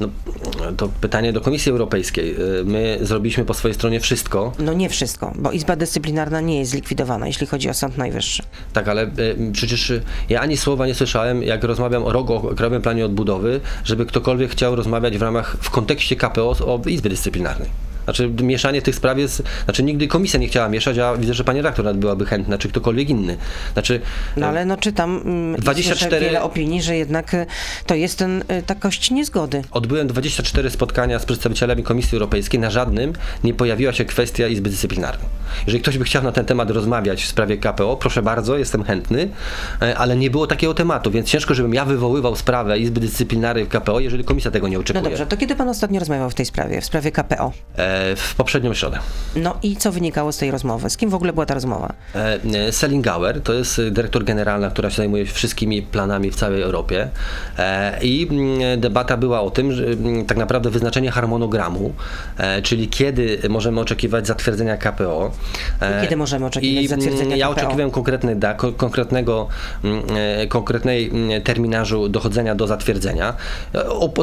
No, 0.00 0.08
to 0.76 0.88
pytanie 1.00 1.32
do 1.32 1.40
Komisji 1.40 1.72
Europejskiej. 1.72 2.34
Y, 2.60 2.64
my 2.64 2.98
zrobiliśmy 3.02 3.44
po 3.44 3.54
swojej 3.54 3.74
stronie 3.74 4.00
wszystko. 4.00 4.52
No 4.58 4.72
nie 4.72 4.88
wszystko, 4.88 5.32
bo 5.38 5.52
Izba 5.52 5.76
Dyscyplinarna 5.76 6.40
nie 6.40 6.58
jest 6.58 6.70
zlikwidowana, 6.70 7.26
jeśli 7.26 7.46
chodzi 7.46 7.70
o 7.70 7.74
Sąd 7.74 7.98
Najwyższy. 7.98 8.42
Tak, 8.72 8.88
ale 8.88 9.04
y, 9.04 9.52
przecież 9.52 9.92
ja 10.28 10.40
ani 10.40 10.56
słowa 10.56 10.86
nie 10.86 10.94
słyszałem, 10.94 11.42
jak 11.42 11.64
rozmawiam 11.64 12.04
o 12.04 12.12
ROG, 12.12 12.30
o 12.30 12.40
Krajowym 12.40 12.82
Planie 12.82 13.04
Odbudowy, 13.04 13.60
żeby 13.84 14.06
ktokolwiek 14.06 14.50
chciał 14.50 14.76
rozmawiać 14.76 15.18
w 15.18 15.22
ramach, 15.22 15.56
w 15.60 15.70
kontekście 15.70 16.16
KPO 16.16 16.50
o 16.50 16.80
Izby 16.88 17.08
Dyscyplinarnej. 17.08 17.89
Znaczy 18.10 18.28
mieszanie 18.42 18.82
tych 18.82 18.94
spraw 18.94 19.18
jest, 19.18 19.42
znaczy 19.64 19.82
nigdy 19.82 20.08
komisja 20.08 20.40
nie 20.40 20.48
chciała 20.48 20.68
mieszać, 20.68 20.98
a 20.98 21.16
widzę, 21.16 21.34
że 21.34 21.44
pani 21.44 21.58
redaktor 21.58 21.84
nawet 21.84 22.00
byłaby 22.00 22.26
chętna, 22.26 22.58
czy 22.58 22.68
ktokolwiek 22.68 23.10
inny. 23.10 23.36
Znaczy, 23.72 24.00
no 24.36 24.46
ale 24.46 24.64
no 24.64 24.76
czytam 24.76 25.22
24... 25.58 26.16
Mm, 26.16 26.28
wiele 26.28 26.42
opinii, 26.42 26.82
że 26.82 26.96
jednak 26.96 27.34
y, 27.34 27.46
to 27.86 27.94
jest 27.94 28.18
ten, 28.18 28.42
y, 28.42 28.62
ta 28.66 28.74
kość 28.74 29.10
niezgody. 29.10 29.62
Odbyłem 29.70 30.06
24 30.06 30.70
spotkania 30.70 31.18
z 31.18 31.24
przedstawicielami 31.24 31.82
Komisji 31.82 32.16
Europejskiej, 32.16 32.60
na 32.60 32.70
żadnym 32.70 33.12
nie 33.44 33.54
pojawiła 33.54 33.92
się 33.92 34.04
kwestia 34.04 34.48
Izby 34.48 34.70
Dyscyplinarnej. 34.70 35.26
Jeżeli 35.66 35.82
ktoś 35.82 35.98
by 35.98 36.04
chciał 36.04 36.22
na 36.22 36.32
ten 36.32 36.44
temat 36.44 36.70
rozmawiać 36.70 37.22
w 37.22 37.26
sprawie 37.26 37.56
KPO, 37.56 37.96
proszę 37.96 38.22
bardzo, 38.22 38.58
jestem 38.58 38.84
chętny, 38.84 39.28
e, 39.82 39.98
ale 39.98 40.16
nie 40.16 40.30
było 40.30 40.46
takiego 40.46 40.74
tematu, 40.74 41.10
więc 41.10 41.28
ciężko, 41.28 41.54
żebym 41.54 41.74
ja 41.74 41.84
wywoływał 41.84 42.36
sprawę 42.36 42.78
Izby 42.78 43.00
Dyscyplinarnej 43.00 43.64
w 43.64 43.68
KPO, 43.68 44.00
jeżeli 44.00 44.24
komisja 44.24 44.50
tego 44.50 44.68
nie 44.68 44.78
oczekuje. 44.78 45.02
No 45.02 45.10
dobrze, 45.10 45.26
to 45.26 45.36
kiedy 45.36 45.56
pan 45.56 45.68
ostatnio 45.68 46.00
rozmawiał 46.00 46.30
w 46.30 46.34
tej 46.34 46.46
sprawie, 46.46 46.80
w 46.80 46.84
sprawie 46.84 47.12
KPO? 47.12 47.52
E, 47.76 48.16
w 48.16 48.34
poprzednią 48.34 48.74
środę. 48.74 48.98
No 49.36 49.56
i 49.62 49.76
co 49.76 49.92
wynikało 49.92 50.32
z 50.32 50.38
tej 50.38 50.50
rozmowy? 50.50 50.90
Z 50.90 50.96
kim 50.96 51.10
w 51.10 51.14
ogóle 51.14 51.32
była 51.32 51.46
ta 51.46 51.54
rozmowa? 51.54 51.92
E, 52.14 52.72
Selingauer 52.72 53.42
to 53.42 53.52
jest 53.52 53.80
dyrektor 53.90 54.24
generalna, 54.24 54.70
która 54.70 54.90
się 54.90 54.96
zajmuje 54.96 55.26
wszystkimi 55.26 55.82
planami 55.82 56.30
w 56.30 56.36
całej 56.36 56.62
Europie 56.62 57.08
e, 57.58 57.98
i 58.02 58.28
mm, 58.30 58.80
debata 58.80 59.16
była 59.16 59.40
o 59.40 59.50
tym, 59.50 59.72
że 59.72 59.84
mm, 59.84 60.26
tak 60.26 60.38
naprawdę 60.38 60.70
wyznaczenie 60.70 61.10
harmonogramu, 61.10 61.92
e, 62.38 62.62
czyli 62.62 62.88
kiedy 62.88 63.38
możemy 63.48 63.80
oczekiwać 63.80 64.26
zatwierdzenia 64.26 64.76
KPO. 64.76 65.30
I 65.98 66.02
kiedy 66.02 66.16
możemy 66.16 66.46
oczekiwać 66.46 66.84
I 66.84 66.86
mm, 66.86 66.88
zatwierdzenia 66.88 67.36
ja 67.36 67.46
KPO? 67.46 67.54
Ja 67.54 67.64
oczekiwałem 67.64 67.90
konkretny 67.90 68.36
da, 68.36 68.54
konkretnego, 68.54 69.48
konkretnej 70.48 71.12
terminarzu 71.44 72.08
dochodzenia 72.08 72.54
do 72.54 72.66
zatwierdzenia. 72.66 73.34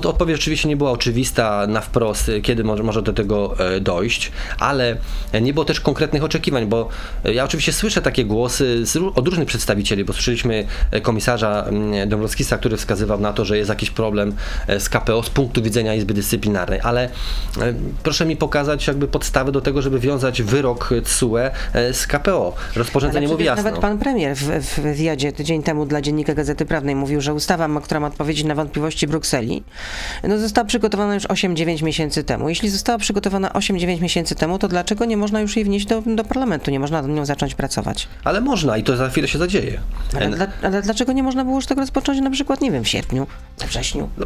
Odpowiedź 0.03 0.37
oczywiście 0.37 0.69
nie 0.69 0.77
była 0.77 0.91
oczywista 0.91 1.67
na 1.67 1.81
wprost, 1.81 2.31
kiedy 2.43 2.63
może, 2.63 2.83
może 2.83 3.01
do 3.01 3.13
tego 3.13 3.55
e, 3.59 3.79
dojść, 3.79 4.31
ale 4.59 4.97
nie 5.41 5.53
było 5.53 5.65
też 5.65 5.81
konkretnych 5.81 6.23
oczekiwań, 6.23 6.65
bo 6.65 6.89
ja 7.23 7.43
oczywiście 7.43 7.73
słyszę 7.73 8.01
takie 8.01 8.25
głosy 8.25 8.85
z, 8.85 8.97
od 9.15 9.27
różnych 9.27 9.47
przedstawicieli, 9.47 10.05
bo 10.05 10.13
słyszeliśmy 10.13 10.65
komisarza 11.01 11.65
mm, 11.67 12.09
Dąbrowskisa, 12.09 12.57
który 12.57 12.77
wskazywał 12.77 13.19
na 13.19 13.33
to, 13.33 13.45
że 13.45 13.57
jest 13.57 13.69
jakiś 13.69 13.91
problem 13.91 14.35
z 14.79 14.89
KPO 14.89 15.23
z 15.23 15.29
punktu 15.29 15.61
widzenia 15.61 15.95
Izby 15.95 16.13
Dyscyplinarnej, 16.13 16.79
ale 16.83 17.09
proszę 18.03 18.25
mi 18.25 18.35
pokazać 18.35 18.87
jakby 18.87 19.07
podstawy 19.07 19.51
do 19.51 19.61
tego, 19.61 19.81
żeby 19.81 19.99
wiązać 19.99 20.41
wyrok 20.41 20.93
TSUE 21.07 21.51
z 21.93 22.07
KPO. 22.07 22.55
Rozporządzenie 22.75 23.27
mówi 23.27 23.45
jasno. 23.45 23.63
Nawet 23.63 23.81
pan 23.81 23.97
premier 23.97 24.35
w, 24.35 24.43
w 24.43 24.79
wywiadzie 24.79 25.31
tydzień 25.31 25.63
temu 25.63 25.85
dla 25.85 26.01
Dziennika 26.01 26.33
Gazety 26.33 26.65
Prawnej 26.65 26.95
mówił, 26.95 27.21
że 27.21 27.33
ustawa, 27.33 27.67
która 27.81 27.99
ma 27.99 28.07
odpowiedzieć 28.07 28.45
na 28.45 28.55
wątpliwości 28.55 29.07
Brukseli, 29.07 29.63
no 30.23 30.37
została 30.37 30.65
przygotowana 30.65 31.13
już 31.13 31.23
8-9 31.23 31.83
miesięcy 31.83 32.23
temu. 32.23 32.49
Jeśli 32.49 32.69
została 32.69 32.97
przygotowana 32.97 33.49
8-9 33.49 34.01
miesięcy 34.01 34.35
temu, 34.35 34.59
to 34.59 34.67
dlaczego 34.67 35.05
nie 35.05 35.17
można 35.17 35.41
już 35.41 35.55
jej 35.55 35.65
wnieść 35.65 35.85
do, 35.85 36.01
do 36.05 36.23
parlamentu? 36.23 36.71
Nie 36.71 36.79
można 36.79 37.01
nad 37.01 37.11
nią 37.11 37.25
zacząć 37.25 37.55
pracować? 37.55 38.07
Ale 38.23 38.41
można 38.41 38.77
i 38.77 38.83
to 38.83 38.97
za 38.97 39.09
chwilę 39.09 39.27
się 39.27 39.37
zadzieje. 39.37 39.79
Ale, 40.15 40.29
dla, 40.29 40.47
ale 40.63 40.81
dlaczego 40.81 41.13
nie 41.13 41.23
można 41.23 41.43
było 41.43 41.55
już 41.55 41.65
tego 41.65 41.81
rozpocząć 41.81 42.21
na 42.21 42.29
przykład, 42.29 42.61
nie 42.61 42.71
wiem, 42.71 42.83
w 42.83 42.87
sierpniu, 42.87 43.27
we 43.57 43.67
wrześniu? 43.67 44.09
No, 44.17 44.25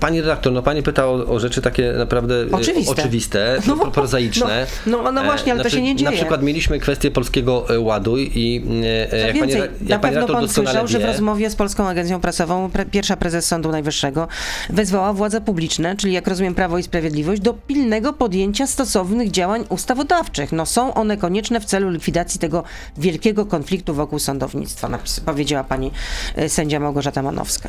pani 0.00 0.20
redaktor, 0.20 0.52
no 0.52 0.62
pani 0.62 0.82
pyta 0.82 1.06
o, 1.06 1.12
o 1.12 1.40
rzeczy 1.40 1.62
takie 1.62 1.92
naprawdę 1.92 2.34
e, 2.34 2.52
oczywiste, 2.52 2.92
oczywiste 2.92 3.58
no, 3.66 3.76
prozaiczne. 3.76 4.66
No, 4.86 5.02
no, 5.02 5.12
no 5.12 5.24
właśnie, 5.24 5.52
ale 5.52 5.60
znaczy, 5.60 5.76
to 5.76 5.76
się 5.76 5.82
nie 5.82 5.96
dzieje. 5.96 6.07
Na 6.10 6.16
przykład 6.16 6.42
mieliśmy 6.42 6.78
kwestię 6.78 7.10
polskiego 7.10 7.74
e, 7.74 7.80
ładu 7.80 8.18
i 8.18 8.64
e, 9.10 9.18
jak 9.18 9.34
więcej, 9.34 9.60
pani, 9.60 9.72
jak 9.80 9.88
na 9.88 9.98
pewno 9.98 10.26
pan 10.26 10.48
słyszał, 10.48 10.86
wie, 10.86 10.92
że 10.92 10.98
w 10.98 11.04
rozmowie 11.04 11.50
z 11.50 11.56
Polską 11.56 11.88
Agencją 11.88 12.20
Prasową 12.20 12.70
pre, 12.70 12.86
pierwsza 12.86 13.16
prezes 13.16 13.46
Sądu 13.46 13.72
Najwyższego 13.72 14.28
wezwała 14.70 15.12
władze 15.12 15.40
publiczne, 15.40 15.96
czyli 15.96 16.12
jak 16.12 16.28
rozumiem 16.28 16.54
Prawo 16.54 16.78
i 16.78 16.82
Sprawiedliwość, 16.82 17.42
do 17.42 17.54
pilnego 17.54 18.12
podjęcia 18.12 18.66
stosownych 18.66 19.30
działań 19.30 19.64
ustawodawczych. 19.68 20.52
No 20.52 20.66
są 20.66 20.94
one 20.94 21.16
konieczne 21.16 21.60
w 21.60 21.64
celu 21.64 21.90
likwidacji 21.90 22.40
tego 22.40 22.64
wielkiego 22.96 23.46
konfliktu 23.46 23.94
wokół 23.94 24.18
sądownictwa, 24.18 24.88
napis, 24.88 25.20
powiedziała 25.20 25.64
pani 25.64 25.90
e, 26.36 26.48
sędzia 26.48 26.80
Małgorzata 26.80 27.22
Manowska. 27.22 27.68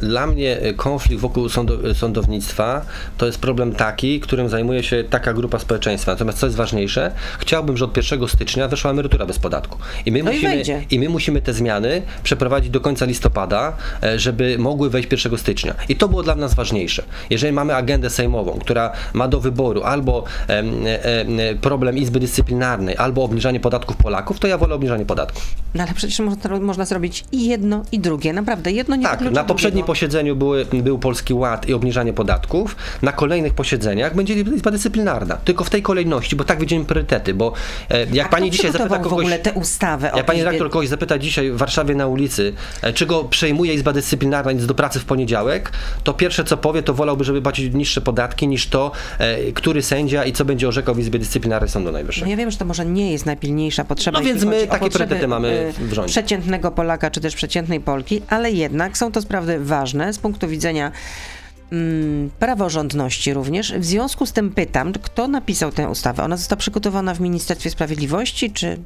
Dla 0.00 0.26
mnie 0.26 0.58
konflikt 0.76 1.20
wokół 1.22 1.48
sądownictwa 1.94 2.86
to 3.18 3.26
jest 3.26 3.38
problem 3.38 3.72
taki, 3.72 4.20
którym 4.20 4.48
zajmuje 4.48 4.82
się 4.82 5.04
taka 5.10 5.32
grupa 5.32 5.58
społeczeństwa. 5.58 6.12
Natomiast 6.12 6.38
co 6.38 6.46
jest 6.46 6.56
ważniejsze, 6.56 7.12
chciałbym, 7.38 7.55
że 7.74 7.84
od 7.84 7.96
1 7.96 8.28
stycznia 8.28 8.68
weszła 8.68 8.90
emerytura 8.90 9.26
bez 9.26 9.38
podatku. 9.38 9.78
I 10.06 10.12
my, 10.12 10.22
no 10.22 10.32
musimy, 10.32 10.62
i, 10.90 10.94
i 10.94 10.98
my 10.98 11.08
musimy 11.08 11.40
te 11.42 11.52
zmiany 11.52 12.02
przeprowadzić 12.22 12.70
do 12.70 12.80
końca 12.80 13.04
listopada, 13.04 13.76
e, 14.02 14.18
żeby 14.18 14.58
mogły 14.58 14.90
wejść 14.90 15.08
1 15.12 15.38
stycznia. 15.38 15.74
I 15.88 15.96
to 15.96 16.08
było 16.08 16.22
dla 16.22 16.34
nas 16.34 16.54
ważniejsze. 16.54 17.02
Jeżeli 17.30 17.52
mamy 17.52 17.74
agendę 17.74 18.10
sejmową, 18.10 18.58
która 18.60 18.92
ma 19.12 19.28
do 19.28 19.40
wyboru 19.40 19.82
albo 19.82 20.24
e, 20.48 20.62
e, 21.50 21.54
problem 21.54 21.98
Izby 21.98 22.20
Dyscyplinarnej, 22.20 22.96
albo 22.96 23.24
obniżanie 23.24 23.60
podatków 23.60 23.96
Polaków, 23.96 24.38
to 24.38 24.46
ja 24.46 24.58
wolę 24.58 24.74
obniżanie 24.74 25.04
podatków. 25.04 25.54
No 25.74 25.82
ale 25.82 25.94
przecież 25.94 26.20
można, 26.20 26.58
można 26.60 26.84
zrobić 26.84 27.24
i 27.32 27.46
jedno, 27.46 27.82
i 27.92 28.00
drugie. 28.00 28.32
Naprawdę, 28.32 28.72
jedno 28.72 28.96
nie 28.96 29.02
Tak, 29.02 29.20
na 29.20 29.44
poprzednim 29.44 29.72
drugiego. 29.72 29.86
posiedzeniu 29.86 30.36
były, 30.36 30.64
był 30.64 30.98
Polski 30.98 31.34
Ład 31.34 31.68
i 31.68 31.74
obniżanie 31.74 32.12
podatków. 32.12 32.76
Na 33.02 33.12
kolejnych 33.12 33.54
posiedzeniach 33.54 34.14
będzie 34.16 34.34
Izba 34.34 34.70
Dyscyplinarna. 34.70 35.36
Tylko 35.36 35.64
w 35.64 35.70
tej 35.70 35.82
kolejności, 35.82 36.36
bo 36.36 36.44
tak 36.44 36.60
widzimy 36.60 36.84
priorytety, 36.84 37.34
bo 37.34 37.45
jak 38.12 38.26
A 38.26 38.30
pani 38.30 38.50
dzisiaj 38.50 38.72
zapyta 38.72 38.98
kogoś... 38.98 39.10
w 39.10 39.12
ogóle 39.12 39.38
tę 39.38 39.52
ustawę 39.52 40.12
Jak 40.16 40.26
pani 40.26 40.44
redaktor 40.44 40.70
kogoś 40.70 40.88
zapyta 40.88 41.18
dzisiaj 41.18 41.50
w 41.50 41.56
Warszawie 41.56 41.94
na 41.94 42.06
ulicy, 42.06 42.52
e, 42.82 42.92
czy 42.92 43.06
go 43.06 43.24
przejmuje 43.24 43.74
Izba 43.74 43.92
Dyscyplinarna 43.92 44.52
nic 44.52 44.66
do 44.66 44.74
pracy 44.74 45.00
w 45.00 45.04
poniedziałek, 45.04 45.72
to 46.04 46.14
pierwsze 46.14 46.44
co 46.44 46.56
powie, 46.56 46.82
to 46.82 46.94
wolałby, 46.94 47.24
żeby 47.24 47.42
płacić 47.42 47.74
niższe 47.74 48.00
podatki 48.00 48.48
niż 48.48 48.66
to, 48.66 48.92
e, 49.18 49.52
który 49.52 49.82
sędzia 49.82 50.24
i 50.24 50.32
co 50.32 50.44
będzie 50.44 50.68
orzekał 50.68 50.94
w 50.94 50.98
Izbie 50.98 51.18
Dyscyplinarnej 51.18 51.70
Sądu 51.70 51.92
Najwyższego. 51.92 52.26
No 52.26 52.30
ja 52.30 52.36
wiem, 52.36 52.50
że 52.50 52.58
to 52.58 52.64
może 52.64 52.86
nie 52.86 53.12
jest 53.12 53.26
najpilniejsza 53.26 53.84
potrzeba. 53.84 54.18
No 54.18 54.24
więc 54.24 54.44
my 54.44 54.66
takie 54.66 54.90
priorytety 54.90 55.28
mamy 55.28 55.72
w 55.78 55.92
rządzie. 55.92 56.12
Przeciętnego 56.12 56.70
Polaka 56.70 57.10
czy 57.10 57.20
też 57.20 57.34
przeciętnej 57.34 57.80
Polki, 57.80 58.22
ale 58.28 58.50
jednak 58.50 58.98
są 58.98 59.12
to 59.12 59.22
sprawy 59.22 59.58
ważne 59.64 60.12
z 60.12 60.18
punktu 60.18 60.48
widzenia 60.48 60.92
mm, 61.72 62.30
praworządności 62.38 63.34
również. 63.34 63.72
W 63.72 63.84
związku 63.84 64.26
z 64.26 64.32
tym 64.32 64.50
pytam, 64.50 64.92
kto 64.92 65.28
napisał 65.28 65.72
tę 65.72 65.88
ustawę? 65.88 66.24
Ona 66.24 66.36
została 66.36 66.58
przygotowana 66.58 67.14
w 67.14 67.20
Ministerstwie 67.20 67.70
Sprawiedliwości, 67.70 68.50
czy 68.50 68.78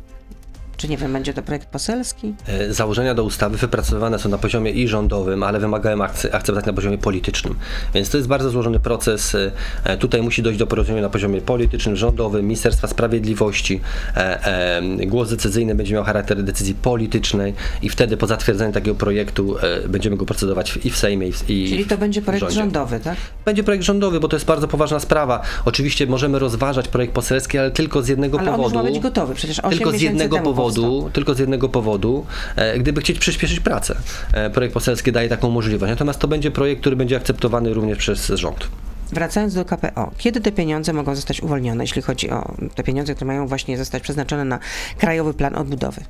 czy 0.81 0.89
nie 0.89 0.97
wiem, 0.97 1.13
będzie 1.13 1.35
to 1.35 1.43
projekt 1.43 1.69
poselski? 1.69 2.35
E, 2.47 2.73
założenia 2.73 3.15
do 3.15 3.25
ustawy 3.25 3.57
wypracowane 3.57 4.19
są 4.19 4.29
na 4.29 4.39
poziomie 4.39 4.71
i 4.71 4.89
rządowym, 4.89 5.43
ale 5.43 5.61
wymagają 5.61 6.03
akceptacji 6.03 6.67
na 6.67 6.73
poziomie 6.73 6.99
politycznym. 6.99 7.55
Więc 7.95 8.11
to 8.11 8.17
jest 8.17 8.29
bardzo 8.29 8.51
złożony 8.51 8.81
proces. 8.81 9.37
E, 9.85 9.97
tutaj 9.97 10.23
musi 10.23 10.43
dojść 10.43 10.59
do 10.59 10.67
porozumienia 10.67 11.03
na 11.03 11.11
poziomie 11.11 11.41
politycznym, 11.41 11.97
rządowym, 11.97 12.47
Ministerstwa 12.47 12.89
Sprawiedliwości. 12.89 13.81
E, 14.17 14.83
głos 15.07 15.31
decyzyjny 15.31 15.75
będzie 15.75 15.95
miał 15.95 16.05
charakter 16.05 16.43
decyzji 16.43 16.75
politycznej 16.75 17.55
i 17.83 17.89
wtedy 17.89 18.17
po 18.17 18.27
zatwierdzeniu 18.27 18.73
takiego 18.73 18.95
projektu 18.97 19.57
będziemy 19.89 20.17
go 20.17 20.27
procedować 20.27 20.79
i 20.85 20.91
w 20.91 20.97
Sejmie, 20.97 21.29
i 21.29 21.33
w 21.33 21.45
Czyli 21.47 21.85
to 21.85 21.99
będzie 21.99 22.23
projekt 22.23 22.41
rządzie. 22.41 22.57
rządowy, 22.57 23.01
tak? 23.01 23.17
Będzie 23.45 23.65
projekt 23.65 23.85
rządowy, 23.85 24.21
bo 24.21 24.29
to 24.29 24.37
jest 24.37 24.47
bardzo 24.47 24.69
poważna 24.69 25.01
sprawa. 25.01 25.43
Oczywiście 25.65 26.07
możemy 26.07 26.39
rozważać 26.39 26.89
projekt 26.89 27.15
poselski, 27.15 27.59
ale 27.59 27.71
tylko 27.71 28.03
z 28.03 28.09
jednego 28.09 28.39
ale 28.39 28.51
powodu. 28.51 28.63
Ale 28.63 28.81
on 28.81 28.87
już 28.87 28.95
ma 28.95 29.01
być 29.01 29.03
gotowy, 29.03 29.35
przecież 29.35 29.59
8 29.59 29.71
Tylko 29.71 29.99
z 29.99 30.01
jednego 30.01 30.39
powodu 30.39 30.70
powodu, 30.75 31.11
tylko 31.13 31.35
z 31.35 31.39
jednego 31.39 31.69
powodu, 31.69 32.27
e, 32.57 32.79
gdyby 32.79 33.01
chcieć 33.01 33.19
przyspieszyć 33.19 33.61
pracę. 33.61 33.97
E, 34.33 34.51
projekt 34.51 34.75
poselski 34.75 35.13
daje 35.13 35.29
taką 35.29 35.51
możliwość. 35.51 35.91
Natomiast 35.91 36.19
to 36.19 36.29
będzie 36.29 36.51
projekt, 36.51 36.81
który 36.81 36.97
będzie 36.97 37.17
akceptowany 37.17 37.75
również 37.75 37.99
przez 37.99 38.27
rząd. 38.27 38.69
Wracając 39.13 39.55
do 39.55 39.65
KPO, 39.65 40.11
kiedy 40.19 40.41
te 40.41 40.53
pieniądze 40.53 40.93
mogą 40.93 41.15
zostać 41.15 41.41
uwolnione, 41.41 41.85
jeśli 41.85 42.03
chodzi 42.03 42.31
o 42.31 42.55
te 42.75 42.83
pieniądze, 42.83 43.15
które 43.15 43.27
mają 43.27 43.47
właśnie 43.47 43.79
zostać 43.79 44.03
przeznaczone 44.03 44.45
na 44.45 44.59
Krajowy 44.99 45.35
Plan 45.35 45.55
Odbudowy? 45.55 46.01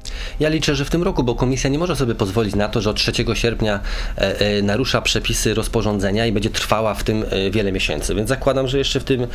Ja 0.40 0.48
liczę, 0.48 0.74
że 0.74 0.84
w 0.84 0.90
tym 0.90 1.02
roku, 1.02 1.24
bo 1.24 1.34
komisja 1.34 1.70
nie 1.70 1.78
może 1.78 1.96
sobie 1.96 2.14
pozwolić 2.14 2.54
na 2.54 2.68
to, 2.68 2.80
że 2.80 2.90
od 2.90 2.96
3 2.96 3.12
sierpnia 3.34 3.80
e, 4.18 4.40
e, 4.40 4.62
narusza 4.62 5.02
przepisy 5.02 5.54
rozporządzenia 5.54 6.26
i 6.26 6.32
będzie 6.32 6.50
trwała 6.50 6.94
w 6.94 7.04
tym 7.04 7.24
e, 7.30 7.50
wiele 7.50 7.72
miesięcy. 7.72 8.14
Więc 8.14 8.28
zakładam, 8.28 8.68
że 8.68 8.78
jeszcze 8.78 9.00
w 9.00 9.04
tym 9.04 9.26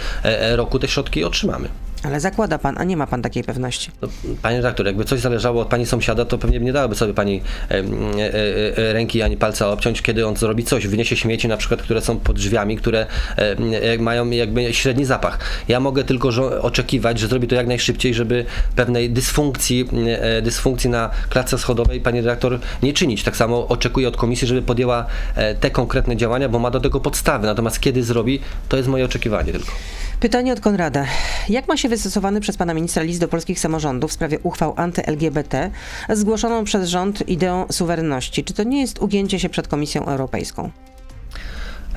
roku 0.56 0.80
te 0.80 0.88
środki 0.88 1.24
otrzymamy. 1.24 1.70
Ale 2.06 2.20
zakłada 2.20 2.58
pan, 2.58 2.78
a 2.78 2.84
nie 2.84 2.98
ma 2.98 3.08
pan 3.08 3.22
takiej 3.22 3.44
pewności. 3.44 3.92
No, 4.02 4.08
panie 4.42 4.58
redaktor, 4.58 4.86
jakby 4.86 5.06
coś 5.06 5.20
zależało 5.20 5.62
od 5.62 5.68
pani 5.68 5.86
sąsiada, 5.86 6.26
to 6.26 6.38
pewnie 6.38 6.60
nie 6.60 6.74
dałaby 6.74 6.96
sobie 6.96 7.14
pani 7.14 7.42
e, 7.72 7.74
e, 7.74 8.94
ręki 8.94 9.22
ani 9.22 9.38
palca 9.38 9.70
obciąć, 9.70 10.02
kiedy 10.02 10.28
on 10.28 10.36
zrobi 10.36 10.64
coś, 10.64 10.88
wyniesie 10.88 11.18
śmieci 11.18 11.48
na 11.48 11.58
przykład, 11.58 11.82
które 11.82 12.02
są 12.02 12.20
pod 12.20 12.36
drzwiami, 12.36 12.78
które 12.78 13.06
e, 13.38 13.98
mają 13.98 14.30
jakby 14.30 14.74
średni 14.74 15.06
zapach. 15.06 15.40
Ja 15.68 15.80
mogę 15.80 16.04
tylko 16.04 16.30
oczekiwać, 16.62 17.20
że 17.20 17.28
zrobi 17.28 17.48
to 17.48 17.56
jak 17.56 17.68
najszybciej, 17.68 18.14
żeby 18.14 18.46
pewnej 18.76 19.10
dysfunkcji, 19.10 19.90
e, 20.08 20.42
dysfunkcji 20.42 20.90
na 20.90 21.10
klatce 21.30 21.58
schodowej 21.58 22.02
pani 22.02 22.22
redaktor 22.22 22.60
nie 22.84 22.94
czynić. 22.94 23.24
Tak 23.24 23.38
samo 23.38 23.68
oczekuję 23.68 24.08
od 24.08 24.18
komisji, 24.18 24.48
żeby 24.48 24.62
podjęła 24.62 25.06
e, 25.36 25.56
te 25.56 25.72
konkretne 25.72 26.18
działania, 26.18 26.50
bo 26.50 26.60
ma 26.60 26.72
do 26.72 26.80
tego 26.80 27.00
podstawy. 27.00 27.48
Natomiast 27.48 27.80
kiedy 27.80 28.04
zrobi, 28.04 28.40
to 28.70 28.78
jest 28.78 28.90
moje 28.90 29.06
oczekiwanie 29.06 29.52
tylko. 29.52 29.72
Pytanie 30.20 30.54
od 30.54 30.60
Konrada. 30.60 31.06
Jak 31.50 31.68
ma 31.68 31.78
się 31.78 31.90
wystosowany 31.90 32.42
przez 32.42 32.58
pana 32.58 32.74
ministra 32.74 33.04
list 33.04 33.20
do 33.20 33.28
polskich 33.28 33.60
samorządów 33.60 34.12
w 34.12 34.14
sprawie 34.14 34.40
uchwał 34.40 34.74
anty-LGBT 34.76 35.72
zgłoszoną 36.10 36.64
przez 36.64 36.90
rząd 36.90 37.30
ideą 37.30 37.66
suwerenności? 37.72 38.44
Czy 38.44 38.54
to 38.54 38.64
nie 38.64 38.82
jest 38.82 39.00
ugięcie 39.00 39.40
się 39.40 39.50
przed 39.50 39.68
Komisją 39.68 40.06
Europejską? 40.06 40.70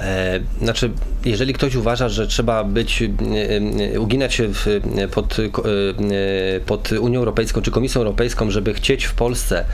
E, 0.01 0.41
znaczy, 0.63 0.91
jeżeli 1.25 1.55
ktoś 1.55 1.75
uważa, 1.75 2.09
że 2.09 2.27
trzeba 2.27 2.65
być, 2.65 3.03
e, 3.03 3.07
e, 3.95 4.01
uginać 4.01 4.35
się 4.35 4.49
w, 4.49 4.67
pod, 5.11 5.37
pod 6.67 6.93
Unią 6.93 7.19
Europejską 7.19 7.63
czy 7.63 7.71
Komisją 7.71 8.01
Europejską, 8.01 8.51
żeby 8.51 8.75
chcieć 8.75 9.05
w 9.05 9.15
Polsce 9.15 9.65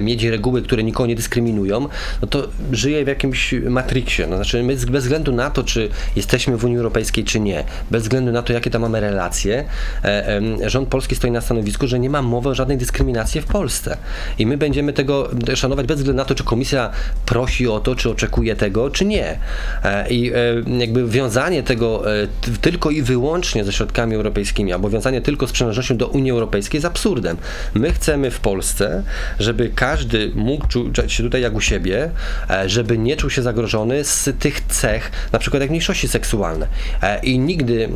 mieć 0.00 0.24
reguły, 0.24 0.62
które 0.62 0.82
nikogo 0.82 1.06
nie 1.06 1.14
dyskryminują, 1.14 1.88
no 2.22 2.28
to 2.28 2.48
żyje 2.72 3.04
w 3.04 3.08
jakimś 3.08 3.54
matriksie. 3.68 4.22
No, 4.28 4.36
znaczy, 4.36 4.62
my 4.62 4.76
bez 4.76 5.02
względu 5.02 5.32
na 5.32 5.50
to, 5.50 5.62
czy 5.62 5.88
jesteśmy 6.16 6.56
w 6.56 6.64
Unii 6.64 6.76
Europejskiej, 6.76 7.24
czy 7.24 7.40
nie, 7.40 7.64
bez 7.90 8.02
względu 8.02 8.32
na 8.32 8.42
to, 8.42 8.52
jakie 8.52 8.70
tam 8.70 8.82
mamy 8.82 9.00
relacje, 9.00 9.64
rząd 10.66 10.88
polski 10.88 11.14
stoi 11.14 11.30
na 11.30 11.40
stanowisku, 11.40 11.86
że 11.86 11.98
nie 11.98 12.10
ma 12.10 12.22
mowy 12.22 12.48
o 12.48 12.54
żadnej 12.54 12.78
dyskryminacji 12.78 13.40
w 13.40 13.46
Polsce. 13.46 13.96
I 14.38 14.46
my 14.46 14.56
będziemy 14.56 14.92
tego 14.92 15.30
szanować 15.54 15.86
bez 15.86 15.96
względu 15.96 16.16
na 16.16 16.24
to, 16.24 16.34
czy 16.34 16.44
komisja 16.44 16.90
prosi 17.26 17.68
o 17.68 17.80
to, 17.80 17.94
czy 17.94 18.10
oczekuje 18.10 18.56
tego, 18.56 18.90
czy 18.90 19.04
nie. 19.04 19.29
E, 19.84 20.08
I 20.08 20.32
e, 20.32 20.34
jakby 20.78 21.08
wiązanie 21.08 21.62
tego 21.62 22.14
e, 22.22 22.26
tylko 22.60 22.90
i 22.90 23.02
wyłącznie 23.02 23.64
ze 23.64 23.72
środkami 23.72 24.14
europejskimi, 24.14 24.72
albo 24.72 24.90
wiązanie 24.90 25.20
tylko 25.20 25.46
z 25.46 25.52
przynależnością 25.52 25.96
do 25.96 26.08
Unii 26.08 26.30
Europejskiej 26.30 26.78
jest 26.78 26.86
absurdem. 26.86 27.36
My 27.74 27.92
chcemy 27.92 28.30
w 28.30 28.40
Polsce, 28.40 29.02
żeby 29.38 29.70
każdy 29.74 30.32
mógł 30.34 30.66
czuć 30.68 31.12
się 31.12 31.22
tutaj 31.22 31.42
jak 31.42 31.54
u 31.54 31.60
siebie, 31.60 32.10
żeby 32.66 32.98
nie 32.98 33.16
czuł 33.16 33.30
się 33.30 33.42
zagrożony 33.42 34.04
z 34.04 34.28
tych 34.38 34.60
cech, 34.60 35.10
na 35.32 35.38
przykład 35.38 35.60
jak 35.60 35.70
mniejszości 35.70 36.08
seksualne. 36.08 36.66
I 37.22 37.38
nigdy, 37.38 37.88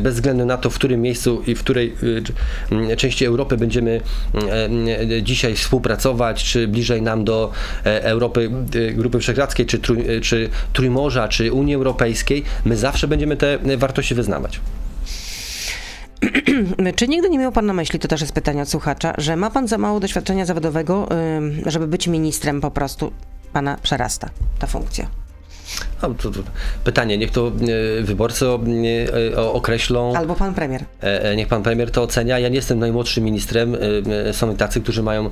bez 0.00 0.14
względu 0.14 0.46
na 0.46 0.56
to, 0.56 0.70
w 0.70 0.74
którym 0.74 1.02
miejscu 1.02 1.42
i 1.46 1.54
w 1.54 1.60
której 1.60 1.94
części 2.96 3.24
Europy 3.24 3.56
będziemy 3.56 4.00
dzisiaj 5.22 5.54
współpracować, 5.54 6.44
czy 6.44 6.68
bliżej 6.68 7.02
nam 7.02 7.24
do 7.24 7.52
Europy 7.84 8.50
Grupy 8.94 9.18
Wyszehradzkiej, 9.18 9.66
czy, 9.66 9.80
czy 10.22 10.48
Trójmorza 10.72 11.28
czy 11.28 11.52
Unii 11.52 11.74
Europejskiej, 11.74 12.44
my 12.64 12.76
zawsze 12.76 13.08
będziemy 13.08 13.36
te 13.36 13.58
wartości 13.76 14.14
wyznawać. 14.14 14.60
Czy 16.96 17.08
nigdy 17.08 17.30
nie 17.30 17.38
miał 17.38 17.52
pan 17.52 17.66
na 17.66 17.72
myśli, 17.72 17.98
to 17.98 18.08
też 18.08 18.20
jest 18.20 18.32
pytanie 18.32 18.62
od 18.62 18.68
słuchacza, 18.68 19.14
że 19.18 19.36
ma 19.36 19.50
pan 19.50 19.68
za 19.68 19.78
mało 19.78 20.00
doświadczenia 20.00 20.44
zawodowego, 20.44 21.08
żeby 21.66 21.86
być 21.86 22.06
ministrem 22.06 22.60
po 22.60 22.70
prostu? 22.70 23.12
Pana 23.52 23.76
przerasta 23.82 24.30
ta 24.58 24.66
funkcja. 24.66 25.06
No, 26.02 26.14
to, 26.14 26.30
to 26.30 26.40
pytanie, 26.84 27.18
niech 27.18 27.30
to 27.30 27.52
e, 27.98 28.02
wyborcy 28.02 28.46
e, 28.46 29.38
określą. 29.52 30.16
Albo 30.16 30.34
pan 30.34 30.54
premier. 30.54 30.84
E, 31.00 31.36
Niech 31.36 31.48
pan 31.48 31.62
premier 31.62 31.90
to 31.90 32.02
ocenia. 32.02 32.38
Ja 32.38 32.48
nie 32.48 32.56
jestem 32.56 32.78
najmłodszym 32.78 33.24
ministrem. 33.24 33.76
Są 34.32 34.56
tacy, 34.56 34.80
którzy 34.80 35.02
mają 35.02 35.30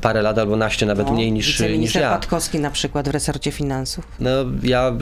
parę 0.00 0.22
lat 0.22 0.38
albo 0.38 0.56
naście, 0.56 0.86
nawet 0.86 1.10
mniej 1.10 1.32
niż, 1.32 1.60
niż 1.60 1.94
ja. 1.94 2.10
Patkowski 2.10 2.58
na 2.58 2.70
przykład 2.70 3.08
w 3.08 3.10
resorcie 3.10 3.50
finansów. 3.50 4.06
No, 4.20 4.30
ja 4.62 4.92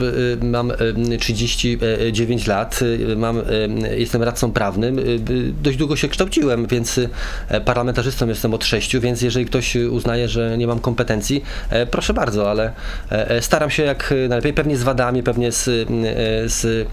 mam 0.41 0.71
y, 0.71 1.17
39 1.19 2.47
lat, 2.47 2.79
mam, 3.15 3.41
jestem 3.97 4.23
radcą 4.23 4.51
prawnym, 4.51 4.99
dość 5.63 5.77
długo 5.77 5.95
się 5.95 6.07
kształciłem, 6.07 6.67
więc 6.67 6.99
parlamentarzystą 7.65 8.27
jestem 8.27 8.53
od 8.53 8.65
6, 8.65 8.97
więc 8.97 9.21
jeżeli 9.21 9.45
ktoś 9.45 9.75
uznaje, 9.75 10.27
że 10.27 10.57
nie 10.57 10.67
mam 10.67 10.79
kompetencji, 10.79 11.43
proszę 11.91 12.13
bardzo, 12.13 12.49
ale 12.49 12.73
staram 13.41 13.69
się 13.69 13.83
jak 13.83 14.13
najlepiej, 14.29 14.53
pewnie 14.53 14.72
z 14.77 14.83
wadami, 14.83 15.23
pewnie 15.23 15.51
z, 15.51 15.67
y, 15.67 15.85
z, 16.49 16.87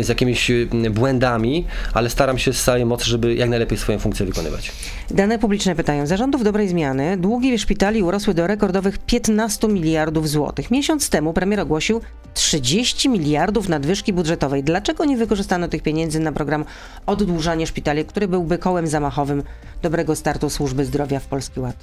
z 0.00 0.08
jakimiś 0.08 0.50
błędami, 0.90 1.66
ale 1.94 2.10
staram 2.10 2.38
się 2.38 2.52
z 2.52 2.64
całej 2.64 2.86
mocy, 2.86 3.04
żeby 3.04 3.34
jak 3.34 3.50
najlepiej 3.50 3.78
swoją 3.78 3.98
funkcję 3.98 4.26
wykonywać. 4.26 4.72
Dane 5.10 5.38
publiczne 5.38 5.74
pytają. 5.74 6.06
Zarządów 6.06 6.44
dobrej 6.44 6.68
zmiany 6.68 7.16
długi 7.16 7.58
szpitali 7.58 8.02
urosły 8.02 8.34
do 8.34 8.46
rekordowych 8.46 8.98
15 8.98 9.68
miliardów 9.68 10.28
złotych. 10.28 10.70
Miesiąc 10.70 11.10
temu 11.10 11.32
premier 11.32 11.60
ogłosił 11.60 12.00
30 12.34 13.08
miliardów 13.08 13.68
nadwyżki 13.68 14.12
budżetowej. 14.12 14.64
Dlaczego 14.64 15.04
nie 15.04 15.16
wykorzystano 15.16 15.68
tych 15.68 15.82
pieniędzy 15.82 16.20
na 16.20 16.32
program 16.32 16.64
oddłużania 17.06 17.66
szpitali, 17.66 18.04
który 18.04 18.28
byłby 18.28 18.58
kołem 18.58 18.86
zamachowym 18.86 19.42
dobrego 19.82 20.16
startu 20.16 20.50
służby 20.50 20.84
zdrowia 20.84 21.20
w 21.20 21.26
Polski 21.26 21.60
Ład? 21.60 21.76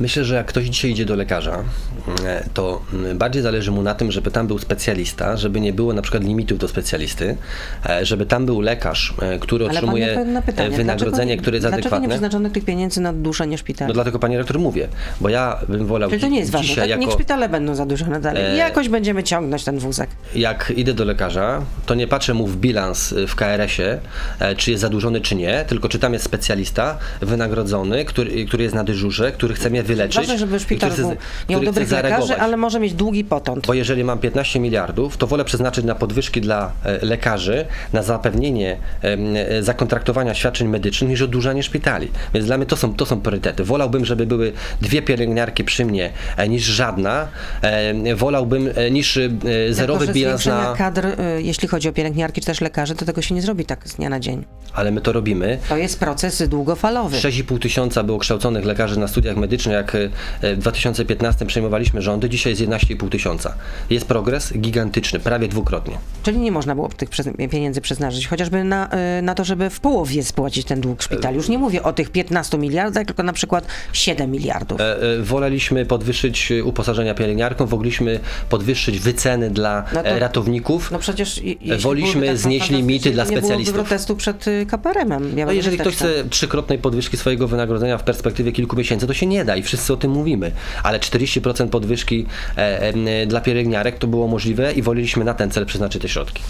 Myślę, 0.00 0.24
że 0.24 0.34
jak 0.34 0.46
ktoś 0.46 0.64
dzisiaj 0.64 0.90
idzie 0.90 1.04
do 1.04 1.16
lekarza, 1.16 1.64
e, 2.24 2.44
to 2.54 2.82
bardziej 3.14 3.42
zależy 3.42 3.70
mu 3.70 3.82
na 3.82 3.94
tym, 3.94 4.12
żeby 4.12 4.30
tam 4.30 4.46
był 4.46 4.58
specjalista, 4.58 5.36
żeby 5.36 5.60
nie 5.60 5.72
było 5.72 5.92
na 5.92 6.02
przykład 6.02 6.24
limitów 6.24 6.58
do 6.58 6.68
specjalisty, 6.68 7.36
e, 7.88 8.04
żeby 8.06 8.26
tam 8.26 8.46
był 8.46 8.60
lekarz, 8.60 9.14
e, 9.22 9.38
który 9.38 9.66
otrzymuje 9.66 10.24
pytanie. 10.46 10.76
wynagrodzenie, 10.76 11.26
dlaczego, 11.26 11.42
które 11.42 11.56
jest 11.56 11.66
Dlaczego 11.66 11.76
nie 11.78 11.86
adekwatne. 11.86 12.08
przeznaczono 12.08 12.50
tych 12.50 12.64
pieniędzy 12.64 13.00
na 13.00 13.10
oddłużanie 13.10 13.58
szpitali? 13.58 13.88
No 13.88 13.94
dlatego 13.94 14.18
panie 14.18 14.38
rektor 14.38 14.58
mówię, 14.58 14.88
bo 15.20 15.28
ja 15.28 15.58
bym 15.68 15.86
wolał 15.86 16.10
Czyli 16.10 16.22
to 16.22 16.28
nie 16.28 16.38
jest 16.38 16.50
ważne, 16.50 16.68
dzisiaj 16.68 16.88
tak? 16.88 16.98
Niech 16.98 17.08
jako, 17.08 17.18
szpitale 17.20 17.48
będą 17.48 17.74
zadłużone 17.74 18.20
dalej. 18.20 18.44
E, 18.44 18.56
Jakoś 18.56 18.88
będziemy 18.88 19.22
ciągnąć 19.22 19.64
ten 19.64 19.78
wózek. 19.78 20.10
jak 20.34 20.72
idę 20.76 20.94
do 20.94 21.04
lekarza, 21.04 21.62
to 21.86 21.94
nie 21.94 22.06
patrzę 22.06 22.34
mu 22.34 22.46
w 22.46 22.56
bilans 22.56 23.14
w 23.28 23.34
KRS-ie, 23.34 23.98
czy 24.56 24.70
jest 24.70 24.80
zadłużony, 24.80 25.20
czy 25.20 25.34
nie, 25.34 25.64
tylko 25.68 25.88
czy 25.88 25.98
tam 25.98 26.12
jest 26.12 26.24
specjalista 26.24 26.98
wynagrodzony, 27.20 28.04
który, 28.04 28.44
który 28.44 28.62
jest 28.64 28.74
na 28.74 28.84
dyżurze, 28.84 29.32
który 29.32 29.54
chce 29.54 29.70
mnie 29.70 29.82
wyleczyć. 29.86 30.16
Ważne, 30.16 30.38
żeby 30.38 30.60
szpital 30.60 30.90
który 30.90 31.02
chce- 31.02 31.14
był, 31.14 31.22
miał 31.48 31.60
który 31.60 31.86
dobrych 31.86 31.90
lekarzy, 31.90 32.36
ale 32.36 32.56
może 32.56 32.80
mieć 32.80 32.94
długi 32.94 33.24
potąd. 33.24 33.66
Bo 33.66 33.74
jeżeli 33.74 34.04
mam 34.04 34.18
15 34.18 34.60
miliardów, 34.60 35.16
to 35.16 35.26
wolę 35.26 35.44
przeznaczyć 35.44 35.84
na 35.84 35.94
podwyżki 35.94 36.40
dla 36.40 36.72
e, 36.84 37.06
lekarzy, 37.06 37.66
na 37.92 38.02
zapewnienie 38.02 38.76
e, 39.02 39.62
zakontraktowania 39.62 40.34
świadczeń 40.34 40.68
medycznych 40.68 41.10
niż 41.10 41.22
oddłużanie 41.22 41.62
szpitali. 41.62 42.08
Więc 42.34 42.46
dla 42.46 42.56
mnie 42.56 42.66
to 42.66 42.76
są, 42.76 42.94
to 42.94 43.06
są 43.06 43.20
priorytety. 43.20 43.64
Wolałbym, 43.64 44.04
żeby 44.04 44.26
były 44.26 44.52
dwie 44.80 45.02
pielęgniarki 45.02 45.64
przy 45.64 45.84
mnie 45.84 46.12
e, 46.36 46.48
niż 46.48 46.62
żadna. 46.62 47.28
Wolałbym 48.16 48.70
niż 48.90 49.18
zerowy 49.70 50.08
bilans 50.08 50.46
na... 50.46 50.74
kadr, 50.78 51.06
jeśli 51.38 51.68
chodzi 51.68 51.88
o 51.88 51.92
pielęgniarki 51.92 52.40
czy 52.40 52.46
też 52.46 52.60
lekarzy, 52.60 52.94
to 52.94 53.04
tego 53.04 53.22
się 53.22 53.34
nie 53.34 53.42
zrobi 53.42 53.64
tak 53.64 53.88
z 53.88 53.94
dnia 53.94 54.08
na 54.08 54.20
dzień. 54.20 54.44
Ale 54.72 54.90
my 54.90 55.00
to 55.00 55.12
robimy. 55.12 55.58
To 55.68 55.76
jest 55.76 55.98
proces 56.00 56.42
długofalowy. 56.48 57.16
6,5 57.16 57.58
tysiąca 57.58 58.02
było 58.02 58.18
kształconych 58.18 58.64
lekarzy 58.64 58.98
na 58.98 59.08
studiach 59.08 59.36
medycznych, 59.36 59.75
jak 59.76 59.94
e, 59.94 60.08
w 60.54 60.58
2015 60.58 61.46
przejmowaliśmy 61.46 62.02
rządy, 62.02 62.28
dzisiaj 62.28 62.52
jest 62.52 62.62
11,5 62.62 63.08
tysiąca. 63.08 63.54
Jest 63.90 64.06
progres 64.06 64.52
gigantyczny, 64.58 65.20
prawie 65.20 65.48
dwukrotnie. 65.48 65.98
Czyli 66.22 66.38
nie 66.38 66.52
można 66.52 66.74
było 66.74 66.88
tych 66.88 67.08
pieniędzy 67.50 67.80
przeznaczyć, 67.80 68.26
chociażby 68.28 68.64
na, 68.64 68.88
y, 69.18 69.22
na 69.22 69.34
to, 69.34 69.44
żeby 69.44 69.70
w 69.70 69.80
połowie 69.80 70.24
spłacić 70.24 70.66
ten 70.66 70.80
dług 70.80 71.02
szpitali. 71.02 71.36
Już 71.36 71.48
nie 71.48 71.58
mówię 71.58 71.82
o 71.82 71.92
tych 71.92 72.10
15 72.10 72.58
miliardach, 72.58 73.06
tylko 73.06 73.22
na 73.22 73.32
przykład 73.32 73.66
7 73.92 74.30
miliardów. 74.30 74.80
E, 74.80 74.96
e, 75.18 75.22
Woleliśmy 75.22 75.86
podwyższyć 75.86 76.52
e, 76.52 76.64
uposażenia 76.64 77.14
pielęgniarkom, 77.14 77.66
wogliśmy 77.68 78.20
podwyższyć 78.50 78.98
wyceny 78.98 79.50
dla 79.50 79.84
No 79.92 80.02
to- 80.02 80.08
e, 80.08 80.18
ratowników. 80.18 80.90
No 80.90 80.98
przecież 80.98 81.40
Woliśmy 81.80 82.26
tak 82.26 82.36
znieść 82.36 82.70
limity 82.70 83.10
dla 83.10 83.24
to 83.24 83.30
nie 83.30 83.36
specjalistów. 83.38 83.74
protestu 83.74 84.16
przed 84.16 84.48
y, 84.48 84.66
KPRM-em. 84.66 85.38
Ja 85.38 85.46
No 85.46 85.52
jeżeli 85.52 85.78
ktoś 85.78 85.96
tak- 85.96 86.08
chce 86.08 86.24
trzykrotnej 86.30 86.78
podwyżki 86.78 87.16
swojego 87.16 87.48
wynagrodzenia 87.48 87.98
w 87.98 88.02
perspektywie 88.02 88.52
kilku 88.52 88.76
miesięcy, 88.76 89.06
to 89.06 89.14
się 89.14 89.26
nie 89.26 89.44
da 89.44 89.56
i 89.56 89.62
wszyscy 89.66 89.92
o 89.92 89.96
tym 89.96 90.10
mówimy. 90.10 90.52
Ale 90.82 90.98
40% 90.98 91.68
podwyżki 91.68 92.26
e, 92.56 92.80
e, 92.80 93.26
dla 93.26 93.40
pielęgniarek 93.40 93.98
to 93.98 94.06
było 94.06 94.28
możliwe 94.28 94.72
i 94.72 94.82
woleliśmy 94.82 95.24
na 95.24 95.34
ten 95.34 95.50
cel 95.50 95.66
przeznaczyć 95.66 96.02
te 96.02 96.08
środki. 96.08 96.42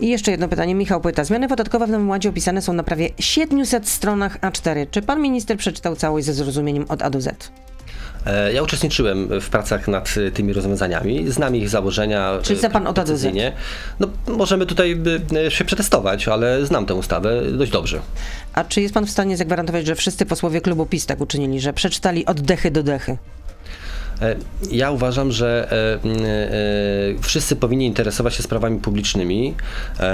I 0.00 0.08
jeszcze 0.08 0.30
jedno 0.30 0.48
pytanie. 0.48 0.74
Michał 0.74 1.00
Płyta. 1.00 1.24
Zmiany 1.24 1.48
podatkowe 1.48 1.86
w 1.86 1.90
Nowym 1.90 2.08
Ładzie 2.10 2.28
opisane 2.28 2.62
są 2.62 2.72
na 2.72 2.82
prawie 2.82 3.08
700 3.18 3.88
stronach 3.88 4.40
A4. 4.40 4.86
Czy 4.90 5.02
pan 5.02 5.22
minister 5.22 5.56
przeczytał 5.56 5.96
całość 5.96 6.26
ze 6.26 6.34
zrozumieniem 6.34 6.84
od 6.88 7.02
A 7.02 7.10
do 7.10 7.20
Z? 7.20 7.63
E, 8.26 8.52
Ja 8.52 8.62
uczestniczyłem 8.62 9.40
w 9.40 9.48
pracach 9.50 9.88
nad 9.88 10.14
tymi 10.34 10.52
rozwiązaniami, 10.52 11.30
znam 11.32 11.56
ich 11.56 11.68
założenia. 11.68 12.38
Czyli 12.42 12.56
e, 12.56 12.60
zna 12.60 12.70
pan 12.70 12.86
od 12.86 12.98
A 12.98 13.02
do 13.02 13.06
Z? 13.06 13.10
precyzyjnie. 13.10 13.52
No, 14.00 14.08
możemy 14.28 14.66
tutaj 14.66 15.02
e, 15.46 15.50
się 15.50 15.64
przetestować, 15.64 16.28
ale 16.28 16.66
znam 16.66 16.86
tę 16.86 16.94
ustawę 16.94 17.42
dość 17.52 17.72
dobrze. 17.72 18.00
A 18.52 18.64
czy 18.64 18.80
jest 18.80 18.94
pan 18.94 19.06
w 19.06 19.10
stanie 19.10 19.36
zagwarantować, 19.36 19.86
że 19.86 19.94
wszyscy 19.94 20.26
posłowie 20.26 20.60
klubu 20.60 20.86
PiS 20.86 21.06
tak 21.06 21.20
uczynili, 21.20 21.60
że 21.60 21.72
przeczytali 21.72 22.26
od 22.26 22.40
dechy 22.40 22.70
do 22.70 22.82
dechy? 22.82 23.16
E, 24.22 24.36
Ja 24.70 24.90
uważam, 24.90 25.32
że 25.32 25.68
e, 25.72 25.94
e, 27.14 27.22
wszyscy 27.22 27.56
powinni 27.56 27.86
interesować 27.86 28.34
się 28.34 28.42
sprawami 28.42 28.78
publicznymi, 28.80 29.54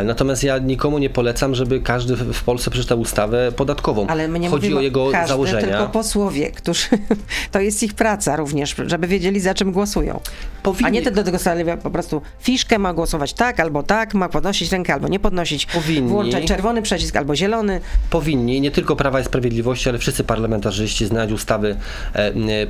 natomiast 0.04 0.44
ja 0.44 0.58
nikomu 0.58 0.98
nie 0.98 1.10
polecam, 1.10 1.54
żeby 1.54 1.80
każdy 1.80 2.16
w 2.16 2.42
Polsce 2.44 2.70
przeczytał 2.70 3.00
ustawę 3.00 3.52
podatkową. 3.52 4.06
Ale 4.06 4.28
my 4.28 4.38
nie 4.38 4.48
Chodzi 4.48 4.74
o 4.74 4.80
jego 4.80 5.10
każdy, 5.10 5.28
założenia. 5.28 5.60
tylko 5.60 5.86
posłowie, 5.88 6.50
którzy 6.50 6.86
to 7.52 7.60
jest 7.60 7.82
ich 7.82 7.94
praca 7.94 8.36
również, 8.36 8.74
żeby 8.86 9.06
wiedzieli 9.06 9.40
za 9.40 9.54
czym 9.54 9.72
głosują. 9.72 10.20
Powinni- 10.62 10.86
A 10.86 10.90
nie 10.90 11.02
te 11.02 11.10
do 11.10 11.24
tego 11.24 11.38
po 11.82 11.90
prostu 11.90 12.22
fiszkę 12.40 12.78
ma 12.78 12.94
głosować 12.94 13.32
tak 13.32 13.60
albo 13.60 13.82
tak, 13.82 14.14
ma 14.14 14.28
podnosić 14.28 14.72
rękę 14.72 14.94
albo 14.94 15.08
nie 15.08 15.20
podnosić, 15.20 15.66
Powinni. 15.66 16.08
włączać 16.10 16.44
czerwony 16.44 16.82
przycisk 16.82 17.16
albo 17.16 17.36
zielony. 17.36 17.80
powinni, 18.10 18.60
nie 18.60 18.70
tylko 18.70 18.96
Prawa 18.96 19.20
i 19.20 19.24
Sprawiedliwości, 19.24 19.88
ale 19.88 19.98
wszyscy 19.98 20.24
parlamentarzyści 20.24 21.06
znać 21.06 21.32
ustawy, 21.32 21.76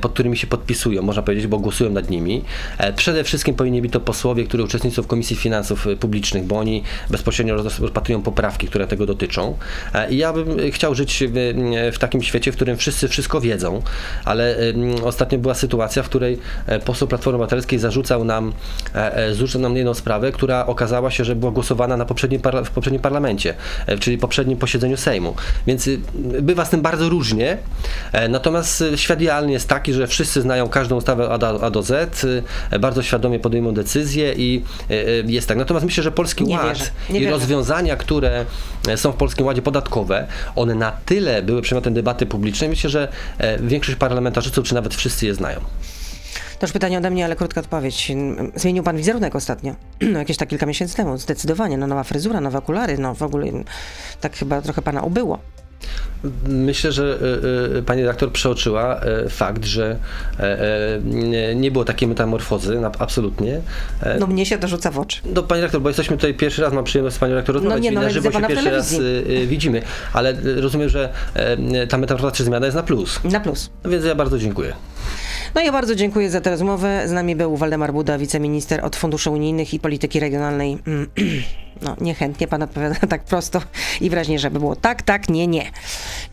pod 0.01 0.13
którymi 0.13 0.37
się 0.37 0.47
podpisują, 0.47 1.01
można 1.01 1.20
powiedzieć, 1.21 1.47
bo 1.47 1.59
głosują 1.59 1.89
nad 1.89 2.09
nimi. 2.09 2.43
E, 2.77 2.93
Przede 2.93 3.23
wszystkim 3.23 3.55
powinni 3.55 3.81
być 3.81 3.91
to 3.91 3.99
posłowie, 3.99 4.43
którzy 4.43 4.63
uczestniczą 4.63 5.03
w 5.03 5.07
Komisji 5.07 5.35
Finansów 5.35 5.87
e, 5.87 5.95
Publicznych, 5.95 6.43
bo 6.43 6.59
oni 6.59 6.83
bezpośrednio 7.09 7.55
roz- 7.55 7.79
rozpatrują 7.79 8.21
poprawki, 8.21 8.67
które 8.67 8.87
tego 8.87 9.05
dotyczą. 9.05 9.57
E, 9.93 10.11
I 10.11 10.17
ja 10.17 10.33
bym 10.33 10.71
chciał 10.71 10.95
żyć 10.95 11.23
w, 11.27 11.91
w 11.93 11.99
takim 11.99 12.21
świecie, 12.21 12.51
w 12.51 12.55
którym 12.55 12.77
wszyscy 12.77 13.07
wszystko 13.07 13.41
wiedzą, 13.41 13.81
ale 14.25 14.55
ostatnio 15.03 15.39
była 15.39 15.53
sytuacja, 15.53 16.03
w 16.03 16.09
której 16.09 16.37
poseł 16.85 17.07
Platformy 17.07 17.35
Obywatelskiej 17.35 17.79
zarzucał 17.79 18.23
nam, 18.23 18.53
zarzucał 19.29 19.61
nam 19.61 19.75
jedną 19.75 19.93
sprawę, 19.93 20.31
która 20.31 20.65
okazała 20.65 21.11
się, 21.11 21.25
że 21.25 21.35
była 21.35 21.51
głosowana 21.51 21.97
na 21.97 22.05
poprzednim 22.05 22.41
w 22.65 22.69
poprzednim 22.69 23.01
parlamencie, 23.01 23.53
czyli 23.99 24.17
poprzednim 24.17 24.57
posiedzeniu 24.57 24.97
Sejmu. 24.97 25.35
Więc 25.67 25.89
bywa 26.41 26.65
z 26.65 26.69
tym 26.69 26.81
bardzo 26.81 27.09
różnie. 27.09 27.57
Natomiast 28.29 28.83
świat 28.95 29.21
idealny 29.21 29.51
jest 29.51 29.69
taki, 29.69 29.93
że 29.93 30.07
wszyscy 30.07 30.41
znają 30.41 30.69
każdą 30.69 30.95
ustawę 30.95 31.10
A 31.11 31.37
do, 31.37 31.63
A 31.63 31.69
do 31.69 31.83
Z, 31.83 32.23
y, 32.73 32.79
bardzo 32.79 33.03
świadomie 33.03 33.39
podejmą 33.39 33.73
decyzje 33.73 34.33
i 34.33 34.63
y, 34.91 34.93
y, 34.93 35.23
jest 35.27 35.47
tak. 35.47 35.57
Natomiast 35.57 35.85
myślę, 35.85 36.03
że 36.03 36.11
Polski 36.11 36.43
Nie 36.43 36.55
Ład 36.55 36.91
i 37.09 37.13
wierzę. 37.13 37.31
rozwiązania, 37.31 37.95
które 37.95 38.45
są 38.95 39.11
w 39.11 39.15
Polskim 39.15 39.45
Ładzie 39.45 39.61
podatkowe, 39.61 40.27
one 40.55 40.75
na 40.75 40.91
tyle 40.91 41.41
były 41.41 41.61
przedmiotem 41.61 41.93
debaty 41.93 42.25
publicznej, 42.25 42.69
myślę, 42.69 42.89
że 42.89 43.07
e, 43.37 43.59
większość 43.59 43.97
parlamentarzystów, 43.97 44.65
czy 44.65 44.73
nawet 44.73 44.95
wszyscy 44.95 45.25
je 45.25 45.33
znają. 45.33 45.59
To 46.59 46.65
już 46.65 46.71
pytanie 46.71 46.97
ode 46.97 47.09
mnie, 47.11 47.25
ale 47.25 47.35
krótka 47.35 47.61
odpowiedź. 47.61 48.11
Zmienił 48.55 48.83
pan 48.83 48.97
wizerunek 48.97 49.35
ostatnio, 49.35 49.75
no 50.13 50.19
jakieś 50.19 50.37
tak 50.37 50.49
kilka 50.49 50.65
miesięcy 50.65 50.95
temu, 50.95 51.17
zdecydowanie. 51.17 51.77
No 51.77 51.87
nowa 51.87 52.03
fryzura, 52.03 52.41
nowe 52.41 52.57
okulary, 52.57 52.97
no 52.97 53.15
w 53.15 53.21
ogóle 53.21 53.45
tak 54.21 54.35
chyba 54.35 54.61
trochę 54.61 54.81
pana 54.81 55.01
ubyło. 55.01 55.39
Myślę, 56.47 56.91
że 56.91 57.17
e, 57.73 57.77
e, 57.77 57.81
pani 57.81 58.01
redaktor 58.01 58.31
przeoczyła 58.31 59.01
fakt, 59.29 59.65
że 59.65 59.95
e, 60.39 60.43
e, 60.43 60.99
nie- 61.03 61.55
nie 61.55 61.71
było 61.71 61.85
takiej 61.85 62.07
metamorfozy, 62.07 62.79
absolutnie. 62.99 63.61
E, 64.03 64.19
No 64.19 64.27
mnie 64.27 64.45
się 64.45 64.57
to 64.57 64.67
rzuca 64.67 64.91
w 64.91 64.99
oczy. 64.99 65.21
No 65.35 65.43
pani 65.43 65.61
rektor, 65.61 65.81
bo 65.81 65.89
jesteśmy 65.89 66.17
tutaj 66.17 66.33
pierwszy 66.33 66.61
raz, 66.61 66.73
mam 66.73 66.83
przyjemność 66.83 67.15
z 67.15 67.19
panią 67.19 67.35
rektor 67.35 67.55
rozmawiać, 67.55 67.83
nie, 67.83 67.91
i 67.91 67.95
no, 67.95 68.01
na 68.01 68.09
żywo 68.09 68.31
się 68.31 68.41
pierwszy 68.47 68.69
raz 68.71 68.91
y, 68.93 68.97
y, 69.29 69.47
widzimy, 69.47 69.81
ale 70.13 70.31
y, 70.45 70.61
rozumiem, 70.61 70.89
że 70.89 71.09
ta 71.89 71.97
metamorfoza 71.97 72.31
czy 72.31 72.43
zmiana 72.43 72.65
jest 72.65 72.75
na 72.75 72.83
plus. 72.83 73.19
Na 73.23 73.39
plus. 73.39 73.69
No 73.83 73.89
więc 73.89 74.05
ja 74.05 74.15
bardzo 74.15 74.39
dziękuję. 74.39 74.73
No 75.55 75.61
ja 75.61 75.71
bardzo 75.71 75.95
dziękuję 75.95 76.29
za 76.29 76.41
tę 76.41 76.49
rozmowę. 76.49 77.07
Z 77.07 77.11
nami 77.11 77.35
był 77.35 77.57
Waldemar 77.57 77.93
Buda, 77.93 78.17
wiceminister 78.17 78.85
od 78.85 78.95
Funduszy 78.95 79.29
Unijnych 79.29 79.73
i 79.73 79.79
Polityki 79.79 80.19
Regionalnej. 80.19 80.77
No, 81.81 81.95
niechętnie 82.01 82.47
pan 82.47 82.63
odpowiada 82.63 82.95
tak 83.09 83.23
prosto 83.23 83.61
i 84.01 84.09
wyraźnie, 84.09 84.39
żeby 84.39 84.59
było 84.59 84.75
tak, 84.75 85.01
tak, 85.01 85.29
nie, 85.29 85.47
nie. 85.47 85.71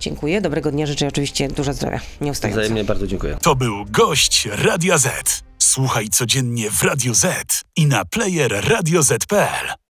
Dziękuję, 0.01 0.41
dobrego 0.41 0.71
dnia, 0.71 0.87
życzę 0.87 1.09
oczywiście 1.09 1.49
dużo 1.49 1.73
zdrowia. 1.73 2.01
Nie 2.21 2.31
ustająco. 2.31 2.61
Wzajemnie 2.61 2.85
bardzo 2.85 3.07
dziękuję. 3.07 3.37
To 3.43 3.55
był 3.55 3.85
gość 3.91 4.49
Radia 4.53 4.99
Z. 4.99 5.43
Słuchaj 5.59 6.09
codziennie 6.09 6.71
w 6.71 6.83
Radio 6.83 7.15
Z 7.15 7.63
i 7.77 7.87
na 7.87 8.05
player 8.05 8.69
radioz.pl. 8.69 9.79